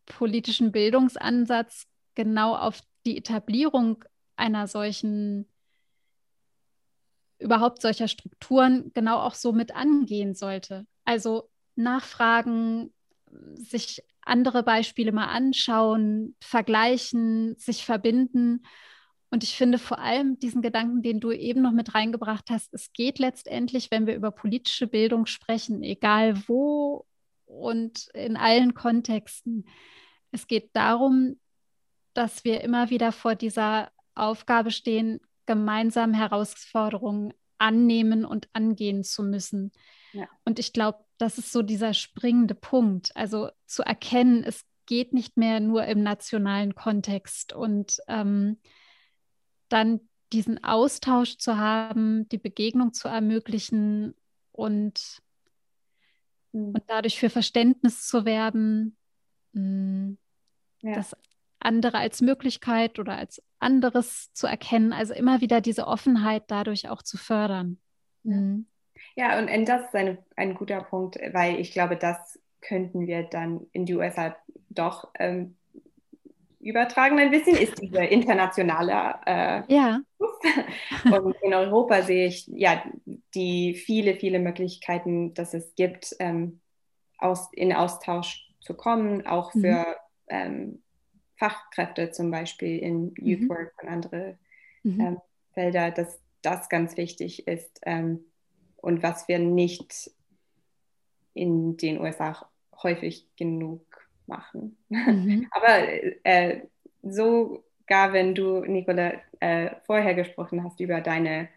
politischen 0.06 0.72
Bildungsansatz 0.72 1.86
genau 2.14 2.56
auf 2.56 2.80
die 3.06 3.16
Etablierung 3.16 4.04
einer 4.36 4.66
solchen, 4.66 5.48
überhaupt 7.38 7.82
solcher 7.82 8.08
Strukturen 8.08 8.90
genau 8.94 9.18
auch 9.18 9.34
so 9.34 9.52
mit 9.52 9.74
angehen 9.74 10.34
sollte. 10.34 10.86
Also 11.04 11.48
nachfragen, 11.74 12.92
sich 13.54 14.02
andere 14.22 14.62
Beispiele 14.62 15.12
mal 15.12 15.26
anschauen, 15.26 16.36
vergleichen, 16.40 17.56
sich 17.56 17.84
verbinden 17.84 18.62
und 19.30 19.44
ich 19.44 19.56
finde 19.56 19.78
vor 19.78 20.00
allem 20.00 20.38
diesen 20.40 20.60
Gedanken, 20.60 21.02
den 21.02 21.20
du 21.20 21.30
eben 21.30 21.62
noch 21.62 21.72
mit 21.72 21.94
reingebracht 21.94 22.50
hast, 22.50 22.74
es 22.74 22.92
geht 22.92 23.18
letztendlich, 23.18 23.90
wenn 23.90 24.06
wir 24.06 24.16
über 24.16 24.32
politische 24.32 24.88
Bildung 24.88 25.26
sprechen, 25.26 25.82
egal 25.82 26.48
wo 26.48 27.06
und 27.46 28.08
in 28.12 28.36
allen 28.36 28.74
Kontexten, 28.74 29.66
es 30.32 30.46
geht 30.46 30.70
darum, 30.74 31.38
dass 32.12 32.44
wir 32.44 32.60
immer 32.62 32.90
wieder 32.90 33.12
vor 33.12 33.36
dieser 33.36 33.90
Aufgabe 34.14 34.72
stehen, 34.72 35.20
gemeinsam 35.46 36.12
Herausforderungen 36.12 37.32
annehmen 37.58 38.24
und 38.24 38.48
angehen 38.52 39.04
zu 39.04 39.22
müssen. 39.22 39.70
Ja. 40.12 40.28
Und 40.44 40.58
ich 40.58 40.72
glaube, 40.72 41.04
das 41.18 41.38
ist 41.38 41.52
so 41.52 41.62
dieser 41.62 41.94
springende 41.94 42.54
Punkt. 42.54 43.14
Also 43.14 43.50
zu 43.66 43.82
erkennen, 43.82 44.42
es 44.42 44.64
geht 44.86 45.12
nicht 45.12 45.36
mehr 45.36 45.60
nur 45.60 45.84
im 45.84 46.02
nationalen 46.02 46.74
Kontext 46.74 47.52
und 47.52 47.98
ähm, 48.08 48.58
dann 49.72 50.00
diesen 50.32 50.62
Austausch 50.62 51.38
zu 51.38 51.56
haben, 51.56 52.28
die 52.28 52.38
Begegnung 52.38 52.92
zu 52.92 53.08
ermöglichen 53.08 54.14
und, 54.52 55.20
mhm. 56.52 56.74
und 56.74 56.82
dadurch 56.86 57.18
für 57.18 57.30
Verständnis 57.30 58.06
zu 58.06 58.24
werben, 58.24 58.96
mh, 59.52 60.16
ja. 60.82 60.94
das 60.94 61.16
andere 61.58 61.98
als 61.98 62.20
Möglichkeit 62.20 62.98
oder 62.98 63.16
als 63.16 63.42
anderes 63.58 64.32
zu 64.32 64.46
erkennen, 64.46 64.92
also 64.92 65.12
immer 65.14 65.40
wieder 65.40 65.60
diese 65.60 65.86
Offenheit 65.86 66.44
dadurch 66.48 66.88
auch 66.88 67.02
zu 67.02 67.18
fördern. 67.18 67.78
Mhm. 68.22 68.66
Ja, 69.16 69.38
und, 69.38 69.50
und 69.50 69.66
das 69.66 69.86
ist 69.86 69.94
eine, 69.94 70.18
ein 70.36 70.54
guter 70.54 70.82
Punkt, 70.82 71.16
weil 71.32 71.58
ich 71.58 71.72
glaube, 71.72 71.96
das 71.96 72.38
könnten 72.60 73.06
wir 73.06 73.24
dann 73.24 73.66
in 73.72 73.86
die 73.86 73.94
USA 73.94 74.36
doch 74.68 75.10
ähm, 75.18 75.56
übertragen 76.60 77.18
ein 77.18 77.30
bisschen, 77.30 77.56
ist 77.56 77.80
diese 77.80 78.04
internationale 78.04 79.18
äh, 79.26 79.74
ja. 79.74 80.00
Und 81.10 81.36
in 81.42 81.54
Europa 81.54 82.02
sehe 82.02 82.26
ich 82.26 82.46
ja 82.46 82.82
die 83.34 83.74
viele, 83.74 84.14
viele 84.16 84.38
Möglichkeiten, 84.38 85.34
dass 85.34 85.54
es 85.54 85.74
gibt, 85.74 86.14
ähm, 86.18 86.60
aus, 87.18 87.48
in 87.52 87.72
Austausch 87.72 88.48
zu 88.60 88.74
kommen, 88.74 89.26
auch 89.26 89.54
mhm. 89.54 89.60
für 89.60 89.78
mhm. 89.78 89.94
ähm, 90.28 90.82
Fachkräfte 91.36 92.10
zum 92.10 92.30
Beispiel 92.30 92.78
in 92.78 93.14
Youth 93.18 93.40
mhm. 93.40 93.48
Work 93.48 93.74
und 93.82 93.88
andere 93.88 94.38
mhm. 94.82 95.00
ähm, 95.00 95.20
Felder, 95.52 95.90
dass 95.90 96.20
das 96.42 96.68
ganz 96.68 96.96
wichtig 96.96 97.46
ist 97.46 97.80
ähm, 97.82 98.24
und 98.76 99.02
was 99.02 99.28
wir 99.28 99.38
nicht 99.38 100.10
in 101.34 101.76
den 101.76 102.00
USA 102.00 102.48
häufig 102.82 103.26
genug 103.36 103.89
machen. 104.30 104.78
Mhm. 104.88 105.46
Aber 105.50 105.86
äh, 106.24 106.62
sogar 107.02 108.12
wenn 108.12 108.34
du, 108.34 108.60
Nicola, 108.60 109.12
äh, 109.40 109.70
vorher 109.84 110.14
gesprochen 110.14 110.64
hast 110.64 110.80
über 110.80 111.00
deine 111.00 111.48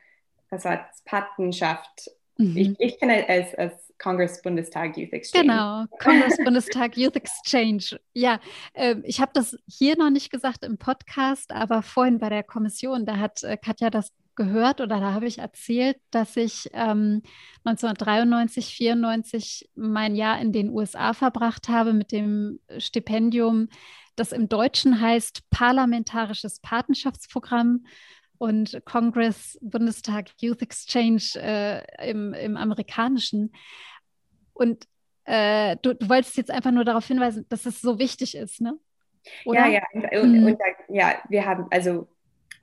Patenschaft, 1.06 2.12
mhm. 2.38 2.58
ich, 2.58 2.76
ich 2.80 3.00
kenne 3.00 3.28
es 3.28 3.56
als 3.56 3.94
Kongress-Bundestag 3.98 4.98
Youth 4.98 5.14
Exchange. 5.14 5.44
Genau, 5.46 5.86
Kongress-Bundestag 6.00 6.98
Youth 6.98 7.16
Exchange. 7.16 8.00
Ja, 8.14 8.40
äh, 8.74 8.96
ich 9.04 9.22
habe 9.22 9.32
das 9.34 9.58
hier 9.68 9.98
noch 9.98 10.10
nicht 10.10 10.32
gesagt 10.32 10.66
im 10.66 10.78
Podcast, 10.78 11.52
aber 11.52 11.82
vorhin 11.82 12.20
bei 12.20 12.30
der 12.30 12.44
Kommission, 12.44 13.06
da 13.06 13.18
hat 13.18 13.44
äh, 13.44 13.58
Katja 13.58 13.90
das 13.90 14.12
gehört 14.36 14.82
oder 14.82 15.00
da 15.00 15.14
habe 15.14 15.28
ich 15.28 15.40
erzählt, 15.40 15.98
dass 16.12 16.36
ich 16.38 16.70
ähm, 16.74 17.22
1993, 17.64 18.76
94 18.76 19.70
mein 19.76 20.16
Jahr 20.16 20.40
in 20.40 20.52
den 20.52 20.70
USA 20.70 21.14
verbracht 21.14 21.70
habe 21.70 21.94
mit 21.94 22.12
dem 22.12 22.60
Stipendium, 22.78 23.70
das 24.16 24.32
im 24.32 24.50
Deutschen 24.50 25.02
heißt 25.02 25.50
Parlamentarisches 25.50 26.60
Patenschaftsprogramm 26.60 27.86
und 28.38 28.82
Congress 28.86 29.58
Bundestag 29.62 30.30
Youth 30.40 30.62
Exchange 30.62 31.24
äh, 31.36 32.10
im, 32.10 32.34
im 32.34 32.58
amerikanischen. 32.58 33.54
Und 34.54 34.86
äh, 35.26 35.78
du, 35.82 35.96
du 35.96 36.10
wolltest 36.10 36.38
jetzt 36.38 36.52
einfach 36.52 36.72
nur 36.72 36.84
darauf 36.84 37.08
hinweisen, 37.08 37.46
dass 37.50 37.66
es 37.66 37.82
so 37.82 38.00
wichtig 38.00 38.36
ist, 38.36 38.62
ne? 38.62 38.78
Oder? 39.46 39.68
Ja, 39.68 39.82
ja. 39.94 40.22
Und, 40.22 40.44
und 40.44 40.60
da, 40.60 40.66
ja, 40.90 41.22
wir 41.30 41.46
haben, 41.46 41.68
also 41.72 42.08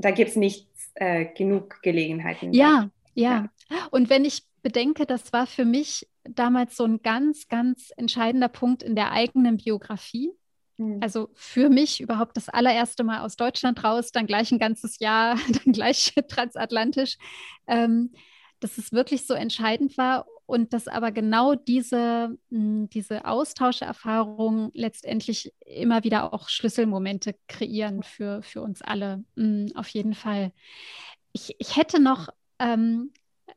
da 0.00 0.10
gibt 0.10 0.30
es 0.30 0.36
nicht 0.36 0.68
äh, 0.94 1.26
genug 1.26 1.82
Gelegenheiten. 1.82 2.52
Ja, 2.52 2.90
ja, 3.14 3.48
ja. 3.70 3.86
Und 3.90 4.10
wenn 4.10 4.24
ich 4.24 4.44
bedenke, 4.62 5.06
das 5.06 5.32
war 5.32 5.46
für 5.46 5.64
mich 5.64 6.08
damals 6.24 6.76
so 6.76 6.84
ein 6.84 7.02
ganz, 7.02 7.48
ganz 7.48 7.92
entscheidender 7.96 8.48
Punkt 8.48 8.82
in 8.82 8.94
der 8.94 9.12
eigenen 9.12 9.56
Biografie. 9.56 10.32
Hm. 10.78 10.98
Also 11.00 11.30
für 11.34 11.68
mich 11.68 12.00
überhaupt 12.00 12.36
das 12.36 12.48
allererste 12.48 13.04
Mal 13.04 13.20
aus 13.20 13.36
Deutschland 13.36 13.82
raus, 13.84 14.12
dann 14.12 14.26
gleich 14.26 14.50
ein 14.52 14.58
ganzes 14.58 14.98
Jahr, 14.98 15.36
dann 15.64 15.72
gleich 15.72 16.14
transatlantisch, 16.28 17.16
ähm, 17.66 18.12
dass 18.60 18.78
es 18.78 18.92
wirklich 18.92 19.26
so 19.26 19.34
entscheidend 19.34 19.96
war 19.96 20.26
und 20.50 20.72
dass 20.72 20.88
aber 20.88 21.12
genau 21.12 21.54
diese, 21.54 22.36
mh, 22.50 22.88
diese 22.92 23.24
Austauscherfahrungen 23.24 24.70
letztendlich 24.74 25.52
immer 25.64 26.04
wieder 26.04 26.32
auch 26.34 26.48
Schlüsselmomente 26.48 27.36
kreieren 27.48 28.02
für, 28.02 28.42
für 28.42 28.60
uns 28.60 28.82
alle. 28.82 29.24
Mh, 29.36 29.68
auf 29.76 29.88
jeden 29.88 30.14
Fall. 30.14 30.52
Ich, 31.32 31.54
ich 31.58 31.76
hätte 31.76 32.00
noch, 32.00 32.28
ähm, 32.58 33.12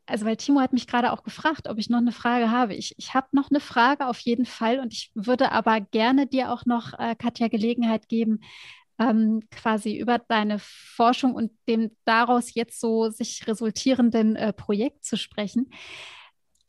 also 0.05 0.25
weil 0.25 0.37
Timo 0.37 0.61
hat 0.61 0.73
mich 0.73 0.87
gerade 0.87 1.11
auch 1.11 1.23
gefragt, 1.23 1.67
ob 1.67 1.79
ich 1.79 1.89
noch 1.89 1.97
eine 1.99 2.11
Frage 2.11 2.51
habe. 2.51 2.75
Ich, 2.75 2.93
ich 2.97 3.13
habe 3.13 3.27
noch 3.31 3.49
eine 3.49 3.59
Frage 3.59 4.07
auf 4.07 4.19
jeden 4.19 4.45
Fall 4.45 4.79
und 4.79 4.93
ich 4.93 5.11
würde 5.15 5.51
aber 5.51 5.81
gerne 5.81 6.27
dir 6.27 6.51
auch 6.51 6.65
noch, 6.65 6.93
äh, 6.99 7.15
Katja, 7.15 7.47
Gelegenheit 7.47 8.07
geben, 8.07 8.41
ähm, 8.99 9.41
quasi 9.49 9.97
über 9.97 10.19
deine 10.19 10.59
Forschung 10.59 11.33
und 11.33 11.51
dem 11.67 11.91
daraus 12.05 12.53
jetzt 12.53 12.79
so 12.79 13.09
sich 13.09 13.47
resultierenden 13.47 14.35
äh, 14.35 14.53
Projekt 14.53 15.03
zu 15.05 15.17
sprechen. 15.17 15.69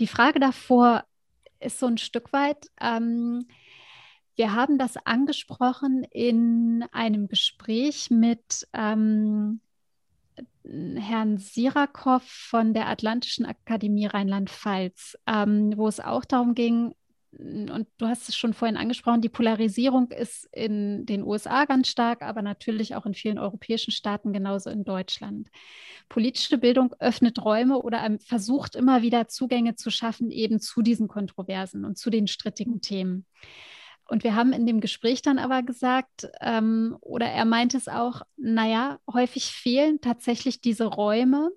Die 0.01 0.07
Frage 0.07 0.41
davor 0.41 1.05
ist 1.61 1.79
so 1.79 1.87
ein 1.87 1.99
Stück 1.99 2.33
weit, 2.33 2.67
ähm, 2.81 3.47
wir 4.37 4.53
haben 4.53 4.79
das 4.79 4.97
angesprochen 4.97 6.05
in 6.11 6.85
einem 6.91 7.29
Gespräch 7.29 8.11
mit 8.11 8.67
ähm, 8.73 9.61
Herrn 10.65 11.39
Sirakow 11.39 12.23
von 12.25 12.75
der 12.75 12.89
Atlantischen 12.89 13.47
Akademie 13.47 14.07
Rheinland-Pfalz, 14.07 15.17
ähm, 15.27 15.75
wo 15.77 15.87
es 15.87 16.01
auch 16.01 16.25
darum 16.25 16.55
ging, 16.55 16.95
und 17.39 17.87
du 17.99 18.07
hast 18.07 18.29
es 18.29 18.37
schon 18.37 18.55
vorhin 18.55 18.77
angesprochen, 18.77 19.21
die 19.21 19.29
Polarisierung 19.29 20.11
ist 20.11 20.49
in 20.53 21.07
den 21.07 21.23
USA 21.23 21.65
ganz 21.65 21.89
stark, 21.89 22.23
aber 22.23 22.43
natürlich 22.43 22.95
auch 22.95 23.07
in 23.07 23.15
vielen 23.15 23.39
europäischen 23.39 23.91
Staaten, 23.91 24.33
genauso 24.33 24.71
in 24.71 24.85
Deutschland. 24.85 25.49
Politische 26.09 26.59
Bildung 26.59 26.95
öffnet 26.99 27.45
Räume 27.45 27.81
oder 27.81 28.05
ähm, 28.05 28.19
versucht 28.19 28.77
immer 28.77 29.03
wieder 29.03 29.29
Zugänge 29.29 29.75
zu 29.75 29.91
schaffen, 29.91 30.31
eben 30.31 30.61
zu 30.61 30.83
diesen 30.83 31.09
Kontroversen 31.09 31.85
und 31.85 31.99
zu 31.99 32.11
den 32.11 32.27
strittigen 32.27 32.81
Themen. 32.81 33.27
Und 34.07 34.23
wir 34.23 34.35
haben 34.35 34.53
in 34.53 34.67
dem 34.67 34.81
Gespräch 34.81 35.23
dann 35.23 35.39
aber 35.39 35.63
gesagt, 35.63 36.29
ähm, 36.41 36.97
oder 37.01 37.27
er 37.27 37.47
meinte 37.47 37.79
es 37.79 37.89
auch, 37.89 38.23
naja, 38.37 38.99
häufig 39.11 39.47
fehlen 39.47 40.01
tatsächlich 40.01 40.61
diese 40.61 40.85
Räume, 40.85 41.51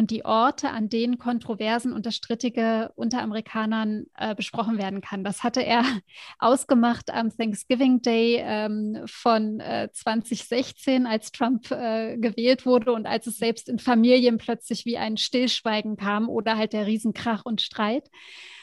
und 0.00 0.10
die 0.10 0.24
Orte, 0.24 0.70
an 0.70 0.88
denen 0.88 1.18
Kontroversen 1.18 1.92
und 1.92 2.06
das 2.06 2.16
Strittige 2.16 2.90
unter 2.96 3.20
Amerikanern 3.20 4.06
äh, 4.16 4.34
besprochen 4.34 4.78
werden 4.78 5.02
kann. 5.02 5.24
Das 5.24 5.42
hatte 5.42 5.62
er 5.62 5.84
ausgemacht 6.38 7.10
am 7.10 7.28
Thanksgiving 7.36 8.00
Day 8.00 8.38
ähm, 8.42 9.02
von 9.04 9.60
äh, 9.60 9.90
2016, 9.92 11.06
als 11.06 11.32
Trump 11.32 11.70
äh, 11.70 12.16
gewählt 12.16 12.64
wurde 12.64 12.94
und 12.94 13.04
als 13.04 13.26
es 13.26 13.36
selbst 13.36 13.68
in 13.68 13.78
Familien 13.78 14.38
plötzlich 14.38 14.86
wie 14.86 14.96
ein 14.96 15.18
Stillschweigen 15.18 15.98
kam 15.98 16.30
oder 16.30 16.56
halt 16.56 16.72
der 16.72 16.86
Riesenkrach 16.86 17.44
und 17.44 17.60
Streit. 17.60 18.08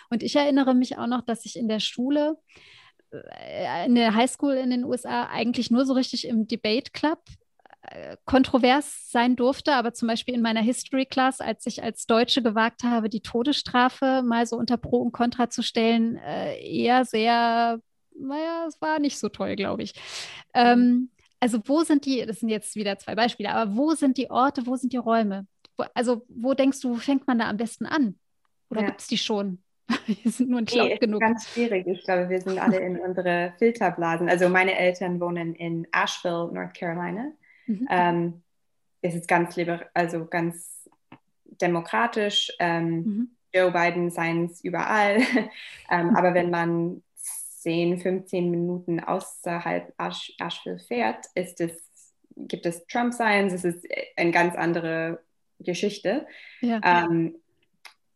Und 0.10 0.24
ich 0.24 0.36
erinnere 0.36 0.74
mich 0.74 0.98
auch 0.98 1.06
noch, 1.06 1.22
dass 1.22 1.46
ich 1.46 1.56
in 1.56 1.68
der 1.68 1.82
Schule 1.82 2.40
äh, 3.12 3.86
in 3.86 3.94
der 3.94 4.16
Highschool 4.16 4.56
in 4.56 4.72
den 4.72 4.86
USA 4.86 5.28
eigentlich 5.28 5.70
nur 5.70 5.86
so 5.86 5.94
richtig 5.94 6.28
im 6.28 6.48
Debate 6.48 6.90
Club 6.94 7.20
kontrovers 8.26 9.10
sein 9.10 9.36
durfte, 9.36 9.74
aber 9.74 9.94
zum 9.94 10.08
Beispiel 10.08 10.34
in 10.34 10.42
meiner 10.42 10.62
History 10.62 11.06
Class, 11.06 11.40
als 11.40 11.66
ich 11.66 11.84
als 11.84 12.06
Deutsche 12.06 12.42
gewagt 12.42 12.84
habe, 12.84 13.10
die 13.10 13.22
Todesstrafe 13.22 14.24
mal 14.26 14.46
so 14.46 14.58
unter 14.58 14.78
Pro 14.78 14.98
und 14.98 15.12
Contra 15.12 15.50
zu 15.50 15.64
stellen, 15.64 16.18
äh, 16.18 16.60
eher 16.60 17.06
sehr, 17.06 17.80
naja, 18.20 18.66
es 18.68 18.82
war 18.82 19.00
nicht 19.00 19.18
so 19.18 19.30
toll, 19.30 19.56
glaube 19.56 19.84
ich. 19.84 19.94
Ähm, 20.54 21.10
also 21.40 21.60
wo 21.66 21.84
sind 21.84 22.06
die, 22.06 22.26
das 22.26 22.40
sind 22.40 22.50
jetzt 22.50 22.76
wieder 22.76 22.98
zwei 22.98 23.16
Beispiele, 23.16 23.52
aber 23.52 23.76
wo 23.76 23.94
sind 23.94 24.18
die 24.18 24.30
Orte, 24.30 24.66
wo 24.66 24.76
sind 24.76 24.92
die 24.92 24.98
Räume? 24.98 25.48
Wo, 25.78 25.86
also 25.94 26.26
wo 26.28 26.54
denkst 26.54 26.82
du, 26.82 26.92
wo 26.92 26.96
fängt 26.96 27.28
man 27.28 27.40
da 27.40 27.50
am 27.50 27.58
besten 27.58 27.86
an? 27.86 28.16
Oder 28.70 28.82
ja. 28.82 28.88
gibt 28.88 29.02
es 29.02 29.08
die 29.08 29.18
schon? 29.18 29.60
Wir 30.06 30.32
sind 30.32 30.50
nur 30.50 30.62
nicht 30.62 30.76
nee, 30.76 30.90
laut 30.90 31.00
genug. 31.00 31.22
Ganz 31.22 31.48
schwierig. 31.48 31.88
Ich 31.88 32.04
glaube, 32.04 32.28
wir 32.28 32.42
sind 32.42 32.60
alle 32.60 32.78
in 32.78 33.00
unsere 33.08 33.54
Filterblasen. 33.58 34.28
Also 34.28 34.50
meine 34.50 34.78
Eltern 34.78 35.22
wohnen 35.22 35.56
in 35.56 35.88
Asheville, 35.94 36.52
North 36.52 36.74
Carolina. 36.74 37.32
Mhm. 37.68 37.88
Ähm, 37.90 38.42
es 39.02 39.16
ist 39.16 39.28
ganz 39.28 39.56
liber 39.56 39.86
also 39.94 40.26
ganz 40.26 40.90
demokratisch. 41.62 42.52
Ähm, 42.60 42.90
mhm. 42.90 43.30
Joe 43.54 43.72
Biden 43.72 44.10
seien 44.12 44.46
es 44.46 44.64
überall. 44.64 45.20
ähm, 45.92 46.16
aber 46.16 46.34
wenn 46.34 46.50
man 46.50 47.04
10, 47.16 48.00
15 48.00 48.50
Minuten 48.50 49.00
außerhalb 49.00 49.94
Ash 49.98 50.34
Asheville 50.40 50.80
fährt, 50.80 51.26
ist 51.36 51.62
es, 51.62 51.72
gibt 52.36 52.66
es 52.66 52.86
Trump 52.88 53.14
Science. 53.14 53.54
Es 53.54 53.64
ist 53.64 53.86
eine 54.16 54.32
ganz 54.32 54.56
andere 54.56 55.20
Geschichte. 55.60 56.28
Ja. 56.62 56.82
Ähm, 56.84 57.36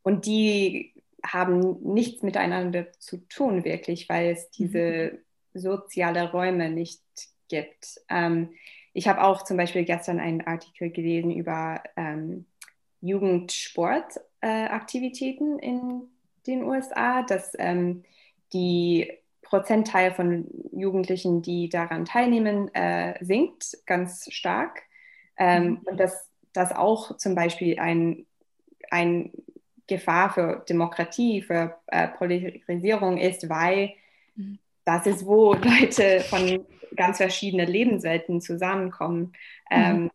und 0.03 0.25
die 0.25 0.93
haben 1.23 1.81
nichts 1.83 2.23
miteinander 2.23 2.91
zu 2.93 3.17
tun, 3.27 3.63
wirklich, 3.63 4.09
weil 4.09 4.31
es 4.31 4.49
diese 4.51 5.19
mhm. 5.53 5.59
soziale 5.59 6.31
Räume 6.31 6.69
nicht 6.69 7.01
gibt. 7.47 7.99
Ähm, 8.09 8.49
ich 8.93 9.07
habe 9.07 9.23
auch 9.23 9.43
zum 9.43 9.57
Beispiel 9.57 9.85
gestern 9.85 10.19
einen 10.19 10.41
Artikel 10.41 10.89
gelesen 10.89 11.31
über 11.31 11.81
ähm, 11.95 12.45
Jugendsportaktivitäten 13.01 15.59
äh, 15.59 15.65
in 15.65 16.09
den 16.47 16.63
USA, 16.63 17.21
dass 17.23 17.53
ähm, 17.57 18.03
die 18.53 19.11
Prozentteil 19.41 20.13
von 20.13 20.47
Jugendlichen, 20.71 21.41
die 21.41 21.67
daran 21.69 22.05
teilnehmen, 22.05 22.73
äh, 22.73 23.23
sinkt 23.23 23.77
ganz 23.85 24.31
stark. 24.31 24.83
Ähm, 25.37 25.63
mhm. 25.63 25.79
Und 25.85 25.99
dass 25.99 26.29
das 26.53 26.71
auch 26.71 27.17
zum 27.17 27.35
Beispiel 27.35 27.79
ein, 27.79 28.25
ein 28.89 29.31
Gefahr 29.87 30.33
für 30.33 30.63
Demokratie, 30.69 31.41
für 31.41 31.77
äh, 31.87 32.07
Polarisierung 32.07 33.17
ist, 33.17 33.49
weil 33.49 33.93
mhm. 34.35 34.59
Das 34.85 35.05
ist, 35.05 35.25
wo 35.25 35.53
Leute 35.55 36.21
von 36.21 36.65
ganz 36.95 37.17
verschiedenen 37.17 37.67
Lebenswelten 37.67 38.41
zusammenkommen. 38.41 39.33
Mhm. 39.69 39.71
Ähm, 39.71 40.11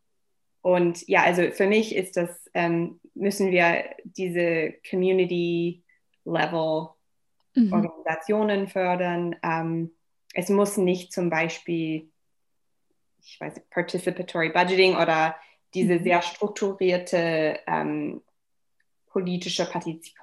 und 0.62 1.06
ja, 1.08 1.22
also 1.22 1.50
für 1.52 1.66
mich 1.66 1.94
ist 1.94 2.16
das, 2.16 2.50
ähm, 2.52 3.00
müssen 3.14 3.50
wir 3.50 3.84
diese 4.02 4.74
Community-Level 4.90 6.88
mhm. 7.54 7.72
Organisationen 7.72 8.66
fördern. 8.68 9.36
Ähm, 9.42 9.92
es 10.34 10.48
muss 10.48 10.76
nicht 10.76 11.12
zum 11.12 11.30
Beispiel, 11.30 12.10
ich 13.22 13.40
weiß 13.40 13.54
nicht, 13.54 13.70
Participatory 13.70 14.50
Budgeting 14.50 14.96
oder 14.96 15.36
diese 15.74 16.00
mhm. 16.00 16.02
sehr 16.04 16.22
strukturierte 16.22 17.60
ähm, 17.66 18.22
politische 19.06 19.64
Partizip 19.66 20.14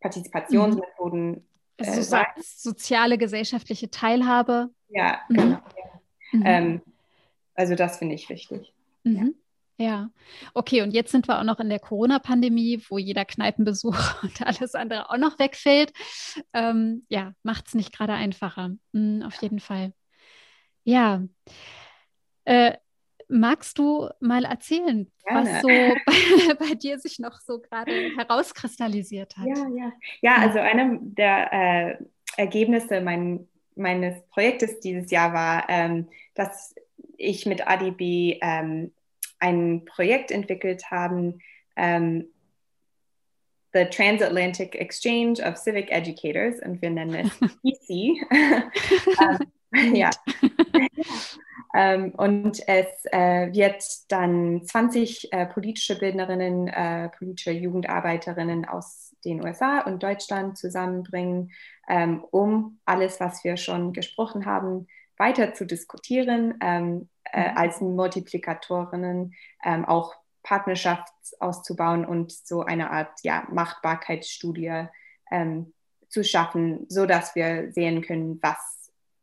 Partizipationsmethoden. 0.00 1.48
Also 1.78 2.02
so 2.02 2.16
soziale, 2.42 3.18
gesellschaftliche 3.18 3.90
Teilhabe. 3.90 4.70
Ja, 4.88 5.20
mhm. 5.28 5.36
genau. 5.36 5.58
Mhm. 6.32 6.42
Ähm, 6.44 6.82
also 7.54 7.74
das 7.74 7.98
finde 7.98 8.14
ich 8.14 8.28
wichtig. 8.28 8.72
Mhm. 9.04 9.34
Ja, 9.80 10.10
okay, 10.54 10.82
und 10.82 10.90
jetzt 10.90 11.12
sind 11.12 11.28
wir 11.28 11.38
auch 11.38 11.44
noch 11.44 11.60
in 11.60 11.68
der 11.68 11.78
Corona-Pandemie, 11.78 12.82
wo 12.88 12.98
jeder 12.98 13.24
Kneipenbesuch 13.24 13.96
und 14.22 14.42
alles 14.42 14.74
andere 14.74 15.08
auch 15.08 15.18
noch 15.18 15.38
wegfällt. 15.38 15.92
Ähm, 16.52 17.06
ja, 17.08 17.32
macht 17.44 17.68
es 17.68 17.74
nicht 17.74 17.92
gerade 17.92 18.12
einfacher. 18.12 18.70
Mhm, 18.92 19.22
auf 19.22 19.40
jeden 19.40 19.60
Fall. 19.60 19.92
Ja. 20.82 21.22
Äh, 22.44 22.76
Magst 23.28 23.78
du 23.78 24.08
mal 24.20 24.44
erzählen, 24.44 25.10
Gerne. 25.26 25.50
was 25.50 25.62
so 25.62 25.68
bei, 26.06 26.54
bei, 26.54 26.74
dir 26.74 26.98
sich 26.98 27.18
noch 27.18 27.38
so 27.40 27.60
gerade 27.60 27.92
herauskristallisiert 28.16 29.36
hat? 29.36 29.46
Ja, 29.46 29.68
ja. 29.68 29.92
Ja, 30.22 30.36
also 30.36 30.58
eine 30.58 30.98
der 31.02 31.52
äh, 31.52 31.96
Ergebnisse 32.36 33.00
mein, 33.00 33.46
meines 33.74 34.20
Projektes 34.30 34.80
dieses 34.80 35.10
Jahr 35.10 35.32
war, 35.32 35.68
ähm, 35.68 36.08
dass 36.34 36.74
ich 37.16 37.46
mit 37.46 37.66
ADB 37.66 38.38
ähm, 38.40 38.92
ein 39.40 39.84
Projekt 39.84 40.30
entwickelt 40.30 40.90
habe, 40.90 41.38
ähm, 41.76 42.26
the 43.74 43.84
Transatlantic 43.84 44.74
Exchange 44.74 45.40
of 45.42 45.56
Civic 45.56 45.90
Educators 45.90 46.60
und 46.60 46.80
wir 46.80 46.90
nennen 46.90 47.14
es 47.14 47.40
EC. 47.62 48.16
ähm, 49.74 49.94
ja. 49.94 50.10
Ähm, 51.74 52.12
und 52.16 52.66
es 52.66 52.86
äh, 53.12 53.52
wird 53.52 53.84
dann 54.08 54.62
20 54.64 55.32
äh, 55.32 55.46
politische 55.46 55.98
Bildnerinnen, 55.98 56.68
äh, 56.68 57.10
politische 57.10 57.52
Jugendarbeiterinnen 57.52 58.64
aus 58.64 59.14
den 59.24 59.44
USA 59.44 59.80
und 59.80 60.02
Deutschland 60.02 60.56
zusammenbringen, 60.56 61.52
ähm, 61.88 62.24
um 62.30 62.80
alles, 62.84 63.20
was 63.20 63.44
wir 63.44 63.56
schon 63.56 63.92
gesprochen 63.92 64.46
haben, 64.46 64.86
weiter 65.18 65.52
zu 65.54 65.66
diskutieren, 65.66 66.54
ähm, 66.62 67.08
äh, 67.32 67.50
mhm. 67.50 67.56
als 67.56 67.80
Multiplikatorinnen 67.80 69.34
ähm, 69.64 69.84
auch 69.84 70.14
Partnerschaft 70.42 71.12
auszubauen 71.40 72.06
und 72.06 72.32
so 72.32 72.62
eine 72.62 72.90
Art 72.90 73.20
ja, 73.22 73.46
Machbarkeitsstudie 73.50 74.86
ähm, 75.30 75.74
zu 76.08 76.24
schaffen, 76.24 76.86
sodass 76.88 77.34
wir 77.34 77.70
sehen 77.72 78.00
können, 78.00 78.38
was 78.40 78.77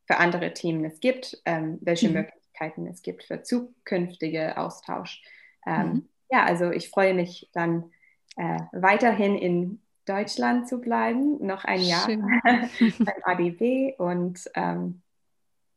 für 0.06 0.18
andere 0.18 0.54
Themen 0.54 0.86
es 0.86 1.00
gibt, 1.00 1.42
ähm, 1.46 1.78
welche 1.82 2.08
mhm. 2.08 2.16
Möglichkeiten 2.16 2.88
es 2.88 3.02
gibt 3.02 3.24
für 3.24 3.44
zukünftige 3.44 4.58
Austausch. 4.58 5.24
Ähm, 5.66 5.88
mhm. 5.88 6.10
Ja, 6.30 6.46
also 6.46 6.72
ich 6.72 6.90
freue 6.90 7.14
mich 7.14 7.50
dann 7.54 7.92
äh, 8.38 8.60
weiterhin 8.72 9.36
in 9.36 9.82
Deutschland 10.06 10.68
zu 10.68 10.80
bleiben, 10.80 11.46
noch 11.46 11.66
ein 11.66 11.82
Jahr 11.82 12.08
beim 12.44 13.16
ADW 13.24 13.96
und 13.98 14.40
ähm, 14.54 15.02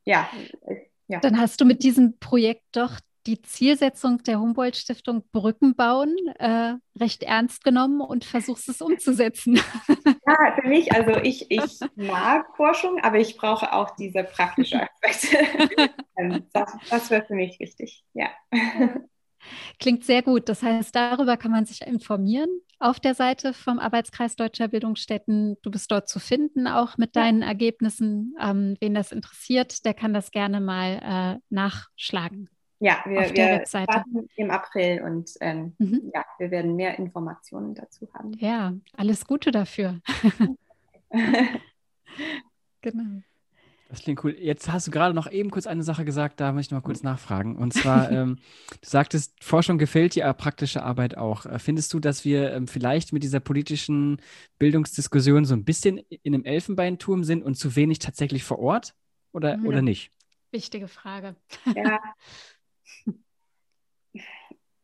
ja, 0.04 0.28
ja. 1.06 1.20
Dann 1.20 1.38
hast 1.38 1.60
du 1.60 1.64
mit 1.64 1.82
diesem 1.82 2.18
Projekt 2.18 2.64
doch 2.72 3.00
die 3.28 3.42
Zielsetzung 3.42 4.22
der 4.22 4.40
Humboldt-Stiftung 4.40 5.22
Brücken 5.32 5.74
bauen 5.74 6.16
äh, 6.38 6.76
recht 6.98 7.22
ernst 7.22 7.62
genommen 7.62 8.00
und 8.00 8.24
versuchst 8.24 8.68
es 8.68 8.80
umzusetzen. 8.80 9.60
Ja, 10.26 10.54
für 10.60 10.68
mich, 10.68 10.92
also 10.92 11.18
ich, 11.22 11.50
ich 11.50 11.80
mag 11.96 12.54
Forschung, 12.54 13.00
aber 13.02 13.18
ich 13.18 13.38
brauche 13.38 13.72
auch 13.72 13.96
diese 13.96 14.24
praktischen 14.24 14.80
Aspekte. 14.80 15.90
Ähm, 16.18 16.46
das, 16.52 16.76
das 16.90 17.10
wäre 17.10 17.24
für 17.24 17.34
mich 17.34 17.60
wichtig, 17.60 18.04
ja. 18.12 18.28
Klingt 19.78 20.04
sehr 20.04 20.22
gut. 20.22 20.48
Das 20.48 20.64
heißt, 20.64 20.94
darüber 20.96 21.36
kann 21.36 21.52
man 21.52 21.64
sich 21.64 21.82
informieren 21.82 22.48
auf 22.80 22.98
der 22.98 23.14
Seite 23.14 23.54
vom 23.54 23.78
Arbeitskreis 23.78 24.34
Deutscher 24.34 24.66
Bildungsstätten. 24.66 25.56
Du 25.62 25.70
bist 25.70 25.92
dort 25.92 26.08
zu 26.08 26.18
finden, 26.18 26.66
auch 26.66 26.98
mit 26.98 27.14
deinen. 27.14 27.42
Ergebnissen. 27.42 28.34
Ähm, 28.40 28.76
wen 28.80 28.94
das 28.94 29.12
interessiert, 29.12 29.84
der 29.84 29.94
kann 29.94 30.12
das 30.12 30.32
gerne 30.32 30.60
mal 30.60 31.38
äh, 31.38 31.40
nachschlagen. 31.50 32.50
Ja, 32.80 33.02
wir, 33.06 33.20
auf 33.20 33.32
der 33.32 33.58
wir 33.60 33.66
starten 33.66 34.28
im 34.36 34.50
April 34.50 35.02
und 35.02 35.30
ähm, 35.40 35.74
mhm. 35.78 36.12
ja, 36.14 36.24
wir 36.38 36.50
werden 36.50 36.76
mehr 36.76 36.98
Informationen 36.98 37.74
dazu 37.74 38.08
haben. 38.14 38.32
Ja, 38.38 38.72
alles 38.96 39.26
Gute 39.26 39.50
dafür. 39.50 40.00
genau. 42.80 43.22
Das 43.88 44.02
klingt 44.02 44.22
cool. 44.22 44.36
Jetzt 44.38 44.70
hast 44.70 44.86
du 44.86 44.90
gerade 44.90 45.14
noch 45.14 45.30
eben 45.30 45.50
kurz 45.50 45.66
eine 45.66 45.82
Sache 45.82 46.04
gesagt, 46.04 46.40
da 46.40 46.52
möchte 46.52 46.68
ich 46.68 46.70
noch 46.72 46.82
mal 46.82 46.86
kurz 46.86 47.02
nachfragen. 47.02 47.56
Und 47.56 47.72
zwar, 47.72 48.10
ähm, 48.12 48.36
du 48.70 48.88
sagtest, 48.88 49.42
Forschung 49.42 49.78
gefällt 49.78 50.14
dir, 50.14 50.26
aber 50.26 50.34
praktische 50.34 50.82
Arbeit 50.82 51.16
auch. 51.16 51.46
Äh, 51.46 51.58
findest 51.58 51.94
du, 51.94 51.98
dass 51.98 52.24
wir 52.24 52.52
ähm, 52.52 52.68
vielleicht 52.68 53.14
mit 53.14 53.22
dieser 53.22 53.40
politischen 53.40 54.20
Bildungsdiskussion 54.58 55.46
so 55.46 55.54
ein 55.54 55.64
bisschen 55.64 55.98
in 55.98 56.34
einem 56.34 56.44
Elfenbeinturm 56.44 57.24
sind 57.24 57.42
und 57.42 57.54
zu 57.54 57.76
wenig 57.76 57.98
tatsächlich 57.98 58.44
vor 58.44 58.58
Ort 58.58 58.94
oder, 59.32 59.56
ja. 59.56 59.62
oder 59.64 59.80
nicht? 59.80 60.10
Wichtige 60.50 60.88
Frage. 60.88 61.34
Ja, 61.74 61.98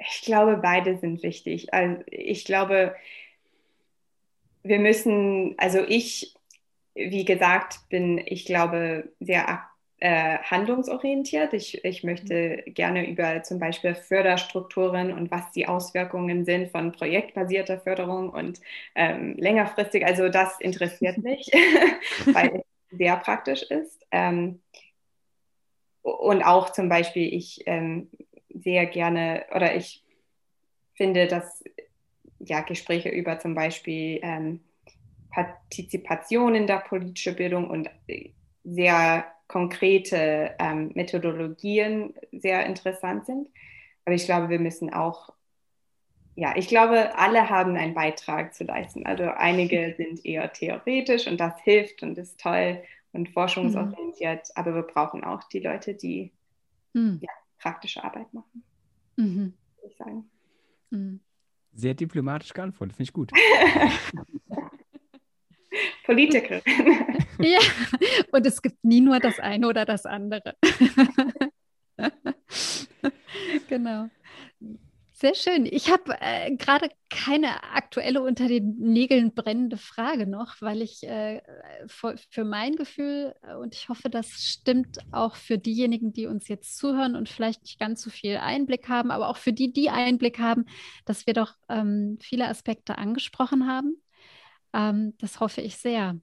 Ich 0.08 0.22
glaube, 0.22 0.56
beide 0.56 0.98
sind 0.98 1.22
wichtig. 1.22 1.72
Also 1.72 2.02
ich 2.06 2.44
glaube, 2.44 2.94
wir 4.62 4.78
müssen, 4.78 5.54
also 5.58 5.80
ich, 5.86 6.34
wie 6.94 7.24
gesagt, 7.24 7.80
bin, 7.88 8.22
ich 8.24 8.44
glaube, 8.44 9.12
sehr 9.20 9.62
äh, 9.98 10.38
handlungsorientiert. 10.38 11.52
Ich, 11.54 11.84
ich 11.84 12.04
möchte 12.04 12.62
gerne 12.66 13.08
über 13.08 13.42
zum 13.42 13.58
Beispiel 13.58 13.94
Förderstrukturen 13.94 15.12
und 15.12 15.30
was 15.30 15.50
die 15.52 15.66
Auswirkungen 15.66 16.44
sind 16.44 16.70
von 16.70 16.92
projektbasierter 16.92 17.78
Förderung 17.78 18.30
und 18.30 18.60
ähm, 18.94 19.34
längerfristig. 19.38 20.04
Also 20.04 20.28
das 20.28 20.60
interessiert 20.60 21.18
mich, 21.22 21.46
weil 22.32 22.64
es 22.90 22.98
sehr 22.98 23.16
praktisch 23.16 23.62
ist. 23.62 24.04
Ähm, 24.10 24.60
und 26.02 26.42
auch 26.42 26.70
zum 26.70 26.90
Beispiel, 26.90 27.32
ich 27.32 27.62
ähm, 27.66 28.10
sehr 28.54 28.86
gerne 28.86 29.44
oder 29.54 29.74
ich 29.74 30.04
finde, 30.94 31.26
dass 31.26 31.62
ja, 32.38 32.60
Gespräche 32.60 33.08
über 33.08 33.38
zum 33.38 33.54
Beispiel 33.54 34.20
ähm, 34.22 34.60
Partizipation 35.30 36.54
in 36.54 36.66
der 36.66 36.78
politischen 36.78 37.36
Bildung 37.36 37.68
und 37.68 37.90
äh, 38.06 38.30
sehr 38.64 39.26
konkrete 39.48 40.54
ähm, 40.58 40.92
Methodologien 40.94 42.14
sehr 42.32 42.66
interessant 42.66 43.26
sind. 43.26 43.48
Aber 44.04 44.14
ich 44.14 44.24
glaube, 44.24 44.48
wir 44.48 44.58
müssen 44.58 44.92
auch, 44.92 45.30
ja, 46.34 46.54
ich 46.56 46.68
glaube, 46.68 47.16
alle 47.16 47.50
haben 47.50 47.76
einen 47.76 47.94
Beitrag 47.94 48.54
zu 48.54 48.64
leisten. 48.64 49.06
Also 49.06 49.24
einige 49.24 49.94
sind 49.96 50.24
eher 50.24 50.52
theoretisch 50.52 51.26
und 51.26 51.38
das 51.38 51.60
hilft 51.62 52.02
und 52.02 52.16
ist 52.18 52.40
toll 52.40 52.82
und 53.12 53.28
forschungsorientiert, 53.28 54.48
mhm. 54.48 54.52
aber 54.56 54.74
wir 54.74 54.82
brauchen 54.82 55.22
auch 55.22 55.44
die 55.44 55.60
Leute, 55.60 55.94
die 55.94 56.32
mhm. 56.94 57.20
ja, 57.22 57.30
praktische 57.64 58.04
Arbeit 58.04 58.32
machen, 58.34 58.62
mhm. 59.16 59.54
würde 59.76 59.88
ich 59.90 59.96
sagen. 59.96 60.30
Mhm. 60.90 61.20
Sehr 61.72 61.94
diplomatisch 61.94 62.52
geantwortet, 62.52 62.94
finde 62.94 63.08
ich 63.08 63.12
gut. 63.14 63.32
Politikerin. 66.04 66.60
ja, 67.38 67.60
und 68.32 68.46
es 68.46 68.60
gibt 68.60 68.84
nie 68.84 69.00
nur 69.00 69.18
das 69.18 69.40
eine 69.40 69.66
oder 69.66 69.86
das 69.86 70.04
andere. 70.04 70.54
genau. 73.68 74.10
Sehr 75.16 75.34
schön. 75.36 75.64
Ich 75.64 75.90
habe 75.92 76.16
äh, 76.20 76.56
gerade 76.56 76.88
keine 77.08 77.62
aktuelle 77.72 78.20
unter 78.20 78.48
den 78.48 78.74
Nägeln 78.78 79.32
brennende 79.32 79.76
Frage 79.76 80.26
noch, 80.26 80.60
weil 80.60 80.82
ich 80.82 81.04
äh, 81.04 81.40
für, 81.86 82.44
mein 82.44 82.74
Gefühl, 82.74 83.32
äh, 83.42 83.54
und 83.54 83.76
ich 83.76 83.88
hoffe, 83.88 84.10
das 84.10 84.26
stimmt 84.44 84.98
auch 85.12 85.36
für 85.36 85.56
diejenigen, 85.56 86.12
die 86.12 86.26
uns 86.26 86.48
jetzt 86.48 86.76
zuhören 86.76 87.14
und 87.14 87.28
vielleicht 87.28 87.62
nicht 87.62 87.78
ganz 87.78 88.02
so 88.02 88.10
viel 88.10 88.38
Einblick 88.38 88.88
haben, 88.88 89.12
aber 89.12 89.28
auch 89.28 89.36
für 89.36 89.52
die, 89.52 89.72
die 89.72 89.88
Einblick 89.88 90.40
haben, 90.40 90.64
dass 91.04 91.28
wir 91.28 91.34
doch 91.34 91.54
ähm, 91.68 92.18
viele 92.20 92.48
Aspekte 92.48 92.98
angesprochen 92.98 93.68
haben. 93.68 93.96
Ähm, 94.72 95.14
das 95.18 95.38
hoffe 95.38 95.60
ich 95.60 95.76
sehr. 95.76 96.18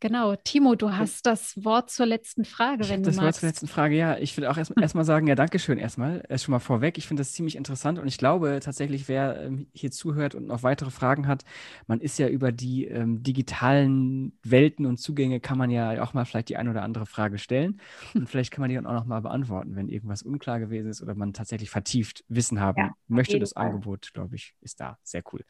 Genau, 0.00 0.34
Timo, 0.34 0.76
du 0.76 0.96
hast 0.96 1.26
das 1.26 1.62
Wort 1.62 1.90
zur 1.90 2.06
letzten 2.06 2.46
Frage, 2.46 2.88
wenn 2.88 3.02
du 3.02 3.10
das 3.10 3.16
magst. 3.16 3.26
Wort 3.26 3.34
zur 3.36 3.48
letzten 3.50 3.68
Frage, 3.68 3.96
ja. 3.96 4.16
Ich 4.16 4.34
will 4.38 4.46
auch 4.46 4.56
erstmal 4.56 4.82
erst 4.82 4.96
sagen, 5.06 5.26
ja, 5.26 5.34
danke 5.34 5.58
schön 5.58 5.76
erstmal, 5.76 6.24
erst 6.26 6.44
schon 6.44 6.52
mal 6.52 6.58
vorweg. 6.58 6.96
Ich 6.96 7.06
finde 7.06 7.20
das 7.20 7.32
ziemlich 7.32 7.54
interessant 7.54 7.98
und 7.98 8.08
ich 8.08 8.16
glaube 8.16 8.60
tatsächlich, 8.62 9.08
wer 9.08 9.42
ähm, 9.42 9.66
hier 9.74 9.90
zuhört 9.90 10.34
und 10.34 10.46
noch 10.46 10.62
weitere 10.62 10.90
Fragen 10.90 11.26
hat, 11.26 11.44
man 11.86 12.00
ist 12.00 12.18
ja 12.18 12.28
über 12.28 12.50
die 12.50 12.86
ähm, 12.86 13.22
digitalen 13.22 14.32
Welten 14.42 14.86
und 14.86 14.96
Zugänge, 14.96 15.38
kann 15.38 15.58
man 15.58 15.68
ja 15.68 16.02
auch 16.02 16.14
mal 16.14 16.24
vielleicht 16.24 16.48
die 16.48 16.56
eine 16.56 16.70
oder 16.70 16.82
andere 16.82 17.04
Frage 17.04 17.36
stellen 17.36 17.78
und 18.14 18.26
vielleicht 18.28 18.52
kann 18.52 18.62
man 18.62 18.70
die 18.70 18.76
dann 18.76 18.86
auch 18.86 18.94
noch 18.94 19.04
mal 19.04 19.20
beantworten, 19.20 19.76
wenn 19.76 19.90
irgendwas 19.90 20.22
unklar 20.22 20.60
gewesen 20.60 20.88
ist 20.88 21.02
oder 21.02 21.14
man 21.14 21.34
tatsächlich 21.34 21.68
vertieft 21.68 22.24
Wissen 22.28 22.58
haben 22.58 22.78
ja, 22.78 22.90
möchte. 23.06 23.38
Das 23.38 23.52
Fall. 23.52 23.66
Angebot, 23.66 24.14
glaube 24.14 24.36
ich, 24.36 24.54
ist 24.62 24.80
da. 24.80 24.98
Sehr 25.02 25.22
cool. 25.32 25.44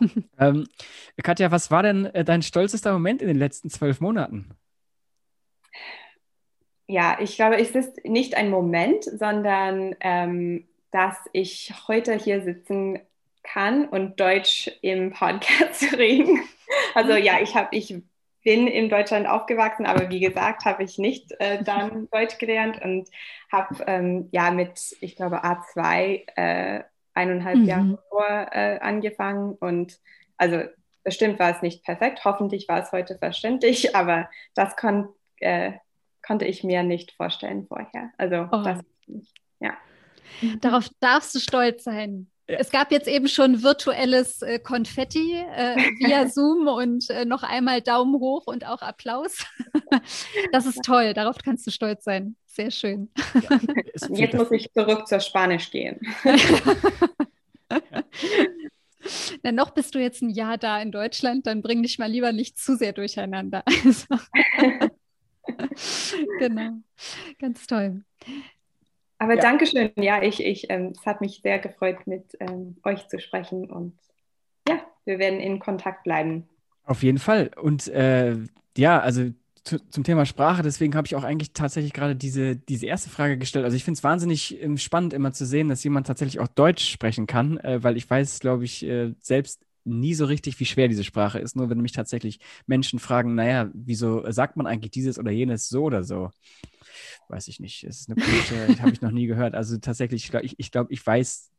ähm, 0.38 0.66
Katja, 1.22 1.52
was 1.52 1.70
war 1.70 1.84
denn 1.84 2.06
äh, 2.06 2.24
dein 2.24 2.42
stolzester 2.42 2.92
Moment 2.92 3.22
in 3.22 3.28
den 3.28 3.38
letzten 3.38 3.70
zwei 3.70 3.83
zwölf 3.84 4.00
Monaten? 4.00 4.50
Ja, 6.86 7.18
ich 7.20 7.36
glaube, 7.36 7.58
es 7.58 7.72
ist 7.72 8.02
nicht 8.04 8.34
ein 8.34 8.48
Moment, 8.48 9.04
sondern 9.04 9.94
ähm, 10.00 10.66
dass 10.90 11.16
ich 11.32 11.74
heute 11.86 12.14
hier 12.14 12.42
sitzen 12.42 13.00
kann 13.42 13.86
und 13.86 14.18
Deutsch 14.20 14.70
im 14.80 15.12
Podcast 15.12 15.92
reden. 15.98 16.40
Also 16.94 17.12
ja, 17.12 17.40
ich 17.42 17.54
habe, 17.54 17.68
ich 17.72 17.94
bin 18.42 18.66
in 18.66 18.88
Deutschland 18.88 19.26
aufgewachsen, 19.26 19.84
aber 19.84 20.08
wie 20.08 20.20
gesagt, 20.20 20.64
habe 20.64 20.82
ich 20.82 20.96
nicht 20.96 21.32
äh, 21.40 21.62
dann 21.62 22.08
Deutsch 22.12 22.38
gelernt 22.38 22.80
und 22.82 23.10
habe 23.52 23.84
ähm, 23.86 24.28
ja 24.32 24.50
mit, 24.50 24.96
ich 25.00 25.14
glaube, 25.16 25.44
A2 25.44 26.22
äh, 26.36 26.84
eineinhalb 27.12 27.58
mhm. 27.58 27.64
Jahre 27.64 27.98
vor 28.08 28.48
äh, 28.50 28.78
angefangen 28.80 29.54
und 29.54 30.00
also 30.38 30.62
Bestimmt 31.04 31.38
war 31.38 31.54
es 31.54 31.62
nicht 31.62 31.84
perfekt, 31.84 32.24
hoffentlich 32.24 32.66
war 32.68 32.82
es 32.82 32.90
heute 32.90 33.16
verständlich, 33.18 33.94
aber 33.96 34.28
das 34.54 34.76
kon 34.76 35.08
äh, 35.40 35.72
konnte 36.26 36.46
ich 36.46 36.64
mir 36.64 36.82
nicht 36.82 37.12
vorstellen 37.12 37.66
vorher. 37.66 38.10
Also 38.16 38.48
oh. 38.50 38.62
das, 38.62 38.80
ja. 39.60 39.74
Darauf 40.60 40.88
darfst 41.00 41.34
du 41.34 41.38
stolz 41.38 41.84
sein. 41.84 42.28
Ja. 42.48 42.58
Es 42.58 42.70
gab 42.70 42.92
jetzt 42.92 43.08
eben 43.08 43.26
schon 43.28 43.62
virtuelles 43.62 44.42
äh, 44.42 44.58
Konfetti 44.58 45.34
äh, 45.34 45.76
via 45.98 46.28
Zoom 46.28 46.68
und 46.68 47.08
äh, 47.08 47.24
noch 47.24 47.42
einmal 47.42 47.80
Daumen 47.80 48.20
hoch 48.20 48.46
und 48.46 48.66
auch 48.66 48.82
Applaus. 48.82 49.46
das 50.52 50.66
ist 50.66 50.82
toll, 50.84 51.14
darauf 51.14 51.36
kannst 51.42 51.66
du 51.66 51.70
stolz 51.70 52.04
sein. 52.04 52.36
Sehr 52.46 52.70
schön. 52.70 53.10
Ja, 53.34 53.58
jetzt 54.14 54.34
muss 54.34 54.50
ich 54.50 54.70
zurück 54.72 55.08
zur 55.08 55.20
Spanisch 55.20 55.70
gehen. 55.70 56.00
Na, 59.42 59.52
noch 59.52 59.70
bist 59.70 59.94
du 59.94 59.98
jetzt 59.98 60.22
ein 60.22 60.30
Jahr 60.30 60.58
da 60.58 60.80
in 60.80 60.92
Deutschland, 60.92 61.46
dann 61.46 61.62
bring 61.62 61.82
dich 61.82 61.98
mal 61.98 62.10
lieber 62.10 62.32
nicht 62.32 62.58
zu 62.58 62.76
sehr 62.76 62.92
durcheinander. 62.92 63.62
Also. 63.84 64.16
genau, 66.38 66.70
ganz 67.38 67.66
toll. 67.66 68.02
Aber 69.18 69.34
ja. 69.34 69.42
Dankeschön. 69.42 69.92
Ja, 69.96 70.22
ich, 70.22 70.42
ich, 70.42 70.70
ähm, 70.70 70.92
es 70.98 71.04
hat 71.04 71.20
mich 71.20 71.40
sehr 71.42 71.58
gefreut, 71.58 72.06
mit 72.06 72.36
ähm, 72.40 72.76
euch 72.82 73.06
zu 73.08 73.20
sprechen 73.20 73.70
und 73.70 73.98
ja, 74.66 74.80
wir 75.04 75.18
werden 75.18 75.40
in 75.40 75.58
Kontakt 75.58 76.04
bleiben. 76.04 76.48
Auf 76.84 77.02
jeden 77.02 77.18
Fall. 77.18 77.50
Und 77.60 77.88
äh, 77.88 78.36
ja, 78.76 79.00
also 79.00 79.30
zum 79.64 80.04
Thema 80.04 80.26
Sprache, 80.26 80.62
deswegen 80.62 80.94
habe 80.94 81.06
ich 81.06 81.16
auch 81.16 81.24
eigentlich 81.24 81.52
tatsächlich 81.52 81.94
gerade 81.94 82.14
diese, 82.14 82.54
diese 82.54 82.86
erste 82.86 83.08
Frage 83.08 83.38
gestellt. 83.38 83.64
Also 83.64 83.76
ich 83.76 83.84
finde 83.84 83.96
es 83.96 84.04
wahnsinnig 84.04 84.60
ähm, 84.62 84.76
spannend, 84.76 85.14
immer 85.14 85.32
zu 85.32 85.46
sehen, 85.46 85.68
dass 85.68 85.82
jemand 85.84 86.06
tatsächlich 86.06 86.38
auch 86.38 86.48
Deutsch 86.48 86.90
sprechen 86.90 87.26
kann, 87.26 87.58
äh, 87.58 87.82
weil 87.82 87.96
ich 87.96 88.08
weiß, 88.08 88.40
glaube 88.40 88.64
ich, 88.64 88.84
äh, 88.84 89.14
selbst 89.20 89.64
nie 89.84 90.14
so 90.14 90.26
richtig, 90.26 90.60
wie 90.60 90.66
schwer 90.66 90.88
diese 90.88 91.04
Sprache 91.04 91.38
ist. 91.38 91.56
Nur 91.56 91.70
wenn 91.70 91.80
mich 91.80 91.92
tatsächlich 91.92 92.40
Menschen 92.66 92.98
fragen, 92.98 93.34
naja, 93.34 93.70
wieso 93.72 94.30
sagt 94.30 94.56
man 94.56 94.66
eigentlich 94.66 94.90
dieses 94.90 95.18
oder 95.18 95.30
jenes 95.30 95.68
so 95.68 95.84
oder 95.84 96.04
so? 96.04 96.30
Weiß 97.28 97.48
ich 97.48 97.58
nicht. 97.58 97.84
Es 97.84 98.00
ist 98.00 98.10
eine 98.10 98.22
komische, 98.22 98.78
habe 98.82 98.92
ich 98.92 99.00
noch 99.00 99.10
nie 99.10 99.26
gehört. 99.26 99.54
Also 99.54 99.78
tatsächlich, 99.78 100.24
ich 100.24 100.30
glaube, 100.30 100.46
ich, 100.46 100.58
ich, 100.58 100.70
glaub, 100.70 100.90
ich 100.90 101.06
weiß 101.06 101.50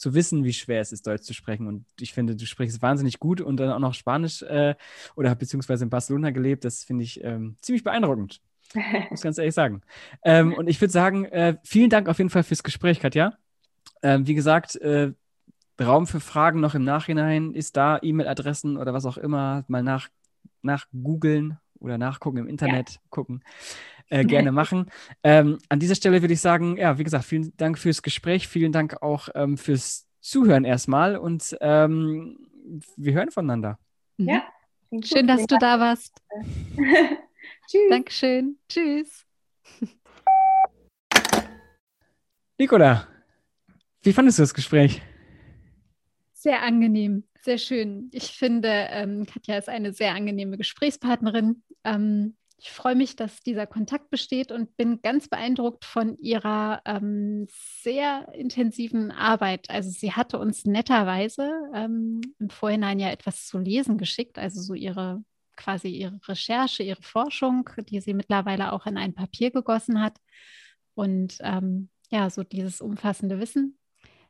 zu 0.00 0.14
wissen, 0.14 0.44
wie 0.44 0.54
schwer 0.54 0.80
es 0.80 0.92
ist, 0.92 1.06
Deutsch 1.06 1.24
zu 1.24 1.34
sprechen. 1.34 1.66
Und 1.66 1.84
ich 2.00 2.14
finde, 2.14 2.34
du 2.34 2.46
sprichst 2.46 2.80
wahnsinnig 2.80 3.20
gut 3.20 3.42
und 3.42 3.58
dann 3.58 3.70
auch 3.70 3.78
noch 3.78 3.92
Spanisch 3.92 4.40
äh, 4.42 4.74
oder 5.14 5.34
beziehungsweise 5.34 5.84
in 5.84 5.90
Barcelona 5.90 6.30
gelebt. 6.30 6.64
Das 6.64 6.84
finde 6.84 7.04
ich 7.04 7.22
ähm, 7.22 7.56
ziemlich 7.60 7.84
beeindruckend. 7.84 8.40
Muss 9.10 9.20
ganz 9.22 9.36
ehrlich 9.36 9.54
sagen. 9.54 9.82
Ähm, 10.24 10.54
und 10.54 10.68
ich 10.68 10.80
würde 10.80 10.90
sagen, 10.90 11.26
äh, 11.26 11.58
vielen 11.64 11.90
Dank 11.90 12.08
auf 12.08 12.16
jeden 12.16 12.30
Fall 12.30 12.44
fürs 12.44 12.62
Gespräch, 12.62 12.98
Katja. 12.98 13.34
Ähm, 14.02 14.26
wie 14.26 14.34
gesagt, 14.34 14.76
äh, 14.76 15.12
Raum 15.78 16.06
für 16.06 16.20
Fragen 16.20 16.60
noch 16.60 16.74
im 16.74 16.84
Nachhinein 16.84 17.52
ist 17.52 17.76
da, 17.76 17.98
E-Mail-Adressen 18.00 18.78
oder 18.78 18.94
was 18.94 19.04
auch 19.04 19.18
immer, 19.18 19.64
mal 19.68 19.82
nach, 19.82 20.08
nach 20.62 20.86
googeln 20.92 21.58
oder 21.78 21.98
nachgucken 21.98 22.38
im 22.38 22.46
Internet, 22.46 22.90
ja. 22.90 23.00
gucken 23.10 23.42
äh, 24.10 24.24
gerne 24.24 24.52
machen. 24.52 24.90
Ähm, 25.22 25.58
an 25.68 25.80
dieser 25.80 25.94
Stelle 25.94 26.20
würde 26.20 26.34
ich 26.34 26.40
sagen, 26.40 26.76
ja, 26.76 26.98
wie 26.98 27.04
gesagt, 27.04 27.24
vielen 27.24 27.56
Dank 27.56 27.78
fürs 27.78 28.02
Gespräch, 28.02 28.48
vielen 28.48 28.72
Dank 28.72 29.02
auch 29.02 29.28
ähm, 29.34 29.56
fürs 29.56 30.06
Zuhören 30.20 30.64
erstmal 30.64 31.16
und 31.16 31.56
ähm, 31.60 32.36
wir 32.96 33.14
hören 33.14 33.30
voneinander. 33.30 33.78
Mhm. 34.18 34.28
Ja. 34.28 34.42
Schön, 35.04 35.26
dass 35.26 35.46
du 35.46 35.56
da 35.58 35.78
warst. 35.78 36.20
Tschüss. 37.68 37.90
Dankeschön. 37.90 38.58
Tschüss. 38.68 39.24
Nicola, 42.58 43.06
wie 44.02 44.12
fandest 44.12 44.38
du 44.38 44.42
das 44.42 44.52
Gespräch? 44.52 45.00
Sehr 46.32 46.62
angenehm, 46.62 47.24
sehr 47.42 47.58
schön. 47.58 48.10
Ich 48.12 48.36
finde, 48.36 48.68
ähm, 48.68 49.26
Katja 49.26 49.56
ist 49.56 49.68
eine 49.68 49.92
sehr 49.92 50.14
angenehme 50.14 50.56
Gesprächspartnerin. 50.58 51.62
Ähm, 51.84 52.36
ich 52.60 52.70
freue 52.70 52.94
mich, 52.94 53.16
dass 53.16 53.40
dieser 53.40 53.66
Kontakt 53.66 54.10
besteht 54.10 54.52
und 54.52 54.76
bin 54.76 55.00
ganz 55.00 55.28
beeindruckt 55.28 55.86
von 55.86 56.18
ihrer 56.18 56.82
ähm, 56.84 57.46
sehr 57.48 58.28
intensiven 58.34 59.10
Arbeit. 59.10 59.70
Also 59.70 59.88
sie 59.88 60.12
hatte 60.12 60.38
uns 60.38 60.66
netterweise 60.66 61.50
ähm, 61.74 62.20
im 62.38 62.50
Vorhinein 62.50 62.98
ja 62.98 63.10
etwas 63.10 63.46
zu 63.46 63.58
lesen 63.58 63.96
geschickt, 63.96 64.38
also 64.38 64.60
so 64.60 64.74
ihre 64.74 65.24
quasi 65.56 65.88
ihre 65.88 66.20
Recherche, 66.26 66.82
ihre 66.82 67.02
Forschung, 67.02 67.68
die 67.88 68.00
sie 68.00 68.14
mittlerweile 68.14 68.72
auch 68.72 68.86
in 68.86 68.98
ein 68.98 69.14
Papier 69.14 69.50
gegossen 69.50 70.00
hat. 70.02 70.18
Und 70.94 71.38
ähm, 71.40 71.88
ja, 72.10 72.28
so 72.28 72.42
dieses 72.42 72.80
umfassende 72.82 73.40
Wissen. 73.40 73.78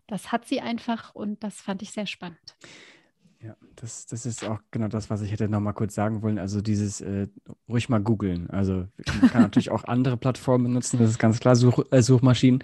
das 0.06 0.30
hat 0.30 0.46
sie 0.46 0.60
einfach 0.60 1.14
und 1.14 1.42
das 1.42 1.60
fand 1.60 1.82
ich 1.82 1.90
sehr 1.90 2.06
spannend. 2.06 2.56
Ja, 3.42 3.56
das, 3.76 4.06
das 4.06 4.26
ist 4.26 4.44
auch 4.44 4.58
genau 4.70 4.88
das, 4.88 5.08
was 5.08 5.22
ich 5.22 5.32
hätte 5.32 5.48
noch 5.48 5.60
mal 5.60 5.72
kurz 5.72 5.94
sagen 5.94 6.20
wollen. 6.20 6.38
Also 6.38 6.60
dieses 6.60 7.00
äh, 7.00 7.26
ruhig 7.68 7.88
mal 7.88 8.00
googeln. 8.00 8.50
Also 8.50 8.86
man 9.20 9.30
kann 9.30 9.42
natürlich 9.42 9.70
auch 9.70 9.84
andere 9.84 10.18
Plattformen 10.18 10.64
benutzen, 10.64 10.98
das 10.98 11.10
ist 11.10 11.18
ganz 11.18 11.40
klar, 11.40 11.56
Such, 11.56 11.84
äh, 11.90 12.02
Suchmaschinen. 12.02 12.62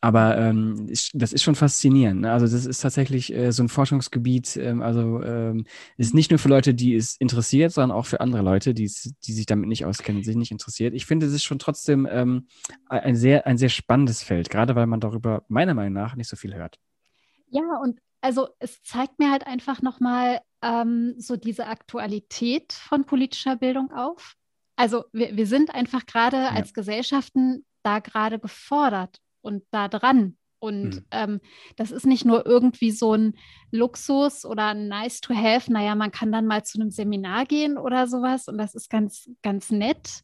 Aber 0.00 0.36
ähm, 0.36 0.86
das 1.14 1.32
ist 1.32 1.42
schon 1.42 1.54
faszinierend. 1.54 2.20
Ne? 2.20 2.30
Also 2.30 2.46
das 2.46 2.66
ist 2.66 2.80
tatsächlich 2.80 3.34
äh, 3.34 3.52
so 3.52 3.62
ein 3.62 3.70
Forschungsgebiet. 3.70 4.56
Ähm, 4.58 4.82
also 4.82 5.22
ähm, 5.22 5.64
ist 5.96 6.14
nicht 6.14 6.30
nur 6.30 6.38
für 6.38 6.50
Leute, 6.50 6.74
die 6.74 6.94
es 6.94 7.16
interessiert, 7.16 7.72
sondern 7.72 7.96
auch 7.96 8.04
für 8.04 8.20
andere 8.20 8.42
Leute, 8.42 8.74
die, 8.74 8.84
die 8.84 9.32
sich 9.32 9.46
damit 9.46 9.66
nicht 9.66 9.86
auskennen, 9.86 10.22
sich 10.22 10.36
nicht 10.36 10.52
interessiert. 10.52 10.92
Ich 10.92 11.06
finde, 11.06 11.24
es 11.24 11.32
ist 11.32 11.44
schon 11.44 11.58
trotzdem 11.58 12.06
ähm, 12.08 12.48
ein, 12.86 13.16
sehr, 13.16 13.46
ein 13.46 13.56
sehr 13.56 13.70
spannendes 13.70 14.22
Feld, 14.22 14.50
gerade 14.50 14.76
weil 14.76 14.86
man 14.86 15.00
darüber 15.00 15.42
meiner 15.48 15.72
Meinung 15.72 15.94
nach 15.94 16.16
nicht 16.16 16.28
so 16.28 16.36
viel 16.36 16.54
hört. 16.54 16.78
Ja, 17.48 17.62
und 17.82 17.98
also 18.24 18.48
es 18.58 18.82
zeigt 18.82 19.18
mir 19.18 19.30
halt 19.30 19.46
einfach 19.46 19.82
nochmal 19.82 20.40
ähm, 20.62 21.14
so 21.18 21.36
diese 21.36 21.66
Aktualität 21.66 22.72
von 22.72 23.04
politischer 23.04 23.56
Bildung 23.56 23.92
auf. 23.92 24.32
Also 24.76 25.04
wir, 25.12 25.36
wir 25.36 25.46
sind 25.46 25.74
einfach 25.74 26.06
gerade 26.06 26.38
ja. 26.38 26.48
als 26.48 26.72
Gesellschaften 26.72 27.66
da 27.82 27.98
gerade 27.98 28.38
gefordert 28.38 29.18
und 29.42 29.62
da 29.72 29.88
dran. 29.88 30.38
Und 30.58 30.94
mhm. 30.94 31.06
ähm, 31.10 31.40
das 31.76 31.90
ist 31.90 32.06
nicht 32.06 32.24
nur 32.24 32.46
irgendwie 32.46 32.92
so 32.92 33.12
ein 33.12 33.34
Luxus 33.70 34.46
oder 34.46 34.68
ein 34.68 34.88
nice 34.88 35.20
to 35.20 35.34
have, 35.34 35.70
naja, 35.70 35.94
man 35.94 36.10
kann 36.10 36.32
dann 36.32 36.46
mal 36.46 36.64
zu 36.64 36.80
einem 36.80 36.90
Seminar 36.90 37.44
gehen 37.44 37.76
oder 37.76 38.06
sowas 38.06 38.48
und 38.48 38.56
das 38.56 38.74
ist 38.74 38.88
ganz, 38.88 39.28
ganz 39.42 39.70
nett, 39.70 40.22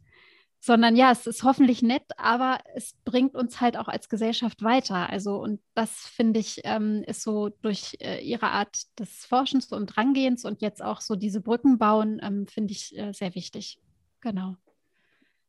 sondern 0.61 0.95
ja, 0.95 1.11
es 1.11 1.27
ist 1.27 1.43
hoffentlich 1.43 1.83
nett, 1.83 2.05
aber 2.19 2.59
es 2.75 2.95
bringt 3.07 3.35
uns 3.35 3.63
halt 3.63 3.79
auch 3.79 3.89
als 3.89 4.11
Gesellschaft 4.11 4.63
weiter. 4.63 5.09
Also, 5.09 5.37
und 5.37 5.61
das 5.75 5.91
finde 5.91 6.39
ich, 6.39 6.61
ähm, 6.65 7.03
ist 7.07 7.23
so 7.23 7.49
durch 7.49 7.97
äh, 8.01 8.21
ihre 8.23 8.49
Art 8.49 8.77
des 8.99 9.25
Forschens 9.25 9.73
und 9.73 9.87
Drangehens 9.87 10.45
und 10.45 10.61
jetzt 10.61 10.83
auch 10.83 11.01
so 11.01 11.17
diese 11.17 11.41
Brücken 11.41 11.79
bauen, 11.79 12.21
ähm, 12.23 12.47
finde 12.47 12.73
ich 12.73 12.97
äh, 12.99 13.13
sehr 13.13 13.35
wichtig. 13.35 13.81
Genau. 14.21 14.57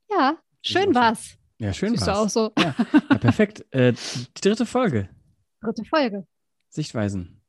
Ja, 0.10 0.38
schön 0.62 0.96
war's. 0.96 1.38
Ja, 1.60 1.74
schön 1.74 1.92
Siehst 1.92 2.08
war's. 2.08 2.34
du 2.34 2.40
auch 2.40 2.52
so. 2.54 2.54
Ja, 2.58 2.76
ja 3.10 3.18
perfekt. 3.18 3.66
Äh, 3.72 3.94
die 3.94 4.42
dritte 4.42 4.66
Folge. 4.66 5.10
Dritte 5.62 5.84
Folge. 5.86 6.26
Sichtweisen. 6.70 7.42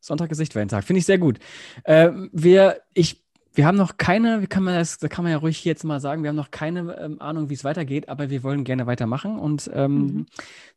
Sonntag 0.00 0.30
ist 0.30 0.38
Sichtweisentag. 0.38 0.84
Finde 0.84 0.98
ich 1.00 1.06
sehr 1.06 1.18
gut. 1.18 1.38
Äh, 1.82 2.10
wir, 2.32 2.80
ich, 2.94 3.24
wir 3.58 3.66
haben 3.66 3.76
noch 3.76 3.96
keine, 3.96 4.40
wie 4.40 4.46
kann 4.46 4.62
man 4.62 4.74
das, 4.74 4.98
da 4.98 5.08
kann 5.08 5.24
man 5.24 5.32
ja 5.32 5.38
ruhig 5.38 5.64
jetzt 5.64 5.82
mal 5.82 5.98
sagen, 5.98 6.22
wir 6.22 6.28
haben 6.28 6.36
noch 6.36 6.52
keine 6.52 6.96
ähm, 7.00 7.20
Ahnung, 7.20 7.50
wie 7.50 7.54
es 7.54 7.64
weitergeht, 7.64 8.08
aber 8.08 8.30
wir 8.30 8.44
wollen 8.44 8.62
gerne 8.62 8.86
weitermachen. 8.86 9.36
Und 9.36 9.68
ähm, 9.74 9.98
mhm. 9.98 10.26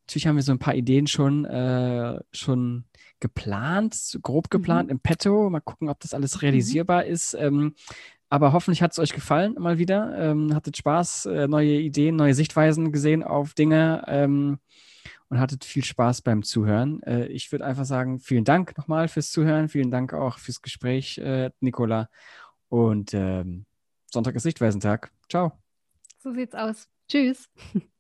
natürlich 0.01 0.25
haben 0.25 0.35
wir 0.35 0.41
so 0.41 0.51
ein 0.51 0.57
paar 0.57 0.73
Ideen 0.73 1.05
schon, 1.05 1.45
äh, 1.45 2.19
schon 2.31 2.85
geplant, 3.19 4.17
grob 4.23 4.49
geplant 4.49 4.87
mhm. 4.87 4.93
im 4.93 4.99
Petto. 4.99 5.47
Mal 5.51 5.59
gucken, 5.59 5.89
ob 5.89 5.99
das 5.99 6.15
alles 6.15 6.33
mhm. 6.33 6.39
realisierbar 6.39 7.03
mhm. 7.03 7.11
ist. 7.11 7.35
Ähm, 7.35 7.75
aber 8.29 8.51
hoffentlich 8.51 8.81
hat 8.81 8.93
es 8.93 8.99
euch 8.99 9.13
gefallen 9.13 9.57
mal 9.59 9.77
wieder. 9.77 10.17
Ähm, 10.17 10.55
hattet 10.55 10.75
Spaß, 10.75 11.27
äh, 11.27 11.47
neue 11.47 11.73
Ideen, 11.81 12.15
neue 12.15 12.33
Sichtweisen 12.33 12.91
gesehen 12.91 13.21
auf 13.21 13.53
Dinge 13.53 14.05
ähm, 14.07 14.57
und 15.29 15.39
hattet 15.39 15.65
viel 15.65 15.85
Spaß 15.85 16.23
beim 16.23 16.41
Zuhören. 16.41 17.03
Äh, 17.03 17.27
ich 17.27 17.51
würde 17.51 17.63
einfach 17.63 17.85
sagen, 17.85 18.17
vielen 18.17 18.43
Dank 18.43 18.75
nochmal 18.75 19.07
fürs 19.07 19.29
Zuhören. 19.29 19.69
Vielen 19.69 19.91
Dank 19.91 20.13
auch 20.13 20.39
fürs 20.39 20.63
Gespräch, 20.63 21.19
äh, 21.19 21.51
Nicola. 21.59 22.09
Und 22.71 23.13
ähm, 23.13 23.65
Sonntag 24.09 24.33
ist 24.35 24.43
Sichtweisentag. 24.43 25.11
Ciao. 25.29 25.51
So 26.19 26.31
sieht's 26.33 26.55
aus. 26.55 26.87
Tschüss. 27.09 27.49